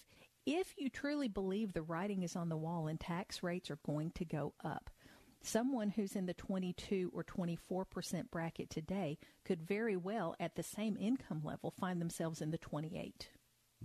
if 0.46 0.74
you 0.78 0.90
truly 0.90 1.28
believe 1.28 1.74
the 1.74 1.82
writing 1.82 2.24
is 2.24 2.36
on 2.36 2.50
the 2.50 2.58
wall 2.58 2.88
and 2.88 3.00
tax 3.00 3.44
rates 3.44 3.72
are 3.72 3.80
going 3.86 4.12
to 4.12 4.26
go 4.26 4.54
up, 4.64 4.90
someone 5.42 5.90
who's 5.90 6.16
in 6.16 6.26
the 6.26 6.34
22 6.34 7.12
or 7.14 7.24
24% 7.24 8.32
bracket 8.32 8.70
today 8.70 9.18
could 9.46 9.62
very 9.62 9.96
well, 9.96 10.36
at 10.40 10.56
the 10.56 10.64
same 10.64 10.98
income 11.00 11.42
level, 11.44 11.72
find 11.72 12.02
themselves 12.02 12.42
in 12.42 12.52
the 12.52 12.58
28. 12.58 13.30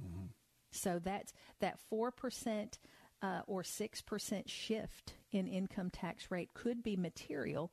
Mm-hmm. 0.00 0.26
So 0.70 1.00
that's 1.02 1.32
that 1.60 1.78
4% 1.92 2.78
uh, 3.22 3.40
or 3.46 3.62
6% 3.62 4.42
shift 4.48 5.14
in 5.32 5.46
income 5.46 5.90
tax 5.90 6.30
rate 6.30 6.54
could 6.54 6.82
be 6.82 6.96
material. 6.96 7.72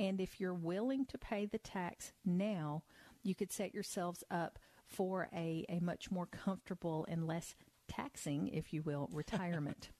And 0.00 0.20
if 0.20 0.40
you're 0.40 0.54
willing 0.54 1.04
to 1.06 1.18
pay 1.18 1.46
the 1.46 1.58
tax 1.58 2.12
now, 2.24 2.84
you 3.22 3.34
could 3.34 3.52
set 3.52 3.74
yourselves 3.74 4.24
up 4.30 4.58
for 4.86 5.28
a, 5.34 5.66
a 5.68 5.80
much 5.80 6.10
more 6.10 6.26
comfortable 6.26 7.04
and 7.08 7.26
less 7.26 7.54
taxing, 7.88 8.48
if 8.48 8.72
you 8.72 8.82
will, 8.82 9.08
retirement. 9.12 9.90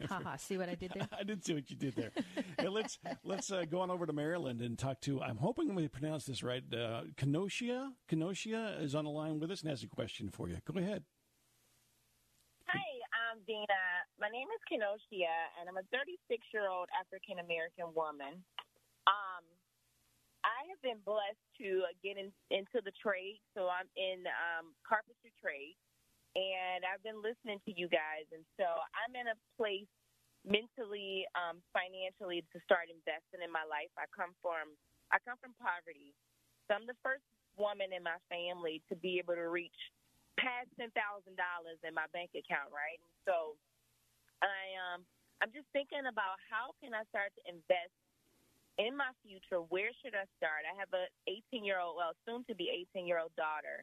Haha, 0.08 0.36
see 0.36 0.56
what 0.56 0.68
I 0.68 0.74
did 0.74 0.92
there? 0.94 1.08
I 1.18 1.24
did 1.24 1.44
see 1.44 1.54
what 1.54 1.70
you 1.70 1.76
did 1.76 1.96
there. 1.96 2.12
hey, 2.58 2.68
let's 2.68 2.98
let's 3.24 3.50
uh, 3.50 3.64
go 3.68 3.80
on 3.80 3.90
over 3.90 4.06
to 4.06 4.12
Maryland 4.12 4.60
and 4.60 4.78
talk 4.78 5.00
to. 5.02 5.20
I'm 5.20 5.38
hoping 5.38 5.74
we 5.74 5.88
pronounce 5.88 6.26
this 6.26 6.42
right. 6.42 6.62
Uh, 6.72 7.02
Kenosia. 7.16 7.90
Kenosia 8.08 8.80
is 8.82 8.94
on 8.94 9.04
the 9.04 9.10
line 9.10 9.40
with 9.40 9.50
us 9.50 9.62
and 9.62 9.70
has 9.70 9.82
a 9.82 9.88
question 9.88 10.30
for 10.30 10.48
you. 10.48 10.58
Go 10.70 10.78
ahead. 10.78 11.02
Hi, 12.66 12.90
I'm 13.10 13.42
Dina. 13.46 13.82
My 14.20 14.28
name 14.28 14.46
is 14.54 14.62
Kenosia, 14.70 15.34
and 15.58 15.68
I'm 15.68 15.78
a 15.78 15.86
36 15.90 16.46
year 16.54 16.68
old 16.68 16.88
African 16.94 17.42
American 17.42 17.90
woman. 17.94 18.44
Um, 19.08 19.44
I 20.46 20.70
have 20.70 20.78
been 20.82 21.02
blessed 21.02 21.42
to 21.58 21.82
get 22.04 22.14
in, 22.14 22.30
into 22.54 22.78
the 22.84 22.94
trade, 23.02 23.42
so 23.56 23.66
I'm 23.66 23.90
in 23.98 24.22
um, 24.30 24.70
carpentry 24.86 25.34
trade 25.42 25.74
and 26.38 26.86
I've 26.86 27.02
been 27.02 27.18
listening 27.18 27.58
to 27.66 27.72
you 27.74 27.90
guys, 27.90 28.30
and 28.30 28.46
so 28.54 28.66
I'm 28.94 29.12
in 29.18 29.26
a 29.26 29.38
place 29.58 29.90
mentally, 30.46 31.26
um, 31.34 31.58
financially 31.74 32.46
to 32.54 32.62
start 32.62 32.86
investing 32.86 33.42
in 33.42 33.50
my 33.50 33.66
life. 33.66 33.90
I 33.98 34.06
come 34.14 34.38
from 34.38 34.78
I 35.10 35.18
come 35.26 35.40
from 35.42 35.56
poverty, 35.58 36.14
so 36.68 36.78
I'm 36.78 36.86
the 36.86 36.98
first 37.02 37.26
woman 37.58 37.90
in 37.90 38.06
my 38.06 38.22
family 38.30 38.84
to 38.86 38.94
be 38.94 39.18
able 39.18 39.34
to 39.34 39.50
reach 39.50 39.74
past 40.38 40.70
ten 40.78 40.94
thousand 40.94 41.34
dollars 41.34 41.82
in 41.82 41.90
my 41.90 42.06
bank 42.14 42.30
account, 42.38 42.70
right? 42.70 43.02
And 43.02 43.14
so 43.26 43.58
I 44.38 44.78
um 44.78 45.02
I'm 45.42 45.50
just 45.50 45.66
thinking 45.74 46.06
about 46.06 46.38
how 46.46 46.70
can 46.78 46.94
I 46.94 47.02
start 47.10 47.34
to 47.34 47.42
invest 47.50 47.94
in 48.78 48.94
my 48.94 49.10
future. 49.26 49.62
Where 49.70 49.90
should 50.02 50.14
I 50.14 50.26
start? 50.38 50.66
I 50.66 50.74
have 50.78 50.90
a 50.94 51.10
18 51.26 51.66
year 51.66 51.82
old, 51.82 51.98
well, 51.98 52.14
soon 52.26 52.46
to 52.46 52.54
be 52.54 52.70
18 52.94 53.06
year 53.06 53.18
old 53.18 53.34
daughter 53.34 53.82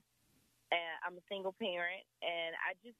and 0.71 0.93
I'm 1.05 1.17
a 1.17 1.25
single 1.29 1.53
parent, 1.57 2.03
and 2.21 2.53
I 2.61 2.73
just 2.81 2.97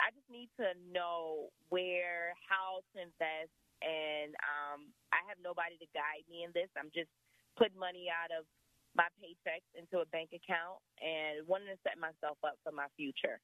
I 0.00 0.10
just 0.16 0.28
need 0.32 0.48
to 0.56 0.72
know 0.90 1.52
where, 1.68 2.32
how 2.48 2.80
to 2.80 2.96
invest, 2.98 3.52
and 3.84 4.32
um, 4.40 4.88
I 5.12 5.20
have 5.28 5.36
nobody 5.44 5.76
to 5.76 5.88
guide 5.92 6.24
me 6.30 6.44
in 6.44 6.50
this. 6.56 6.72
I'm 6.76 6.90
just 6.94 7.12
putting 7.56 7.78
money 7.78 8.08
out 8.08 8.32
of 8.32 8.48
my 8.96 9.06
paychecks 9.20 9.68
into 9.76 10.02
a 10.02 10.06
bank 10.06 10.30
account 10.32 10.80
and 10.98 11.46
wanting 11.46 11.68
to 11.68 11.78
set 11.84 12.00
myself 12.00 12.38
up 12.42 12.56
for 12.64 12.72
my 12.72 12.86
future. 12.96 13.38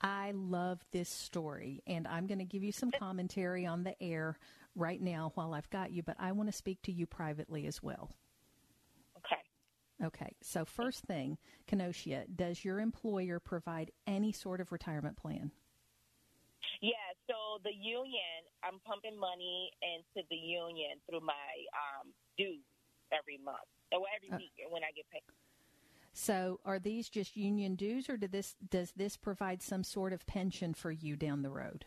I 0.00 0.32
love 0.34 0.80
this 0.92 1.08
story, 1.08 1.82
and 1.86 2.06
I'm 2.06 2.26
going 2.26 2.38
to 2.38 2.44
give 2.44 2.62
you 2.62 2.72
some 2.72 2.90
commentary 2.98 3.66
on 3.66 3.84
the 3.84 4.00
air 4.02 4.38
right 4.74 5.00
now 5.00 5.32
while 5.34 5.54
I've 5.54 5.70
got 5.70 5.92
you, 5.92 6.02
but 6.02 6.16
I 6.18 6.32
want 6.32 6.48
to 6.48 6.56
speak 6.56 6.82
to 6.82 6.92
you 6.92 7.06
privately 7.06 7.66
as 7.66 7.82
well. 7.82 8.10
Okay, 10.02 10.34
so 10.42 10.64
first 10.64 11.04
thing, 11.04 11.38
Kenosia, 11.70 12.24
does 12.34 12.64
your 12.64 12.80
employer 12.80 13.38
provide 13.38 13.92
any 14.06 14.32
sort 14.32 14.60
of 14.60 14.72
retirement 14.72 15.16
plan? 15.16 15.52
Yeah, 16.80 16.92
so 17.28 17.60
the 17.62 17.72
union, 17.72 18.42
I'm 18.64 18.80
pumping 18.84 19.18
money 19.18 19.70
into 19.82 20.26
the 20.28 20.36
union 20.36 20.98
through 21.08 21.20
my 21.20 21.48
um, 21.72 22.12
dues 22.36 22.64
every 23.12 23.38
month, 23.42 23.64
or 23.92 24.04
every 24.16 24.34
uh, 24.34 24.38
week 24.38 24.52
when 24.68 24.82
I 24.82 24.90
get 24.94 25.08
paid. 25.10 25.22
So, 26.12 26.60
are 26.64 26.78
these 26.78 27.08
just 27.08 27.36
union 27.36 27.74
dues, 27.74 28.08
or 28.08 28.16
do 28.16 28.28
this 28.28 28.54
does 28.70 28.92
this 28.92 29.16
provide 29.16 29.62
some 29.62 29.82
sort 29.82 30.12
of 30.12 30.26
pension 30.26 30.74
for 30.74 30.90
you 30.90 31.16
down 31.16 31.42
the 31.42 31.50
road? 31.50 31.86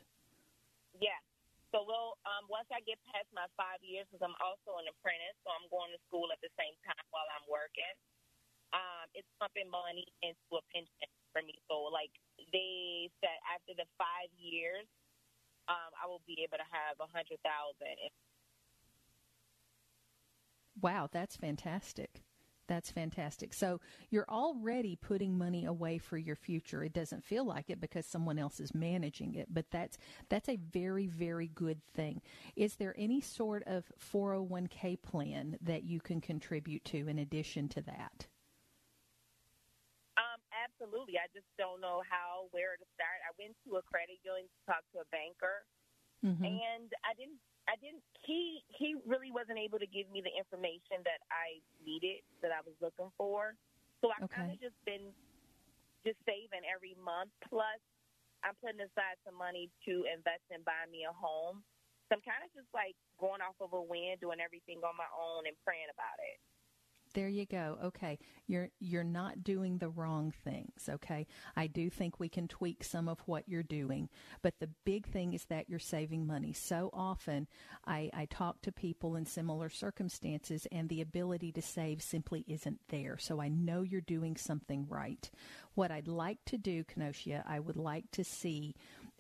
Yeah. 1.00 1.20
So, 1.72 1.84
we'll 1.86 2.17
um, 2.28 2.44
once 2.52 2.68
I 2.76 2.84
get 2.84 3.00
past 3.08 3.32
my 3.32 3.48
five 3.56 3.80
years, 3.80 4.04
because 4.12 4.20
I'm 4.20 4.36
also 4.44 4.76
an 4.84 4.92
apprentice, 4.92 5.40
so 5.48 5.56
I'm 5.56 5.72
going 5.72 5.96
to 5.96 6.00
school 6.12 6.28
at 6.36 6.44
the 6.44 6.52
same 6.60 6.76
time 6.84 7.06
while 7.16 7.26
I'm 7.32 7.48
working 7.48 7.96
um, 8.76 9.08
it's 9.16 9.28
pumping 9.40 9.70
money 9.72 10.08
into 10.24 10.60
a 10.60 10.64
pension 10.74 11.08
for 11.32 11.42
me. 11.44 11.56
So, 11.72 11.88
like 11.88 12.12
they 12.52 13.08
said, 13.24 13.38
after 13.48 13.76
the 13.78 13.88
five 13.96 14.32
years, 14.36 14.88
um, 15.68 15.92
I 15.96 16.08
will 16.08 16.24
be 16.28 16.44
able 16.44 16.60
to 16.60 16.68
have 16.68 17.00
a 17.00 17.08
hundred 17.12 17.40
thousand. 17.44 18.12
Wow, 20.80 21.10
that's 21.12 21.36
fantastic. 21.36 22.27
That's 22.68 22.92
fantastic. 22.92 23.54
So 23.54 23.80
you're 24.10 24.28
already 24.30 24.96
putting 24.96 25.38
money 25.38 25.66
away 25.66 25.98
for 25.98 26.18
your 26.18 26.36
future. 26.36 26.84
It 26.84 26.94
doesn't 26.94 27.24
feel 27.24 27.46
like 27.46 27.70
it 27.70 27.80
because 27.80 28.06
someone 28.06 28.38
else 28.38 28.60
is 28.60 28.76
managing 28.76 29.36
it, 29.36 29.48
but 29.54 29.66
that's 29.72 29.98
that's 30.30 30.50
a 30.50 30.58
very 30.58 31.08
very 31.08 31.48
good 31.48 31.82
thing. 31.94 32.22
Is 32.56 32.76
there 32.76 32.94
any 32.98 33.22
sort 33.22 33.64
of 33.68 33.86
401k 34.14 35.02
plan 35.02 35.58
that 35.62 35.84
you 35.84 36.00
can 36.00 36.22
contribute 36.22 36.84
to 36.86 37.08
in 37.08 37.20
addition 37.20 37.70
to 37.70 37.82
that? 37.82 38.28
Um, 40.18 40.42
absolutely. 40.50 41.22
I 41.22 41.30
just 41.30 41.46
don't 41.62 41.80
know 41.80 42.02
how, 42.10 42.50
where 42.50 42.74
to 42.74 42.86
start. 42.98 43.22
I 43.22 43.32
went 43.38 43.54
to 43.70 43.78
a 43.78 43.84
credit 43.86 44.18
union 44.26 44.50
to 44.50 44.60
talk 44.66 44.82
to 44.98 45.06
a 45.06 45.08
banker, 45.14 45.62
mm-hmm. 46.26 46.44
and 46.44 46.90
I 47.06 47.14
didn't. 47.14 47.38
I 47.68 47.76
didn't. 47.84 48.04
He 48.24 48.64
he 48.72 48.96
really 49.04 49.32
wasn't 49.32 49.60
able 49.60 49.80
to 49.80 49.88
give 49.88 50.08
me 50.08 50.24
the 50.24 50.32
information 50.32 51.04
that 51.04 51.20
I 51.28 51.60
needed, 51.84 52.24
that 52.40 52.56
I 52.56 52.64
was 52.64 52.76
looking 52.80 53.12
for. 53.20 53.56
So 54.00 54.12
I 54.12 54.24
okay. 54.24 54.40
kind 54.40 54.50
of 54.52 54.58
just 54.64 54.78
been 54.88 55.12
just 56.08 56.20
saving 56.24 56.64
every 56.64 56.96
month. 56.96 57.32
Plus, 57.44 57.80
I'm 58.44 58.56
putting 58.64 58.80
aside 58.80 59.20
some 59.28 59.36
money 59.36 59.68
to 59.84 60.08
invest 60.08 60.48
and 60.48 60.64
buy 60.64 60.88
me 60.88 61.04
a 61.04 61.12
home. 61.12 61.60
So 62.08 62.16
I'm 62.16 62.24
kind 62.24 62.40
of 62.40 62.50
just 62.56 62.72
like 62.72 62.96
going 63.20 63.44
off 63.44 63.60
of 63.60 63.76
a 63.76 63.84
wind, 63.84 64.24
doing 64.24 64.40
everything 64.40 64.80
on 64.88 64.96
my 64.96 65.10
own 65.12 65.44
and 65.44 65.56
praying 65.68 65.92
about 65.92 66.16
it. 66.24 66.40
There 67.14 67.28
you 67.28 67.46
go. 67.46 67.78
Okay. 67.86 68.20
You're 68.48 68.70
you're 68.80 69.04
not 69.04 69.44
doing 69.44 69.78
the 69.78 69.90
wrong 69.90 70.32
things, 70.44 70.88
okay? 70.90 71.26
I 71.56 71.68
do 71.68 71.90
think 71.90 72.20
we 72.20 72.30
can 72.30 72.48
tweak 72.48 72.84
some 72.84 73.10
of 73.10 73.20
what 73.26 73.48
you're 73.48 73.64
doing, 73.64 74.10
but 74.42 74.60
the 74.60 74.70
big 74.86 75.08
thing 75.08 75.34
is 75.34 75.46
that 75.46 75.70
you're 75.70 75.80
saving 75.80 76.28
money. 76.28 76.54
So 76.54 76.90
often 76.94 77.48
I, 77.86 78.10
I 78.14 78.26
talk 78.26 78.62
to 78.62 78.72
people 78.72 79.16
in 79.16 79.26
similar 79.26 79.70
circumstances 79.70 80.68
and 80.72 80.90
the 80.90 81.02
ability 81.02 81.52
to 81.54 81.62
save 81.62 82.02
simply 82.02 82.46
isn't 82.48 82.80
there. 82.90 83.18
So 83.18 83.42
I 83.42 83.50
know 83.50 83.82
you're 83.82 84.02
doing 84.02 84.38
something 84.38 84.86
right. 84.88 85.30
What 85.74 85.92
I'd 85.92 86.08
like 86.08 86.44
to 86.46 86.58
do, 86.58 86.84
Kenosia, 86.84 87.44
I 87.46 87.60
would 87.60 87.78
like 87.78 88.12
to 88.12 88.24
see 88.24 88.76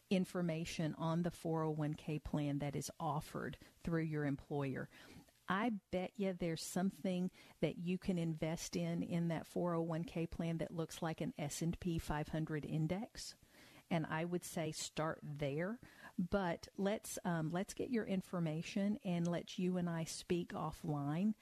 information 0.09 0.95
on 0.97 1.23
the 1.23 1.31
401k 1.31 2.23
plan 2.23 2.59
that 2.59 2.75
is 2.75 2.89
offered 2.99 3.57
through 3.83 4.03
your 4.03 4.25
employer. 4.25 4.89
I 5.50 5.72
bet 5.91 6.12
you 6.18 6.34
there's 6.34 6.64
something 6.64 7.32
that 7.62 7.78
you 7.78 7.98
can 7.98 8.18
invest 8.18 8.76
in 8.76 9.04
in 9.04 9.30
that 9.30 9.48
401k 9.54 10.30
plan 10.30 10.58
that 10.58 10.76
looks 10.76 11.02
like 11.02 11.22
an 11.22 11.34
S&P 11.39 12.00
500 12.00 12.66
index. 12.66 13.36
And 13.89 14.06
I 14.10 14.26
would 14.26 14.43
say 14.43 14.72
start 14.72 15.20
there. 15.24 15.80
But 16.30 16.68
let's 16.78 17.20
um, 17.26 17.52
let's 17.52 17.74
get 17.74 17.89
your 17.89 18.06
information 18.06 18.98
and 19.06 19.28
let 19.28 19.60
you 19.60 19.78
and 19.78 19.89
I 19.89 20.04
speak 20.04 20.52
offline. 20.52 21.36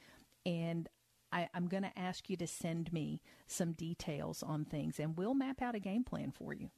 And 0.46 0.88
I, 1.32 1.50
I'm 1.54 1.68
going 1.68 1.84
to 1.84 1.98
ask 2.00 2.30
you 2.30 2.38
to 2.38 2.48
send 2.48 2.94
me 2.94 3.22
some 3.48 3.72
details 3.72 4.44
on 4.44 4.66
things, 4.66 5.00
and 5.00 5.18
we'll 5.18 5.34
map 5.34 5.62
out 5.62 5.76
a 5.76 5.80
game 5.80 6.04
plan 6.04 6.32
for 6.32 6.54
you. 6.54 6.70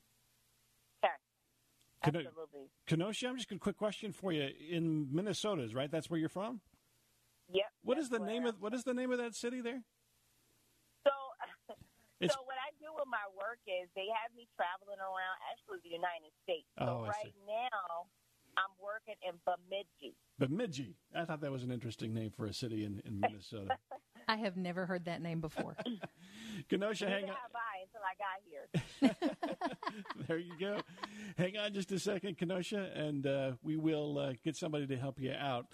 Absolutely. 2.04 2.70
Kenosha, 2.88 3.28
I'm 3.28 3.38
just 3.38 3.52
a 3.52 3.58
quick 3.58 3.78
question 3.78 4.12
for 4.12 4.32
you. 4.32 4.50
In 4.70 5.08
Minnesota, 5.12 5.68
right? 5.74 5.92
That's 5.92 6.10
where 6.10 6.20
you're 6.20 6.30
from. 6.30 6.62
Yep. 7.52 7.66
What 7.84 7.98
is 7.98 8.10
the 8.10 8.20
name 8.20 8.46
of 8.46 8.56
What 8.60 8.74
is 8.74 8.84
the 8.84 8.94
name 8.94 9.12
of 9.12 9.18
that 9.20 9.36
city 9.36 9.62
there? 9.62 9.82
So, 11.06 11.12
It's- 12.20 12.34
so 12.36 12.42
what 12.44 12.58
I 12.58 12.74
do 12.82 12.92
with 12.96 13.08
my 13.08 13.24
work 13.38 13.60
is 13.68 13.88
they 13.96 14.08
have 14.24 14.36
me 14.36 14.48
traveling 14.56 15.00
around 15.00 15.38
actually 15.54 15.80
the 15.84 15.94
United 15.96 16.32
States. 16.44 16.68
Oh, 16.80 16.86
so 16.86 16.92
I 17.06 17.08
right 17.08 17.34
now, 17.48 18.08
I'm 18.58 18.74
working 18.82 19.16
in 19.22 19.36
Bemidji. 19.46 20.16
Bemidji. 20.40 20.96
I 21.16 21.26
thought 21.26 21.42
that 21.42 21.52
was 21.52 21.64
an 21.64 21.72
interesting 21.72 22.14
name 22.14 22.32
for 22.32 22.48
a 22.48 22.54
city 22.54 22.86
in, 22.86 23.02
in 23.06 23.20
Minnesota. 23.20 23.78
I 24.28 24.36
have 24.38 24.58
never 24.58 24.86
heard 24.86 25.06
that 25.06 25.22
name 25.22 25.40
before. 25.40 25.78
Kenosha, 26.70 27.08
hang 27.08 27.24
on. 27.26 27.30
have 27.30 27.56
I 27.56 27.86
until 27.86 28.02
I 28.04 29.12
got 29.14 29.16
here. 29.24 30.26
there 30.28 30.38
you 30.38 30.54
go. 30.60 30.82
Hang 31.38 31.56
on 31.58 31.72
just 31.74 31.92
a 31.92 32.00
second, 32.00 32.38
Kenosha, 32.38 32.90
and 32.96 33.26
uh, 33.26 33.52
we 33.64 33.78
will 33.78 34.18
uh, 34.18 34.34
get 34.44 34.56
somebody 34.58 34.86
to 34.88 34.98
help 34.98 35.20
you 35.20 35.32
out. 35.32 35.68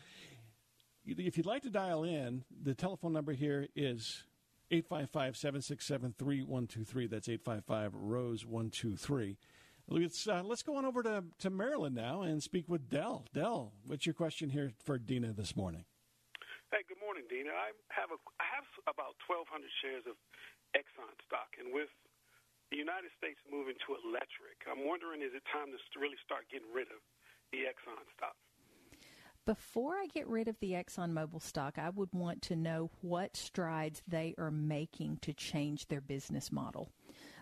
If 1.05 1.35
you'd 1.35 1.45
like 1.45 1.63
to 1.63 1.69
dial 1.69 2.03
in, 2.03 2.45
the 2.49 2.73
telephone 2.73 3.11
number 3.11 3.33
here 3.33 3.67
is 3.75 4.23
855 4.71 5.35
767 5.35 6.15
3123. 6.17 7.07
That's 7.07 7.27
855 7.27 7.91
Rose 7.91 8.45
123. 8.45 9.35
Let's, 9.91 10.27
uh, 10.31 10.47
let's 10.47 10.63
go 10.63 10.79
on 10.79 10.85
over 10.87 11.03
to, 11.03 11.27
to 11.43 11.49
Maryland 11.49 11.95
now 11.95 12.23
and 12.23 12.41
speak 12.41 12.71
with 12.71 12.87
Dell. 12.87 13.27
Dell, 13.35 13.73
what's 13.85 14.07
your 14.07 14.15
question 14.15 14.49
here 14.49 14.71
for 14.87 14.97
Dina 14.97 15.35
this 15.35 15.59
morning? 15.59 15.83
Hey, 16.71 16.87
good 16.87 17.03
morning, 17.03 17.27
Dina. 17.27 17.51
I 17.51 17.75
have 17.91 18.09
a 18.15 18.17
I 18.39 18.47
have 18.47 18.63
about 18.87 19.19
1,200 19.27 19.45
shares 19.83 20.07
of 20.07 20.15
Exxon 20.71 21.11
stock, 21.27 21.51
and 21.59 21.75
with 21.75 21.91
the 22.71 22.79
United 22.79 23.11
States 23.19 23.37
moving 23.51 23.75
to 23.85 23.99
electric, 24.07 24.57
I'm 24.65 24.87
wondering 24.87 25.21
is 25.21 25.35
it 25.35 25.43
time 25.51 25.69
to 25.69 25.77
really 25.99 26.17
start 26.23 26.47
getting 26.47 26.71
rid 26.71 26.87
of 26.89 27.03
the 27.51 27.67
Exxon 27.67 28.01
stock? 28.15 28.39
Before 29.45 29.95
I 29.95 30.07
get 30.07 30.27
rid 30.27 30.47
of 30.47 30.59
the 30.59 30.71
ExxonMobil 30.71 31.41
stock, 31.41 31.77
I 31.77 31.89
would 31.89 32.13
want 32.13 32.41
to 32.43 32.55
know 32.55 32.91
what 33.01 33.35
strides 33.35 34.01
they 34.07 34.33
are 34.37 34.51
making 34.51 35.17
to 35.23 35.33
change 35.33 35.87
their 35.87 35.99
business 35.99 36.49
model. 36.49 36.89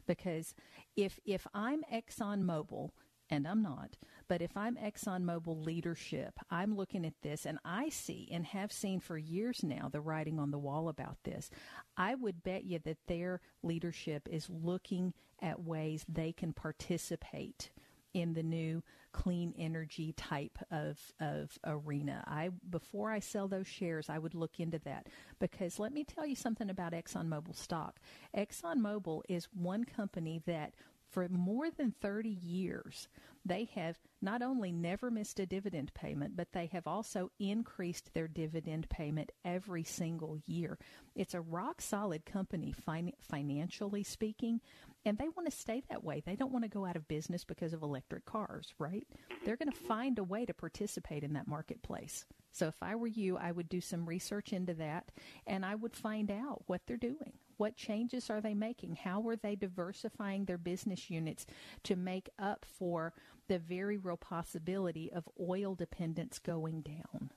Because 0.07 0.55
if 0.95 1.19
if 1.25 1.45
I'm 1.53 1.83
ExxonMobil, 1.93 2.89
and 3.29 3.47
I'm 3.47 3.61
not, 3.61 3.97
but 4.27 4.41
if 4.41 4.57
I'm 4.57 4.75
ExxonMobil 4.75 5.63
leadership, 5.63 6.39
I'm 6.49 6.75
looking 6.75 7.05
at 7.05 7.21
this 7.21 7.45
and 7.45 7.59
I 7.63 7.89
see 7.89 8.27
and 8.31 8.45
have 8.47 8.71
seen 8.71 8.99
for 8.99 9.17
years 9.17 9.63
now 9.63 9.87
the 9.89 10.01
writing 10.01 10.37
on 10.37 10.51
the 10.51 10.59
wall 10.59 10.89
about 10.89 11.17
this. 11.23 11.49
I 11.95 12.15
would 12.15 12.43
bet 12.43 12.65
you 12.65 12.79
that 12.79 12.97
their 13.07 13.39
leadership 13.63 14.27
is 14.29 14.49
looking 14.49 15.13
at 15.41 15.63
ways 15.63 16.03
they 16.09 16.33
can 16.33 16.51
participate 16.51 17.69
in 18.13 18.33
the 18.33 18.43
new 18.43 18.83
clean 19.11 19.53
energy 19.57 20.13
type 20.13 20.57
of 20.71 20.99
of 21.19 21.57
arena. 21.65 22.23
I 22.27 22.49
before 22.69 23.11
I 23.11 23.19
sell 23.19 23.47
those 23.47 23.67
shares, 23.67 24.09
I 24.09 24.19
would 24.19 24.35
look 24.35 24.59
into 24.59 24.79
that 24.79 25.07
because 25.39 25.79
let 25.79 25.93
me 25.93 26.03
tell 26.03 26.25
you 26.25 26.35
something 26.35 26.69
about 26.69 26.93
ExxonMobil 26.93 27.55
stock. 27.55 27.99
ExxonMobil 28.35 29.21
is 29.29 29.47
one 29.53 29.83
company 29.83 30.41
that 30.45 30.73
for 31.11 31.27
more 31.27 31.69
than 31.69 31.91
30 32.01 32.29
years, 32.29 33.09
they 33.43 33.65
have 33.75 33.97
not 34.21 34.41
only 34.41 34.71
never 34.71 35.11
missed 35.11 35.39
a 35.39 35.45
dividend 35.45 35.93
payment, 35.93 36.37
but 36.37 36.53
they 36.53 36.67
have 36.67 36.87
also 36.87 37.31
increased 37.39 38.13
their 38.13 38.27
dividend 38.27 38.87
payment 38.89 39.31
every 39.43 39.83
single 39.83 40.37
year. 40.45 40.77
It's 41.15 41.33
a 41.33 41.41
rock 41.41 41.81
solid 41.81 42.25
company 42.25 42.71
fin- 42.71 43.13
financially 43.19 44.03
speaking, 44.03 44.61
and 45.05 45.17
they 45.17 45.29
want 45.29 45.49
to 45.49 45.55
stay 45.55 45.81
that 45.89 46.03
way. 46.03 46.21
They 46.25 46.35
don't 46.35 46.51
want 46.51 46.63
to 46.63 46.69
go 46.69 46.85
out 46.85 46.95
of 46.95 47.07
business 47.07 47.43
because 47.43 47.73
of 47.73 47.81
electric 47.81 48.25
cars, 48.25 48.73
right? 48.77 49.07
They're 49.45 49.57
going 49.57 49.71
to 49.71 49.77
find 49.77 50.19
a 50.19 50.23
way 50.23 50.45
to 50.45 50.53
participate 50.53 51.23
in 51.23 51.33
that 51.33 51.47
marketplace. 51.47 52.25
So 52.51 52.67
if 52.67 52.75
I 52.81 52.95
were 52.95 53.07
you, 53.07 53.37
I 53.37 53.51
would 53.51 53.69
do 53.69 53.81
some 53.81 54.05
research 54.05 54.53
into 54.53 54.73
that 54.75 55.11
and 55.47 55.65
I 55.65 55.75
would 55.75 55.95
find 55.95 56.29
out 56.29 56.63
what 56.67 56.81
they're 56.85 56.97
doing. 56.97 57.33
What 57.57 57.75
changes 57.75 58.29
are 58.29 58.41
they 58.41 58.53
making? 58.53 58.97
How 58.97 59.27
are 59.27 59.35
they 59.35 59.55
diversifying 59.55 60.45
their 60.45 60.57
business 60.57 61.09
units 61.09 61.45
to 61.83 61.95
make 61.95 62.29
up 62.37 62.65
for 62.65 63.13
the 63.47 63.59
very 63.59 63.97
real 63.97 64.17
possibility 64.17 65.11
of 65.11 65.27
oil 65.39 65.75
dependence 65.75 66.39
going 66.39 66.81
down? 66.81 67.31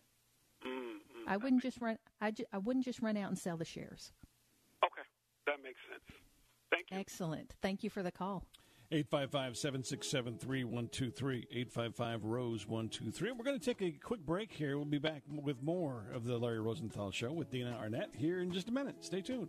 Mm-hmm. 0.67 1.29
I 1.29 1.37
wouldn't 1.37 1.63
just 1.63 1.81
run. 1.81 1.99
I, 2.21 2.31
ju- 2.31 2.47
I 2.53 2.59
wouldn't 2.59 2.85
just 2.85 3.03
run 3.03 3.17
out 3.17 3.29
and 3.29 3.39
sell 3.39 3.57
the 3.57 3.65
shares. 3.65 4.13
Okay, 4.85 5.07
that 5.47 5.63
makes 5.63 5.81
sense. 5.91 6.19
Thank 6.75 6.91
you. 6.91 6.99
Excellent. 6.99 7.55
Thank 7.63 7.85
you 7.85 7.91
for 7.91 8.03
the 8.03 8.13
call. 8.13 8.45
855 8.91 9.57
767 9.57 10.39
3123. 10.39 11.47
855 11.51 12.25
Rose 12.25 12.67
123. 12.67 13.33
We're 13.33 13.45
going 13.45 13.59
to 13.59 13.65
take 13.65 13.83
a 13.83 13.91
quick 13.93 14.21
break 14.21 14.53
here. 14.53 14.77
We'll 14.77 14.85
be 14.85 14.99
back 14.99 15.23
with 15.29 15.63
more 15.63 16.05
of 16.15 16.25
the 16.25 16.37
Larry 16.37 16.61
Rosenthal 16.61 17.11
Show 17.11 17.33
with 17.33 17.51
Dina 17.51 17.77
Arnett 17.81 18.11
here 18.17 18.41
in 18.41 18.53
just 18.53 18.69
a 18.69 18.73
minute. 18.73 18.97
Stay 19.01 19.23
tuned. 19.23 19.49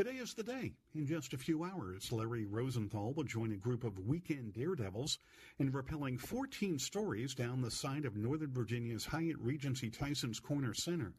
Today 0.00 0.16
is 0.16 0.32
the 0.32 0.42
day. 0.42 0.72
In 0.94 1.06
just 1.06 1.34
a 1.34 1.36
few 1.36 1.62
hours, 1.62 2.10
Larry 2.10 2.46
Rosenthal 2.46 3.12
will 3.12 3.24
join 3.24 3.52
a 3.52 3.56
group 3.56 3.84
of 3.84 3.98
weekend 3.98 4.54
daredevils 4.54 5.18
in 5.58 5.70
rappelling 5.70 6.18
14 6.18 6.78
stories 6.78 7.34
down 7.34 7.60
the 7.60 7.70
side 7.70 8.06
of 8.06 8.16
Northern 8.16 8.50
Virginia's 8.50 9.04
Hyatt 9.04 9.36
Regency 9.38 9.90
Tyson's 9.90 10.40
Corner 10.40 10.72
Center. 10.72 11.12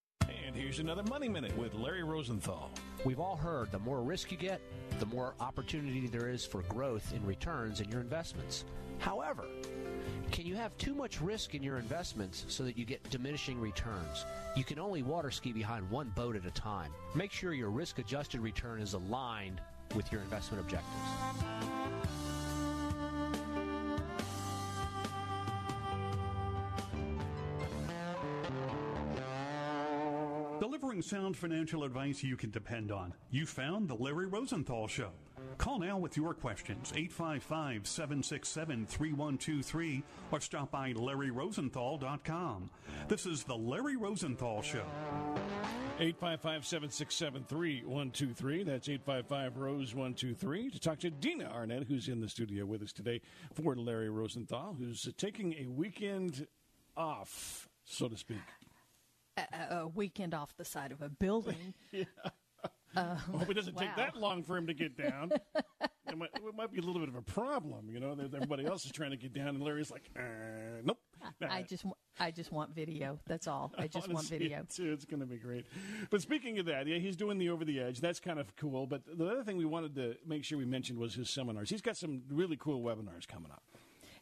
And 0.47 0.57
here's 0.57 0.79
another 0.81 1.05
Money 1.05 1.29
Minute 1.29 1.57
with 1.57 1.75
Larry 1.75 2.03
Rosenthal. 2.03 2.73
We've 3.05 3.21
all 3.21 3.37
heard 3.37 3.71
the 3.71 3.79
more 3.79 4.03
risk 4.03 4.33
you 4.33 4.39
get, 4.39 4.61
the 4.99 5.07
more 5.07 5.37
opportunity 5.39 6.09
there 6.09 6.29
is 6.29 6.45
for 6.45 6.63
growth 6.63 7.13
in 7.15 7.25
returns 7.25 7.81
in 7.81 7.89
your 7.89 8.01
investments. 8.01 8.65
However, 8.99 9.45
Can 10.33 10.47
you 10.47 10.55
have 10.57 10.75
too 10.79 10.95
much 10.95 11.21
risk 11.21 11.55
in 11.55 11.63
your 11.63 11.77
investments 11.77 12.47
so 12.49 12.65
that 12.65 12.79
you 12.79 12.87
get 12.87 13.03
diminishing 13.11 13.61
returns? 13.61 14.25
You 14.57 14.65
can 14.65 14.79
only 14.79 15.03
water 15.03 15.31
ski 15.31 15.53
behind 15.53 15.89
one 15.91 16.09
boat 16.17 16.37
at 16.37 16.47
a 16.47 16.51
time. 16.53 16.91
Make 17.15 17.31
sure 17.31 17.53
your 17.53 17.69
risk 17.69 17.99
adjusted 17.99 18.41
return 18.41 18.81
is 18.81 18.95
aligned 18.95 19.61
with 19.95 20.11
your 20.11 20.23
investment 20.23 20.63
objectives. 20.63 20.89
Delivering 30.61 31.03
sound 31.03 31.37
financial 31.37 31.85
advice 31.85 32.23
you 32.23 32.39
can 32.39 32.51
depend 32.51 32.91
on. 32.91 33.13
You 33.31 33.45
found 33.45 33.87
The 33.87 33.97
Larry 33.97 34.29
Rosenthal 34.29 34.89
Show. 34.89 35.11
Call 35.59 35.79
now 35.79 35.99
with 35.99 36.17
your 36.17 36.35
questions, 36.35 36.93
855 36.95 37.87
767 37.87 38.87
3123, 38.87 40.03
or 40.31 40.41
stop 40.41 40.71
by 40.71 40.93
LarryRosenthal.com. 40.93 42.71
This 43.09 43.27
is 43.27 43.45
The 43.45 43.57
Larry 43.57 43.97
Rosenthal 43.97 44.63
Show. 44.63 44.85
855 45.99 46.67
767 46.67 47.45
3123. 47.45 48.65
That's 48.65 48.89
855 48.89 49.57
Rose 49.57 49.95
123. 49.95 50.71
To 50.71 50.81
talk 50.81 50.99
to 51.01 51.11
Dina 51.11 51.45
Arnett, 51.45 51.85
who's 51.85 52.09
in 52.09 52.21
the 52.21 52.29
studio 52.29 52.65
with 52.65 52.83
us 52.83 52.93
today 52.93 53.21
for 53.55 53.77
Larry 53.77 54.11
Rosenthal, 54.11 54.75
who's 54.79 55.09
taking 55.17 55.55
a 55.55 55.67
weekend 55.67 56.47
off, 56.97 57.69
so 57.85 58.09
to 58.09 58.17
speak. 58.17 58.39
A, 59.37 59.43
a 59.71 59.89
weekend 59.89 60.35
off 60.35 60.57
the 60.57 60.65
side 60.65 60.93
of 60.93 61.03
a 61.03 61.09
building. 61.09 61.75
yeah. 61.93 62.05
Uh, 62.95 63.17
I 63.17 63.39
hope 63.39 63.51
it 63.51 63.55
doesn't 63.55 63.75
wow. 63.75 63.83
take 63.83 63.97
that 63.97 64.17
long 64.17 64.43
for 64.43 64.57
him 64.57 64.67
to 64.67 64.75
get 64.75 64.97
down. 64.97 65.33
it, 66.09 66.19
might, 66.19 66.31
it 66.35 66.55
might 66.57 66.71
be 66.71 66.79
a 66.79 66.83
little 66.83 67.01
bit 67.01 67.09
of 67.09 67.17
a 67.17 67.23
problem, 67.23 67.89
you 67.91 68.01
know. 68.01 68.15
that 68.15 68.35
Everybody 68.35 68.67
else 68.67 68.85
is 68.85 68.93
trying 68.93 69.13
to 69.13 69.17
get 69.17 69.33
down, 69.33 69.49
and 69.49 69.63
Larry's 69.63 69.91
like, 69.91 70.11
uh, 70.17 70.21
"Nope." 70.85 70.99
I 71.41 71.63
just, 71.63 71.85
I 72.19 72.31
just 72.31 72.53
want 72.53 72.75
video. 72.75 73.19
That's 73.27 73.47
all. 73.47 73.73
I 73.79 73.87
just 73.87 74.07
wanna 74.07 74.15
want 74.15 74.29
video. 74.29 74.61
it, 74.61 74.71
too. 74.75 74.93
It's 74.93 75.05
going 75.05 75.21
to 75.21 75.27
be 75.27 75.37
great. 75.37 75.67
But 76.11 76.21
speaking 76.21 76.59
of 76.59 76.67
that, 76.67 76.87
yeah, 76.87 76.99
he's 76.99 77.17
doing 77.17 77.39
the 77.39 77.51
over 77.51 77.65
the 77.65 77.81
edge. 77.81 78.01
That's 78.01 78.21
kind 78.21 78.39
of 78.39 78.55
cool. 78.57 78.87
But 78.87 79.03
the 79.07 79.27
other 79.27 79.45
thing 79.45 79.57
we 79.57 79.65
wanted 79.65 79.95
to 79.97 80.17
make 80.27 80.45
sure 80.45 80.59
we 80.59 80.65
mentioned 80.65 80.99
was 80.99 81.15
his 81.15 81.31
seminars. 81.31 81.71
He's 81.71 81.83
got 81.83 81.97
some 81.97 82.23
really 82.31 82.57
cool 82.57 82.83
webinars 82.83 83.27
coming 83.27 83.51
up. 83.51 83.63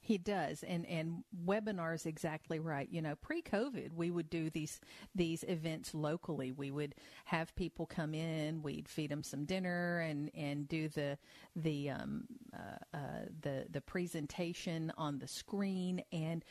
He 0.02 0.16
does, 0.16 0.62
and 0.62 0.86
and 0.86 1.24
webinars 1.46 2.06
exactly 2.06 2.58
right. 2.58 2.88
You 2.90 3.02
know, 3.02 3.16
pre-COVID, 3.16 3.92
we 3.94 4.10
would 4.10 4.30
do 4.30 4.48
these 4.48 4.80
these 5.14 5.44
events 5.44 5.94
locally. 5.94 6.52
We 6.52 6.70
would 6.70 6.94
have 7.26 7.54
people 7.54 7.84
come 7.84 8.14
in, 8.14 8.62
we'd 8.62 8.88
feed 8.88 9.10
them 9.10 9.22
some 9.22 9.44
dinner, 9.44 10.00
and 10.00 10.30
and 10.34 10.66
do 10.66 10.88
the 10.88 11.18
the 11.54 11.90
um, 11.90 12.24
uh, 12.54 12.96
uh, 12.96 13.00
the 13.42 13.66
the 13.70 13.82
presentation 13.82 14.90
on 14.96 15.18
the 15.18 15.28
screen. 15.28 16.02
And 16.12 16.44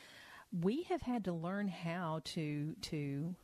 we 0.51 0.83
have 0.83 1.01
had 1.01 1.25
to 1.25 1.33
learn 1.33 1.67
how 1.67 2.21
to 2.25 2.75
to 2.81 3.35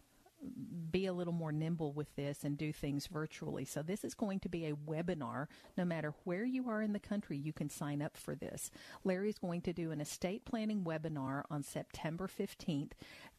be 0.91 1.06
a 1.06 1.14
little 1.14 1.34
more 1.34 1.52
nimble 1.52 1.91
with 1.93 2.16
this 2.16 2.43
and 2.43 2.58
do 2.58 2.72
things 2.72 3.08
virtually. 3.08 3.66
So 3.66 3.82
this 3.82 4.04
is 4.04 4.14
going 4.14 4.39
to 4.41 4.50
be 4.50 4.66
a 4.66 4.74
webinar. 4.74 5.48
No 5.78 5.86
matter 5.86 6.14
where 6.24 6.46
you 6.46 6.70
are 6.70 6.82
in 6.82 6.93
the 6.93 7.00
country, 7.00 7.38
you 7.38 7.54
can 7.54 7.70
sign 7.70 8.02
up 8.02 8.16
for 8.16 8.36
this. 8.36 8.72
Larry's 9.04 9.38
going 9.38 9.62
to 9.62 9.74
do 9.74 9.91
an 9.91 10.02
estate 10.02 10.46
planning 10.46 10.84
webinar 10.84 11.43
on 11.50 11.64
September 11.64 12.28
15th. 12.28 12.91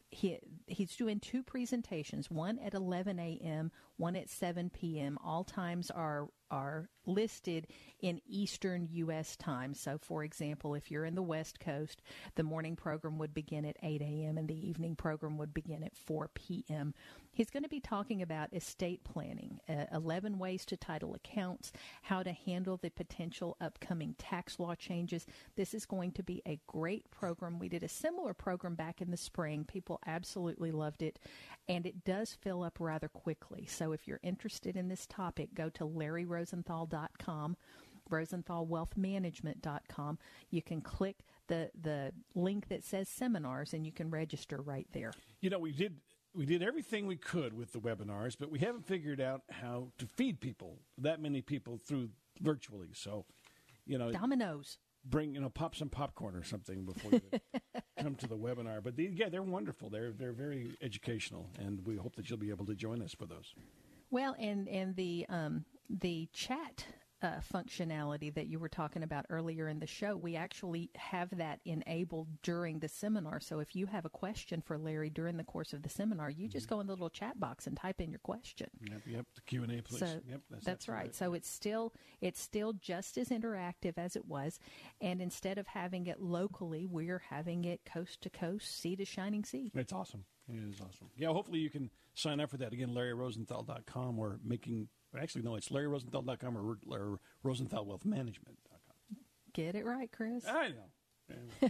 He, 0.09 0.39
he's 0.67 0.95
doing 0.95 1.19
two 1.19 1.43
presentations, 1.43 2.31
one 2.31 2.59
at 2.59 2.73
11 2.73 3.19
a.m., 3.19 3.71
one 3.97 4.15
at 4.15 4.29
7 4.29 4.69
p.m. 4.69 5.17
All 5.23 5.43
times 5.43 5.91
are 5.91 6.29
are 6.49 6.89
listed 7.05 7.67
in 7.99 8.21
Eastern 8.25 8.87
U.S. 8.91 9.35
time. 9.35 9.73
So, 9.73 9.97
for 9.97 10.23
example, 10.23 10.75
if 10.75 10.89
you're 10.89 11.03
in 11.03 11.15
the 11.15 11.21
West 11.21 11.59
Coast, 11.59 12.01
the 12.35 12.43
morning 12.43 12.75
program 12.77 13.17
would 13.17 13.33
begin 13.33 13.65
at 13.65 13.75
8 13.83 14.01
a.m. 14.01 14.37
and 14.37 14.47
the 14.47 14.67
evening 14.69 14.95
program 14.95 15.37
would 15.37 15.53
begin 15.53 15.83
at 15.83 15.97
4 15.97 16.29
p.m. 16.33 16.93
He's 17.37 17.49
going 17.51 17.61
to 17.61 17.69
be 17.69 17.79
talking 17.79 18.23
about 18.23 18.51
estate 18.51 19.03
planning, 19.03 19.59
uh, 19.69 19.85
11 19.93 20.39
ways 20.39 20.65
to 20.65 20.75
title 20.75 21.13
accounts, 21.13 21.71
how 22.01 22.23
to 22.23 22.31
handle 22.31 22.77
the 22.77 22.89
potential 22.89 23.55
upcoming 23.61 24.15
tax 24.17 24.59
law 24.59 24.73
changes. 24.73 25.27
This 25.55 25.75
is 25.75 25.85
going 25.85 26.13
to 26.13 26.23
be 26.23 26.41
a 26.47 26.59
great 26.65 27.11
program. 27.11 27.59
We 27.59 27.69
did 27.69 27.83
a 27.83 27.89
similar 27.89 28.33
program 28.33 28.73
back 28.73 29.03
in 29.03 29.11
the 29.11 29.17
spring. 29.17 29.65
People 29.65 29.99
absolutely 30.07 30.71
loved 30.71 31.03
it, 31.03 31.19
and 31.69 31.85
it 31.85 32.03
does 32.03 32.35
fill 32.41 32.63
up 32.63 32.79
rather 32.79 33.07
quickly. 33.07 33.67
So, 33.67 33.91
if 33.91 34.07
you're 34.07 34.19
interested 34.23 34.75
in 34.75 34.87
this 34.87 35.05
topic, 35.05 35.53
go 35.53 35.69
to 35.69 35.85
LarryRosenthal.com. 35.85 37.55
RosenthalWealthManagement.com. 38.09 40.17
You 40.49 40.63
can 40.63 40.81
click 40.81 41.17
the 41.49 41.69
the 41.79 42.13
link 42.33 42.69
that 42.69 42.83
says 42.83 43.07
seminars 43.09 43.75
and 43.75 43.85
you 43.85 43.91
can 43.91 44.09
register 44.09 44.59
right 44.59 44.87
there. 44.91 45.13
You 45.41 45.51
know, 45.51 45.59
we 45.59 45.71
did 45.71 45.97
we 46.37 46.45
did 46.45 46.61
everything 46.61 47.07
we 47.07 47.15
could 47.15 47.53
with 47.53 47.73
the 47.73 47.79
webinars, 47.79 48.35
but 48.39 48.51
we 48.51 48.59
haven't 48.59 48.85
figured 48.85 49.19
out 49.19 49.41
how 49.49 49.91
to 49.97 50.05
feed 50.05 50.39
people 50.39 50.77
that 50.99 51.19
many 51.19 51.41
people 51.41 51.79
through 51.83 52.09
virtually. 52.39 52.89
So, 52.93 53.25
you 53.85 53.97
know, 53.97 54.11
Domino's. 54.11 54.77
Bring 55.09 55.35
you 55.35 55.39
know, 55.41 55.49
pop 55.49 55.73
some 55.73 55.87
popcorn 55.87 56.35
or 56.35 56.43
something 56.43 56.83
before 56.83 57.11
you 57.11 57.21
come 58.01 58.15
to 58.15 58.27
the 58.27 58.35
webinar. 58.35 58.83
But 58.83 58.97
the, 58.97 59.09
yeah, 59.13 59.29
they're 59.29 59.41
wonderful. 59.41 59.89
They're 59.89 60.11
they're 60.11 60.33
very 60.33 60.75
educational, 60.81 61.49
and 61.57 61.85
we 61.85 61.95
hope 61.95 62.17
that 62.17 62.29
you'll 62.29 62.39
be 62.39 62.49
able 62.49 62.65
to 62.65 62.75
join 62.75 63.01
us 63.01 63.13
for 63.13 63.25
those. 63.25 63.53
Well, 64.11 64.35
and 64.37 64.67
and 64.67 64.97
the 64.97 65.25
um, 65.29 65.63
the 65.89 66.27
chat 66.33 66.85
uh, 67.21 67.39
functionality 67.53 68.33
that 68.33 68.47
you 68.47 68.59
were 68.59 68.69
talking 68.69 69.03
about 69.03 69.25
earlier 69.29 69.67
in 69.67 69.79
the 69.79 69.87
show, 69.87 70.15
we 70.15 70.35
actually 70.35 70.91
have 70.95 71.35
that 71.37 71.59
enabled 71.65 72.27
during 72.43 72.79
the 72.79 72.87
seminar. 72.87 73.39
So 73.39 73.59
if 73.59 73.75
you 73.75 73.87
have 73.87 74.05
a 74.05 74.09
question 74.09 74.61
for 74.61 74.77
Larry 74.77 75.09
during 75.09 75.37
the 75.37 75.43
course 75.43 75.73
of 75.73 75.81
the 75.81 75.89
seminar, 75.89 76.29
you 76.29 76.47
just 76.47 76.67
go 76.67 76.79
in 76.79 76.87
the 76.87 76.93
little 76.93 77.09
chat 77.09 77.39
box 77.39 77.65
and 77.65 77.75
type 77.75 78.01
in 78.01 78.11
your 78.11 78.19
question. 78.19 78.69
Yep, 78.81 79.01
yep. 79.07 79.25
The 79.35 79.41
Q 79.41 79.63
and 79.63 79.71
A, 79.71 79.81
please. 79.81 79.99
So 79.99 80.05
yep, 80.29 80.41
that's, 80.49 80.67
absolutely 80.67 81.03
right. 81.03 81.15
So 81.15 81.33
it's 81.33 81.49
still 81.49 81.93
it's 82.21 82.39
still 82.39 82.73
just 82.73 83.17
as 83.17 83.29
interactive 83.29 83.97
as 83.97 84.15
it 84.15 84.25
was, 84.25 84.59
and 85.01 85.21
instead 85.21 85.57
of 85.57 85.67
having 85.67 86.07
it 86.07 86.21
locally, 86.21 86.85
we're 86.85 87.23
having 87.29 87.65
it 87.65 87.81
coast 87.85 88.21
to 88.21 88.29
coast, 88.29 88.79
sea 88.79 88.95
to 88.95 89.05
shining 89.05 89.43
sea. 89.43 89.71
It's 89.73 89.93
awesome. 89.93 90.25
It 90.49 90.69
is 90.69 90.79
awesome. 90.79 91.09
Yeah, 91.17 91.29
hopefully 91.29 91.59
you 91.59 91.69
can 91.69 91.89
sign 92.15 92.39
up 92.39 92.49
for 92.49 92.57
that. 92.57 92.73
Again, 92.73 92.89
LarryRosenthal.com 92.89 94.17
or 94.17 94.39
making, 94.43 94.87
actually, 95.19 95.43
no, 95.43 95.55
it's 95.55 95.69
LarryRosenthal.com 95.69 96.57
or, 96.57 96.77
or 96.89 97.19
RosenthalWealthManagement.com. 97.45 99.17
Get 99.53 99.75
it 99.75 99.85
right, 99.85 100.11
Chris. 100.11 100.45
I 100.47 100.69
know. 100.69 101.69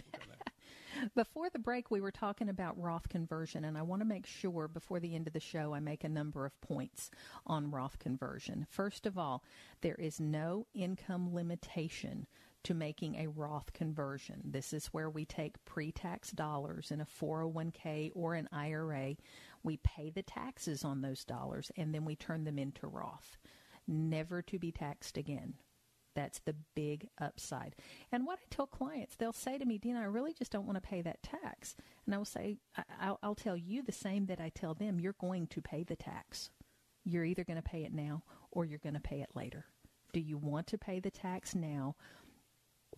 Before 1.14 1.48
the 1.50 1.58
break, 1.58 1.90
we 1.90 2.00
were 2.00 2.10
talking 2.10 2.48
about 2.48 2.80
Roth 2.80 3.08
conversion, 3.08 3.64
and 3.64 3.78
I 3.78 3.82
want 3.82 4.00
to 4.00 4.06
make 4.06 4.26
sure 4.26 4.68
before 4.68 5.00
the 5.00 5.14
end 5.14 5.26
of 5.26 5.32
the 5.32 5.40
show 5.40 5.72
I 5.72 5.80
make 5.80 6.02
a 6.02 6.08
number 6.08 6.44
of 6.44 6.60
points 6.60 7.10
on 7.46 7.70
Roth 7.70 7.98
conversion. 7.98 8.66
First 8.68 9.06
of 9.06 9.16
all, 9.16 9.44
there 9.80 9.94
is 9.94 10.20
no 10.20 10.66
income 10.74 11.32
limitation 11.32 12.26
to 12.64 12.74
making 12.74 13.14
a 13.14 13.28
Roth 13.28 13.72
conversion. 13.72 14.42
This 14.44 14.72
is 14.72 14.88
where 14.88 15.08
we 15.08 15.24
take 15.24 15.64
pre 15.64 15.92
tax 15.92 16.32
dollars 16.32 16.90
in 16.90 17.00
a 17.00 17.06
401k 17.06 18.10
or 18.14 18.34
an 18.34 18.48
IRA. 18.52 19.16
We 19.62 19.78
pay 19.78 20.10
the 20.10 20.22
taxes 20.22 20.84
on 20.84 21.02
those 21.02 21.24
dollars 21.24 21.70
and 21.76 21.94
then 21.94 22.04
we 22.04 22.16
turn 22.16 22.44
them 22.44 22.58
into 22.58 22.86
Roth, 22.86 23.36
never 23.86 24.42
to 24.42 24.58
be 24.58 24.72
taxed 24.72 25.16
again. 25.16 25.54
That's 26.14 26.40
the 26.40 26.56
big 26.74 27.08
upside. 27.20 27.76
And 28.10 28.26
what 28.26 28.40
I 28.40 28.46
tell 28.50 28.66
clients, 28.66 29.14
they'll 29.14 29.32
say 29.32 29.56
to 29.56 29.64
me, 29.64 29.78
Dina, 29.78 30.00
I 30.00 30.04
really 30.04 30.32
just 30.32 30.50
don't 30.50 30.66
want 30.66 30.76
to 30.76 30.88
pay 30.88 31.00
that 31.02 31.22
tax. 31.22 31.76
And 32.06 32.14
I 32.14 32.18
will 32.18 32.24
say, 32.24 32.56
I- 32.76 32.82
I'll, 33.00 33.18
I'll 33.22 33.34
tell 33.34 33.56
you 33.56 33.82
the 33.82 33.92
same 33.92 34.26
that 34.26 34.40
I 34.40 34.48
tell 34.48 34.74
them 34.74 34.98
you're 34.98 35.14
going 35.20 35.46
to 35.48 35.62
pay 35.62 35.84
the 35.84 35.96
tax. 35.96 36.50
You're 37.04 37.24
either 37.24 37.44
going 37.44 37.56
to 37.56 37.62
pay 37.62 37.84
it 37.84 37.94
now 37.94 38.24
or 38.50 38.64
you're 38.64 38.80
going 38.80 38.94
to 38.94 39.00
pay 39.00 39.20
it 39.20 39.30
later. 39.34 39.66
Do 40.12 40.20
you 40.20 40.38
want 40.38 40.66
to 40.68 40.78
pay 40.78 40.98
the 40.98 41.10
tax 41.10 41.54
now 41.54 41.94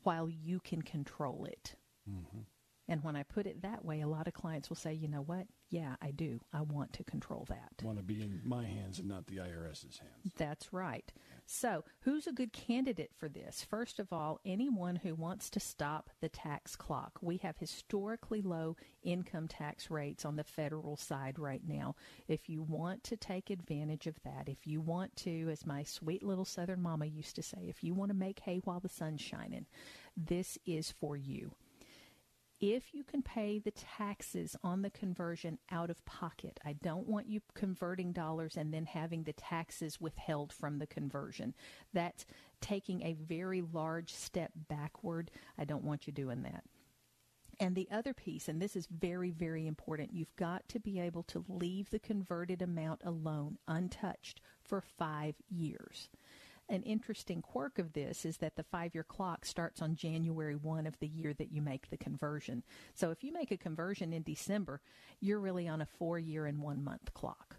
while 0.03 0.29
you 0.31 0.61
can 0.61 0.81
control 0.81 1.45
it? 1.45 1.75
Mm-hmm. 2.11 2.41
And 2.89 3.05
when 3.05 3.17
I 3.17 3.23
put 3.23 3.47
it 3.47 3.63
that 3.63 3.85
way, 3.85 4.01
a 4.01 4.09
lot 4.09 4.29
of 4.29 4.35
clients 4.35 4.69
will 4.69 4.77
say, 4.77 4.95
you 4.95 5.09
know 5.09 5.23
what? 5.23 5.47
Yeah, 5.71 5.95
I 6.03 6.11
do. 6.11 6.41
I 6.53 6.63
want 6.63 6.93
to 6.95 7.05
control 7.05 7.47
that. 7.49 7.85
want 7.85 7.99
to 7.99 8.03
be 8.05 8.21
in 8.21 8.41
my 8.45 8.65
hands 8.65 8.99
and 8.99 9.09
not 9.09 9.29
the 9.29 9.37
IRS's 9.37 9.99
hands. 9.99 10.35
That's 10.37 10.73
right. 10.73 11.13
So, 11.47 11.85
who's 12.01 12.27
a 12.27 12.33
good 12.33 12.53
candidate 12.53 13.13
for 13.17 13.29
this? 13.29 13.65
First 13.69 14.01
of 14.01 14.13
all, 14.13 14.41
anyone 14.45 14.97
who 14.97 15.15
wants 15.15 15.49
to 15.51 15.61
stop 15.61 16.11
the 16.21 16.29
tax 16.29 16.75
clock. 16.75 17.19
We 17.23 17.37
have 17.39 17.57
historically 17.59 18.43
low 18.43 18.77
income 19.05 19.47
tax 19.47 19.91
rates 19.91 20.25
on 20.25 20.35
the 20.35 20.45
federal 20.45 20.97
side 20.97 21.39
right 21.39 21.63
now. 21.67 21.95
If 22.27 22.49
you 22.49 22.63
want 22.63 23.05
to 23.05 23.17
take 23.17 23.51
advantage 23.51 24.09
of 24.09 24.21
that, 24.25 24.49
if 24.49 24.67
you 24.67 24.81
want 24.81 25.15
to, 25.19 25.49
as 25.51 25.67
my 25.67 25.85
sweet 25.85 26.25
little 26.25 26.45
southern 26.45 26.83
mama 26.83 27.07
used 27.07 27.37
to 27.37 27.43
say, 27.43 27.67
if 27.69 27.85
you 27.85 27.95
want 27.95 28.11
to 28.11 28.17
make 28.17 28.41
hay 28.41 28.61
while 28.65 28.81
the 28.81 28.89
sun's 28.89 29.21
shining, 29.21 29.67
this 30.17 30.59
is 30.67 30.93
for 31.01 31.17
you 31.17 31.53
if 32.61 32.93
you 32.93 33.03
can 33.03 33.23
pay 33.23 33.59
the 33.59 33.71
taxes 33.71 34.55
on 34.63 34.83
the 34.83 34.91
conversion 34.91 35.59
out 35.71 35.89
of 35.89 36.05
pocket. 36.05 36.61
I 36.65 36.75
don't 36.75 37.09
want 37.09 37.29
you 37.29 37.41
converting 37.55 38.13
dollars 38.13 38.57
and 38.57 38.73
then 38.73 38.85
having 38.85 39.23
the 39.23 39.33
taxes 39.33 40.01
withheld 40.01 40.53
from 40.53 40.79
the 40.79 40.87
conversion. 40.87 41.55
That's 41.95 42.27
taking 42.61 43.03
a 43.03 43.15
very 43.15 43.63
large 43.63 44.13
step 44.13 44.53
backward. 44.69 45.31
I 45.59 45.65
don't 45.65 45.85
want 45.85 46.07
you 46.07 46.13
doing 46.13 46.43
that. 46.43 46.65
And 47.59 47.75
the 47.75 47.89
other 47.91 48.15
piece, 48.15 48.49
and 48.49 48.61
this 48.61 48.75
is 48.75 48.87
very, 48.87 49.31
very 49.31 49.67
important, 49.67 50.15
you've 50.15 50.35
got 50.37 50.67
to 50.71 50.81
be 50.81 50.99
able 50.99 51.23
to 51.25 51.45
leave 51.47 51.91
the 51.91 51.99
converted 51.99 52.63
amount 52.63 53.03
alone, 53.05 53.59
untouched, 53.69 54.41
for 54.63 54.81
five 54.81 55.35
years. 55.51 56.09
An 56.71 56.85
interesting 56.85 57.43
quirk 57.43 57.81
of 57.81 57.95
this 57.95 58.25
is 58.25 58.37
that 58.37 58.55
the 58.55 58.63
five 58.63 58.95
year 58.95 59.03
clock 59.03 59.45
starts 59.45 59.83
on 59.83 59.97
January 59.97 60.55
1 60.55 60.87
of 60.87 60.97
the 61.01 61.09
year 61.09 61.35
that 61.35 61.51
you 61.51 61.61
make 61.61 61.91
the 61.91 61.97
conversion. 61.97 62.63
So 62.95 63.11
if 63.11 63.25
you 63.25 63.33
make 63.33 63.51
a 63.51 63.57
conversion 63.57 64.13
in 64.13 64.23
December, 64.23 64.81
you're 65.21 65.41
really 65.41 65.67
on 65.67 65.83
a 65.83 65.87
four 65.87 66.17
year 66.19 66.47
and 66.47 66.61
one 66.61 66.85
month 66.85 67.13
clock, 67.13 67.57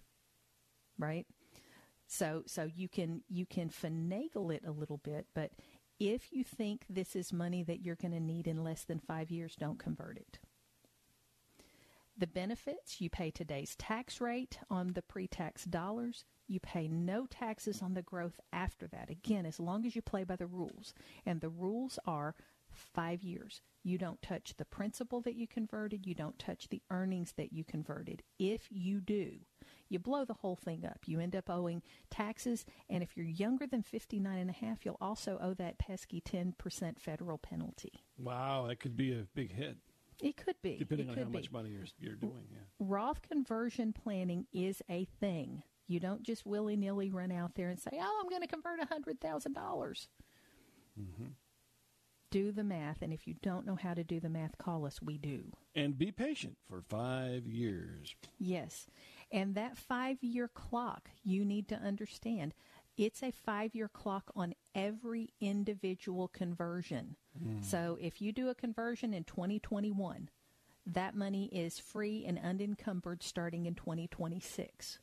right? 0.97 1.27
So, 2.07 2.43
so 2.45 2.69
you 2.73 2.87
can 2.87 3.21
you 3.29 3.45
can 3.45 3.69
finagle 3.69 4.53
it 4.53 4.63
a 4.65 4.71
little 4.71 4.97
bit, 4.97 5.27
but 5.35 5.51
if 5.99 6.31
you 6.31 6.43
think 6.45 6.85
this 6.89 7.15
is 7.15 7.33
money 7.33 7.63
that 7.63 7.81
you're 7.81 7.95
going 7.95 8.13
to 8.13 8.19
need 8.19 8.47
in 8.47 8.63
less 8.63 8.85
than 8.85 8.99
five 8.99 9.29
years, 9.29 9.55
don't 9.55 9.77
convert 9.77 10.17
it. 10.17 10.39
The 12.17 12.27
benefits 12.27 12.99
you 12.99 13.09
pay 13.09 13.31
today's 13.31 13.75
tax 13.75 14.19
rate 14.19 14.59
on 14.69 14.93
the 14.93 15.01
pre 15.01 15.27
tax 15.27 15.65
dollars. 15.65 16.25
You 16.47 16.59
pay 16.59 16.87
no 16.87 17.25
taxes 17.25 17.81
on 17.81 17.93
the 17.93 18.01
growth 18.01 18.39
after 18.51 18.87
that. 18.87 19.09
Again, 19.09 19.45
as 19.45 19.59
long 19.59 19.85
as 19.85 19.95
you 19.95 20.01
play 20.01 20.23
by 20.23 20.35
the 20.35 20.47
rules. 20.47 20.93
And 21.25 21.39
the 21.39 21.49
rules 21.49 21.97
are 22.05 22.35
five 22.71 23.23
years. 23.23 23.61
You 23.83 23.97
don't 23.97 24.21
touch 24.21 24.53
the 24.57 24.65
principal 24.65 25.21
that 25.21 25.35
you 25.35 25.47
converted. 25.47 26.05
You 26.05 26.13
don't 26.13 26.37
touch 26.37 26.69
the 26.69 26.81
earnings 26.89 27.33
that 27.37 27.51
you 27.51 27.63
converted. 27.63 28.23
If 28.37 28.67
you 28.69 29.01
do, 29.01 29.39
you 29.89 29.99
blow 29.99 30.25
the 30.25 30.35
whole 30.35 30.55
thing 30.55 30.85
up. 30.85 30.99
You 31.05 31.19
end 31.19 31.35
up 31.35 31.49
owing 31.49 31.81
taxes, 32.09 32.65
and 32.89 33.01
if 33.01 33.17
you're 33.17 33.25
younger 33.25 33.65
than 33.65 33.81
59 33.81 34.37
and 34.37 34.49
a 34.49 34.53
half, 34.53 34.85
you'll 34.85 34.97
also 35.01 35.39
owe 35.41 35.53
that 35.55 35.79
pesky 35.79 36.21
10% 36.21 36.99
federal 36.99 37.37
penalty. 37.37 38.03
Wow, 38.17 38.67
that 38.67 38.79
could 38.79 38.95
be 38.95 39.11
a 39.13 39.25
big 39.33 39.53
hit. 39.53 39.77
It 40.21 40.37
could 40.37 40.55
be. 40.61 40.77
Depending 40.77 41.07
it 41.07 41.11
on 41.11 41.17
how 41.17 41.23
be. 41.25 41.37
much 41.39 41.51
money 41.51 41.71
you're, 41.71 41.85
you're 41.99 42.15
doing, 42.15 42.45
yeah. 42.51 42.59
Roth 42.79 43.21
conversion 43.21 43.91
planning 43.93 44.45
is 44.53 44.81
a 44.89 45.05
thing. 45.19 45.63
You 45.87 45.99
don't 45.99 46.23
just 46.23 46.45
willy 46.45 46.77
nilly 46.77 47.09
run 47.09 47.31
out 47.31 47.55
there 47.55 47.69
and 47.69 47.79
say, 47.79 47.91
oh, 47.93 48.19
I'm 48.21 48.29
going 48.29 48.41
to 48.41 48.47
convert 48.47 48.79
$100,000. 48.79 50.07
Mm-hmm. 50.99 51.25
Do 52.29 52.51
the 52.53 52.63
math, 52.63 53.01
and 53.01 53.11
if 53.11 53.27
you 53.27 53.35
don't 53.41 53.65
know 53.65 53.75
how 53.75 53.93
to 53.93 54.05
do 54.05 54.21
the 54.21 54.29
math, 54.29 54.57
call 54.57 54.85
us. 54.85 55.01
We 55.01 55.17
do. 55.17 55.51
And 55.75 55.97
be 55.97 56.13
patient 56.13 56.55
for 56.69 56.81
five 56.81 57.45
years. 57.45 58.15
Yes. 58.39 58.87
And 59.33 59.53
that 59.55 59.77
five 59.77 60.23
year 60.23 60.47
clock, 60.47 61.09
you 61.23 61.43
need 61.43 61.67
to 61.69 61.75
understand, 61.75 62.53
it's 62.95 63.21
a 63.21 63.31
five 63.31 63.75
year 63.75 63.89
clock 63.89 64.31
on 64.33 64.53
every 64.75 65.33
individual 65.39 66.27
conversion. 66.27 67.15
Mm. 67.41 67.63
So 67.63 67.97
if 68.01 68.21
you 68.21 68.31
do 68.31 68.49
a 68.49 68.55
conversion 68.55 69.13
in 69.13 69.23
2021, 69.23 70.29
that 70.85 71.15
money 71.15 71.45
is 71.51 71.79
free 71.79 72.25
and 72.25 72.39
unencumbered 72.39 73.23
starting 73.23 73.65
in 73.65 73.75
2026. 73.75 74.99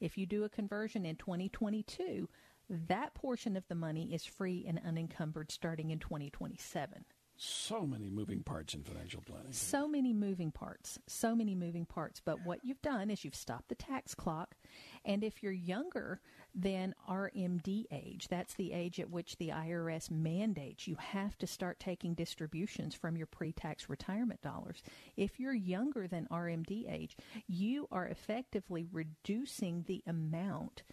If 0.00 0.18
you 0.18 0.26
do 0.26 0.44
a 0.44 0.48
conversion 0.48 1.04
in 1.04 1.16
2022, 1.16 2.28
that 2.68 3.14
portion 3.14 3.56
of 3.56 3.66
the 3.68 3.74
money 3.74 4.12
is 4.12 4.24
free 4.24 4.64
and 4.66 4.80
unencumbered 4.84 5.50
starting 5.50 5.90
in 5.90 5.98
2027. 5.98 7.04
So 7.38 7.86
many 7.86 8.08
moving 8.08 8.42
parts 8.42 8.72
in 8.72 8.82
financial 8.82 9.20
planning. 9.20 9.52
So 9.52 9.86
many 9.86 10.14
moving 10.14 10.50
parts. 10.50 10.98
So 11.06 11.34
many 11.34 11.54
moving 11.54 11.84
parts. 11.84 12.20
But 12.24 12.44
what 12.46 12.64
you've 12.64 12.80
done 12.80 13.10
is 13.10 13.24
you've 13.24 13.34
stopped 13.34 13.68
the 13.68 13.74
tax 13.74 14.14
clock. 14.14 14.56
And 15.04 15.22
if 15.22 15.42
you're 15.42 15.52
younger 15.52 16.20
than 16.54 16.94
RMD 17.08 17.84
age, 17.92 18.28
that's 18.28 18.54
the 18.54 18.72
age 18.72 18.98
at 18.98 19.10
which 19.10 19.36
the 19.36 19.50
IRS 19.50 20.10
mandates 20.10 20.88
you 20.88 20.96
have 20.96 21.36
to 21.38 21.46
start 21.46 21.78
taking 21.78 22.14
distributions 22.14 22.94
from 22.94 23.18
your 23.18 23.26
pre 23.26 23.52
tax 23.52 23.90
retirement 23.90 24.40
dollars. 24.40 24.82
If 25.16 25.38
you're 25.38 25.54
younger 25.54 26.08
than 26.08 26.28
RMD 26.30 26.90
age, 26.90 27.18
you 27.46 27.86
are 27.92 28.06
effectively 28.06 28.86
reducing 28.90 29.84
the 29.86 30.02
amount 30.06 30.84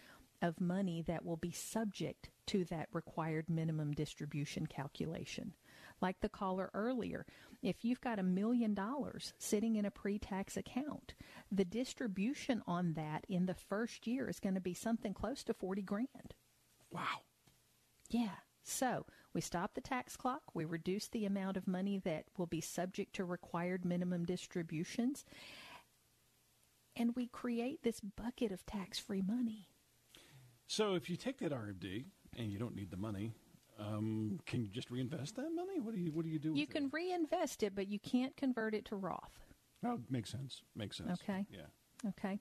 of 0.42 0.60
money 0.60 1.02
that 1.06 1.24
will 1.24 1.38
be 1.38 1.52
subject 1.52 2.28
to 2.46 2.64
that 2.66 2.88
required 2.92 3.48
minimum 3.48 3.92
distribution 3.92 4.66
calculation. 4.66 5.54
Like 6.04 6.20
the 6.20 6.28
caller 6.28 6.70
earlier, 6.74 7.24
if 7.62 7.82
you've 7.82 8.02
got 8.02 8.18
a 8.18 8.22
million 8.22 8.74
dollars 8.74 9.32
sitting 9.38 9.76
in 9.76 9.86
a 9.86 9.90
pre 9.90 10.18
tax 10.18 10.54
account, 10.54 11.14
the 11.50 11.64
distribution 11.64 12.62
on 12.66 12.92
that 12.92 13.24
in 13.26 13.46
the 13.46 13.54
first 13.54 14.06
year 14.06 14.28
is 14.28 14.38
going 14.38 14.54
to 14.54 14.60
be 14.60 14.74
something 14.74 15.14
close 15.14 15.42
to 15.44 15.54
40 15.54 15.80
grand. 15.80 16.34
Wow. 16.90 17.22
Yeah. 18.10 18.34
So 18.64 19.06
we 19.32 19.40
stop 19.40 19.72
the 19.72 19.80
tax 19.80 20.14
clock, 20.14 20.42
we 20.52 20.66
reduce 20.66 21.08
the 21.08 21.24
amount 21.24 21.56
of 21.56 21.66
money 21.66 21.96
that 22.04 22.26
will 22.36 22.44
be 22.44 22.60
subject 22.60 23.14
to 23.16 23.24
required 23.24 23.86
minimum 23.86 24.26
distributions, 24.26 25.24
and 26.94 27.16
we 27.16 27.28
create 27.28 27.82
this 27.82 28.00
bucket 28.00 28.52
of 28.52 28.66
tax 28.66 28.98
free 28.98 29.22
money. 29.22 29.68
So 30.66 30.96
if 30.96 31.08
you 31.08 31.16
take 31.16 31.38
that 31.38 31.52
RMD 31.52 32.04
and 32.36 32.52
you 32.52 32.58
don't 32.58 32.76
need 32.76 32.90
the 32.90 32.98
money, 32.98 33.32
um, 33.78 34.38
can 34.46 34.62
you 34.62 34.68
just 34.68 34.90
reinvest 34.90 35.36
that 35.36 35.50
money? 35.54 35.80
What 35.80 35.94
do 35.94 36.00
you 36.00 36.12
What 36.12 36.24
do 36.24 36.30
you 36.30 36.38
do? 36.38 36.54
You 36.54 36.66
can 36.66 36.90
reinvest 36.92 37.62
it, 37.62 37.74
but 37.74 37.88
you 37.88 37.98
can't 37.98 38.36
convert 38.36 38.74
it 38.74 38.84
to 38.86 38.96
Roth. 38.96 39.40
Oh, 39.84 40.00
makes 40.10 40.30
sense. 40.30 40.62
Makes 40.74 40.98
sense. 40.98 41.20
Okay. 41.22 41.46
Yeah. 41.50 42.08
Okay. 42.10 42.40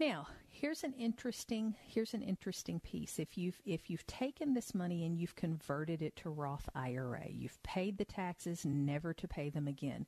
Now, 0.00 0.26
here's 0.48 0.82
an 0.82 0.92
interesting 0.94 1.76
here's 1.86 2.14
an 2.14 2.22
interesting 2.22 2.80
piece. 2.80 3.18
If 3.18 3.38
you've 3.38 3.60
if 3.64 3.88
you've 3.88 4.06
taken 4.06 4.54
this 4.54 4.74
money 4.74 5.04
and 5.04 5.16
you've 5.16 5.36
converted 5.36 6.02
it 6.02 6.16
to 6.16 6.30
Roth 6.30 6.68
IRA, 6.74 7.26
you've 7.28 7.62
paid 7.62 7.98
the 7.98 8.04
taxes 8.04 8.64
never 8.64 9.14
to 9.14 9.28
pay 9.28 9.50
them 9.50 9.68
again. 9.68 10.06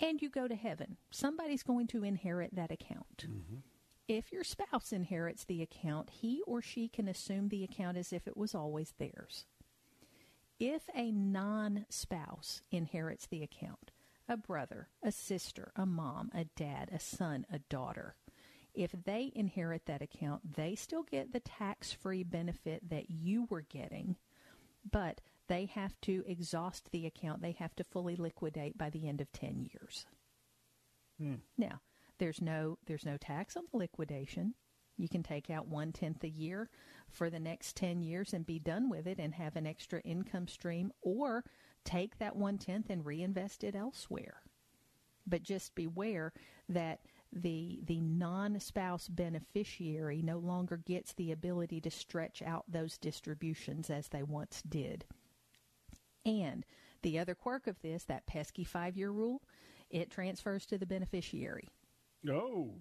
And 0.00 0.22
you 0.22 0.30
go 0.30 0.46
to 0.46 0.54
heaven. 0.54 0.96
Somebody's 1.10 1.64
going 1.64 1.88
to 1.88 2.04
inherit 2.04 2.54
that 2.54 2.70
account. 2.70 3.26
If 4.08 4.32
your 4.32 4.42
spouse 4.42 4.90
inherits 4.90 5.44
the 5.44 5.60
account, 5.60 6.08
he 6.08 6.40
or 6.46 6.62
she 6.62 6.88
can 6.88 7.08
assume 7.08 7.50
the 7.50 7.62
account 7.62 7.98
as 7.98 8.10
if 8.10 8.26
it 8.26 8.38
was 8.38 8.54
always 8.54 8.94
theirs. 8.98 9.44
If 10.58 10.88
a 10.94 11.12
non 11.12 11.84
spouse 11.90 12.62
inherits 12.70 13.26
the 13.26 13.42
account, 13.42 13.92
a 14.26 14.38
brother, 14.38 14.88
a 15.02 15.12
sister, 15.12 15.72
a 15.76 15.84
mom, 15.84 16.30
a 16.34 16.44
dad, 16.56 16.88
a 16.90 16.98
son, 16.98 17.44
a 17.52 17.58
daughter, 17.58 18.16
if 18.74 18.92
they 18.92 19.30
inherit 19.34 19.84
that 19.86 20.02
account, 20.02 20.54
they 20.56 20.74
still 20.74 21.02
get 21.02 21.32
the 21.32 21.40
tax 21.40 21.92
free 21.92 22.22
benefit 22.22 22.88
that 22.88 23.10
you 23.10 23.46
were 23.50 23.62
getting, 23.62 24.16
but 24.90 25.20
they 25.48 25.66
have 25.66 26.00
to 26.02 26.24
exhaust 26.26 26.90
the 26.90 27.04
account. 27.04 27.42
They 27.42 27.52
have 27.52 27.74
to 27.76 27.84
fully 27.84 28.16
liquidate 28.16 28.78
by 28.78 28.88
the 28.88 29.06
end 29.06 29.20
of 29.20 29.32
10 29.32 29.60
years. 29.60 30.06
Hmm. 31.18 31.36
Now, 31.56 31.80
there's 32.18 32.40
no 32.40 32.78
there's 32.86 33.06
no 33.06 33.16
tax 33.16 33.56
on 33.56 33.64
the 33.70 33.78
liquidation. 33.78 34.54
You 34.96 35.08
can 35.08 35.22
take 35.22 35.48
out 35.48 35.68
one 35.68 35.92
tenth 35.92 36.24
a 36.24 36.28
year 36.28 36.70
for 37.08 37.30
the 37.30 37.38
next 37.38 37.76
ten 37.76 38.02
years 38.02 38.32
and 38.32 38.44
be 38.44 38.58
done 38.58 38.90
with 38.90 39.06
it 39.06 39.18
and 39.18 39.34
have 39.34 39.56
an 39.56 39.66
extra 39.66 40.00
income 40.00 40.48
stream, 40.48 40.92
or 41.02 41.44
take 41.84 42.18
that 42.18 42.36
one 42.36 42.58
tenth 42.58 42.90
and 42.90 43.06
reinvest 43.06 43.64
it 43.64 43.76
elsewhere. 43.76 44.42
But 45.26 45.42
just 45.42 45.74
beware 45.74 46.32
that 46.68 47.00
the 47.32 47.80
the 47.84 48.00
non 48.00 48.58
spouse 48.60 49.08
beneficiary 49.08 50.22
no 50.22 50.38
longer 50.38 50.78
gets 50.78 51.12
the 51.12 51.32
ability 51.32 51.80
to 51.82 51.90
stretch 51.90 52.42
out 52.42 52.64
those 52.68 52.98
distributions 52.98 53.90
as 53.90 54.08
they 54.08 54.22
once 54.22 54.62
did. 54.68 55.04
And 56.24 56.64
the 57.02 57.18
other 57.18 57.34
quirk 57.34 57.66
of 57.66 57.80
this, 57.80 58.04
that 58.04 58.26
pesky 58.26 58.64
five 58.64 58.96
year 58.96 59.10
rule, 59.10 59.42
it 59.90 60.10
transfers 60.10 60.66
to 60.66 60.78
the 60.78 60.86
beneficiary. 60.86 61.68
Oh, 62.30 62.74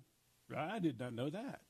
I 0.55 0.79
did 0.79 0.99
not 0.99 1.13
know 1.13 1.29
that. 1.29 1.61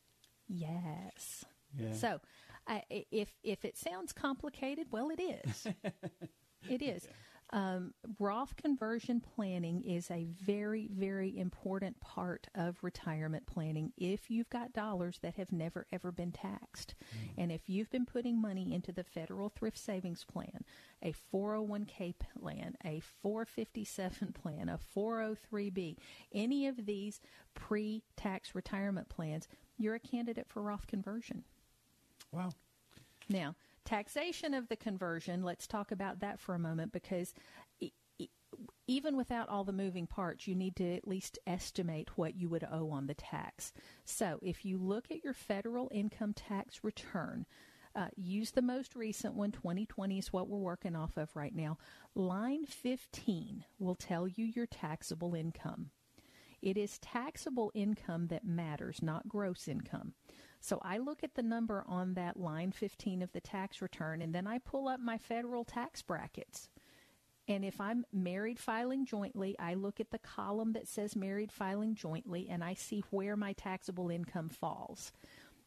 Yes. 0.47 1.45
Yeah. 1.77 1.93
So, 1.93 2.19
I, 2.67 2.83
if 3.11 3.33
if 3.43 3.65
it 3.65 3.77
sounds 3.77 4.13
complicated, 4.13 4.87
well, 4.91 5.09
it 5.09 5.21
is. 5.21 5.67
it 6.69 6.81
is. 6.81 7.07
Um, 7.51 7.93
Roth 8.19 8.57
conversion 8.57 9.21
planning 9.21 9.81
is 9.83 10.11
a 10.11 10.25
very, 10.25 10.89
very 10.91 11.37
important 11.37 11.99
part 12.01 12.47
of 12.55 12.77
retirement 12.81 13.45
planning 13.45 13.93
if 13.97 14.29
you've 14.29 14.49
got 14.49 14.73
dollars 14.73 15.19
that 15.21 15.35
have 15.35 15.53
never, 15.53 15.87
ever 15.93 16.11
been 16.11 16.33
taxed. 16.33 16.95
And 17.37 17.51
if 17.51 17.69
you've 17.69 17.89
been 17.89 18.05
putting 18.05 18.41
money 18.41 18.73
into 18.73 18.91
the 18.91 19.03
Federal 19.03 19.47
Thrift 19.47 19.77
Savings 19.77 20.25
Plan, 20.25 20.65
a 21.01 21.13
401k 21.33 22.15
plan, 22.41 22.75
a 22.83 22.99
457 22.99 24.33
plan, 24.41 24.67
a 24.67 24.77
403b, 24.95 25.95
any 26.33 26.67
of 26.67 26.85
these 26.85 27.21
pre 27.53 28.03
tax 28.17 28.55
retirement 28.55 29.07
plans, 29.07 29.47
you're 29.77 29.95
a 29.95 29.99
candidate 29.99 30.47
for 30.49 30.61
Roth 30.61 30.87
conversion. 30.87 31.45
Wow. 32.33 32.49
Now, 33.29 33.55
taxation 33.87 34.53
of 34.53 34.67
the 34.67 34.75
conversion, 34.75 35.43
let's 35.43 35.67
talk 35.67 35.91
about 35.91 36.19
that 36.19 36.39
for 36.39 36.53
a 36.53 36.59
moment 36.59 36.91
because 36.91 37.33
even 38.87 39.17
without 39.17 39.49
all 39.49 39.63
the 39.63 39.71
moving 39.73 40.07
parts, 40.07 40.47
you 40.47 40.55
need 40.55 40.75
to 40.77 40.95
at 40.95 41.07
least 41.07 41.37
estimate 41.45 42.09
what 42.17 42.35
you 42.35 42.49
would 42.49 42.67
owe 42.71 42.89
on 42.91 43.07
the 43.07 43.13
tax. 43.13 43.73
So, 44.05 44.39
if 44.41 44.63
you 44.65 44.77
look 44.77 45.11
at 45.11 45.23
your 45.23 45.33
federal 45.33 45.89
income 45.93 46.33
tax 46.33 46.83
return, 46.83 47.45
Uh, 47.95 48.09
use 48.15 48.51
the 48.51 48.61
most 48.61 48.95
recent 48.95 49.33
one. 49.33 49.51
2020 49.51 50.19
is 50.19 50.31
what 50.31 50.47
we're 50.47 50.59
working 50.59 50.95
off 50.95 51.17
of 51.17 51.35
right 51.35 51.55
now. 51.55 51.79
Line 52.13 52.63
15 52.67 53.65
will 53.79 53.95
tell 53.95 54.27
you 54.27 54.45
your 54.45 54.67
taxable 54.67 55.33
income. 55.33 55.89
It 56.61 56.77
is 56.77 56.99
taxable 56.99 57.71
income 57.73 58.27
that 58.27 58.45
matters, 58.45 59.01
not 59.01 59.27
gross 59.27 59.67
income. 59.67 60.13
So 60.59 60.79
I 60.81 60.97
look 60.97 61.23
at 61.23 61.35
the 61.35 61.43
number 61.43 61.83
on 61.87 62.13
that 62.15 62.37
line 62.37 62.71
15 62.71 63.21
of 63.21 63.31
the 63.31 63.41
tax 63.41 63.81
return 63.81 64.21
and 64.21 64.33
then 64.33 64.47
I 64.47 64.57
pull 64.57 64.87
up 64.87 64.99
my 64.99 65.17
federal 65.17 65.63
tax 65.63 66.01
brackets. 66.01 66.69
And 67.47 67.63
if 67.63 67.79
I'm 67.79 68.05
married 68.11 68.59
filing 68.59 69.05
jointly, 69.05 69.55
I 69.57 69.73
look 69.73 69.99
at 69.99 70.11
the 70.11 70.19
column 70.19 70.73
that 70.73 70.87
says 70.87 71.15
married 71.15 71.51
filing 71.51 71.95
jointly 71.95 72.47
and 72.49 72.63
I 72.63 72.73
see 72.73 73.03
where 73.09 73.37
my 73.37 73.53
taxable 73.53 74.09
income 74.09 74.49
falls. 74.49 75.13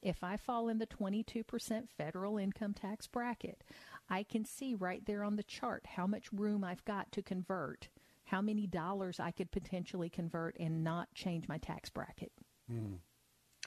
If 0.02 0.22
I 0.24 0.36
fall 0.36 0.68
in 0.68 0.78
the 0.78 0.86
22% 0.86 1.88
federal 1.88 2.38
income 2.38 2.74
tax 2.74 3.06
bracket, 3.06 3.62
I 4.08 4.22
can 4.22 4.44
see 4.44 4.74
right 4.74 5.04
there 5.04 5.22
on 5.22 5.36
the 5.36 5.42
chart 5.42 5.86
how 5.86 6.06
much 6.06 6.32
room 6.32 6.64
I've 6.64 6.84
got 6.84 7.12
to 7.12 7.22
convert, 7.22 7.88
how 8.24 8.40
many 8.40 8.66
dollars 8.66 9.20
I 9.20 9.30
could 9.30 9.50
potentially 9.50 10.08
convert 10.08 10.56
and 10.58 10.82
not 10.82 11.12
change 11.14 11.48
my 11.48 11.58
tax 11.58 11.90
bracket. 11.90 12.32
Mm. 12.70 12.98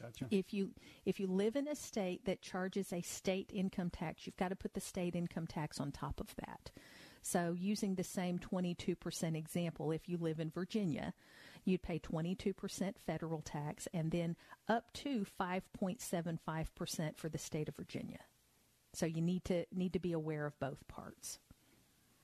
Gotcha. 0.02 0.26
If 0.32 0.54
you 0.54 0.72
if 1.06 1.20
you 1.20 1.28
live 1.28 1.56
in 1.56 1.68
a 1.68 1.76
state 1.76 2.26
that 2.26 2.42
charges 2.42 2.92
a 2.92 3.02
state 3.02 3.52
income 3.54 3.90
tax, 3.90 4.26
you've 4.26 4.38
got 4.38 4.50
to 4.50 4.56
put 4.56 4.74
the 4.74 4.82
state 4.82 5.16
income 5.16 5.48
tax 5.48 5.80
on 5.80 5.92
top 5.92 6.20
of 6.20 6.36
that. 6.38 6.72
So 7.22 7.56
using 7.58 7.96
the 7.96 8.04
same 8.04 8.38
22% 8.38 9.36
example, 9.38 9.92
if 9.92 10.10
you 10.10 10.18
live 10.18 10.42
in 10.42 10.50
Virginia, 10.50 11.14
you'd 11.64 11.82
pay 11.82 11.98
22% 11.98 12.96
federal 13.06 13.42
tax 13.42 13.88
and 13.94 14.12
then 14.12 14.36
up 14.68 14.92
to 14.94 15.26
5.75% 15.40 17.18
for 17.18 17.30
the 17.30 17.38
state 17.38 17.70
of 17.70 17.78
Virginia. 17.78 18.20
So 18.94 19.06
you 19.06 19.22
need 19.22 19.46
to 19.46 19.66
need 19.74 19.94
to 19.94 20.00
be 20.00 20.12
aware 20.12 20.46
of 20.46 20.60
both 20.60 20.88
parts. 20.88 21.40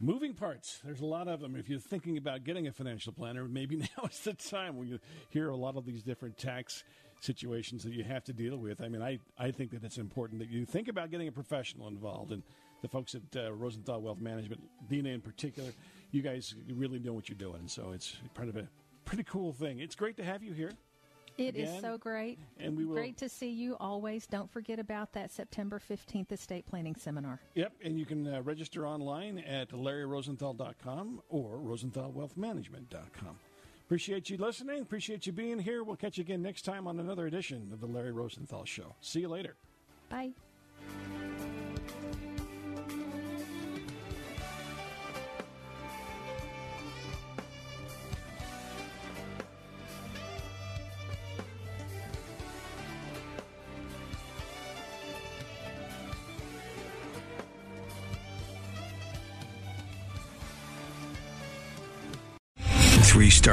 Moving 0.02 0.34
parts. 0.34 0.80
There's 0.86 1.02
a 1.02 1.06
lot 1.06 1.28
of 1.28 1.42
them. 1.42 1.58
If 1.58 1.68
you're 1.68 1.78
thinking 1.78 2.18
about 2.18 2.46
getting 2.46 2.68
a 2.68 2.72
financial 2.72 3.12
planner, 3.12 3.46
maybe 3.50 3.76
now 3.98 4.06
is 4.10 4.20
the 4.22 4.34
time 4.34 4.78
when 4.78 4.88
you 4.88 5.00
hear 5.30 5.50
a 5.50 5.56
lot 5.58 5.76
of 5.76 5.86
these 5.86 6.04
different 6.04 6.38
tax 6.38 6.86
situations 7.20 7.84
that 7.84 7.92
you 7.92 8.06
have 8.06 8.24
to 8.24 8.34
deal 8.34 8.56
with. 8.56 8.82
I 8.82 8.88
mean, 8.88 9.02
I, 9.02 9.20
I 9.38 9.52
think 9.52 9.72
that 9.72 9.84
it's 9.84 9.98
important 9.98 10.40
that 10.40 10.50
you 10.50 10.66
think 10.66 10.88
about 10.88 11.12
getting 11.12 11.28
a 11.28 11.34
professional 11.34 11.90
involved. 11.90 12.32
And 12.32 12.44
the 12.82 12.88
folks 12.88 13.14
at 13.14 13.22
uh, 13.36 13.52
Rosenthal 13.52 14.00
Wealth 14.00 14.22
Management, 14.22 14.62
Dina 14.90 15.10
in 15.10 15.20
particular, 15.20 15.72
you 16.12 16.22
guys 16.22 16.56
really 16.74 17.00
know 17.00 17.12
what 17.12 17.28
you're 17.28 17.38
doing. 17.38 17.68
So 17.68 17.92
it's 17.94 18.16
part 18.34 18.48
of 18.48 18.56
a 18.56 18.70
pretty 19.04 19.24
cool 19.24 19.52
thing. 19.52 19.80
It's 19.80 19.96
great 19.96 20.16
to 20.16 20.24
have 20.24 20.42
you 20.42 20.54
here. 20.54 20.72
It 21.40 21.56
Again, 21.56 21.68
is 21.68 21.82
so 21.82 21.98
great. 21.98 22.38
And 22.60 22.76
we 22.78 22.86
will, 22.86 22.96
Great 22.96 23.18
to 23.18 23.30
see 23.30 23.50
you 23.50 23.78
always. 23.80 24.28
Don't 24.28 24.52
forget 24.52 24.78
about 24.78 25.14
that 25.14 25.32
September 25.32 25.80
15th 25.80 26.32
estate 26.32 26.66
planning 26.66 26.96
seminar. 26.96 27.40
Yep, 27.56 27.74
and 27.84 27.98
you 27.98 28.06
can 28.06 28.28
uh, 28.28 28.42
register 28.42 28.86
online 28.86 29.40
at 29.40 29.70
larryrosenthal.com 29.70 31.22
or 31.30 31.58
rosenthalwealthmanagement.com. 31.58 33.40
Appreciate 33.86 34.30
you 34.30 34.38
listening. 34.38 34.82
Appreciate 34.82 35.26
you 35.26 35.32
being 35.32 35.58
here. 35.58 35.84
We'll 35.84 35.96
catch 35.96 36.18
you 36.18 36.22
again 36.22 36.42
next 36.44 36.64
time 36.64 36.88
on 36.88 37.00
another 37.00 37.26
edition 37.26 37.70
of 37.74 37.80
the 37.80 37.88
Larry 37.88 38.12
Rosenthal 38.12 38.66
Show. 38.66 38.96
See 39.02 39.22
you 39.22 39.30
later. 39.30 39.56
Bye. 40.10 40.32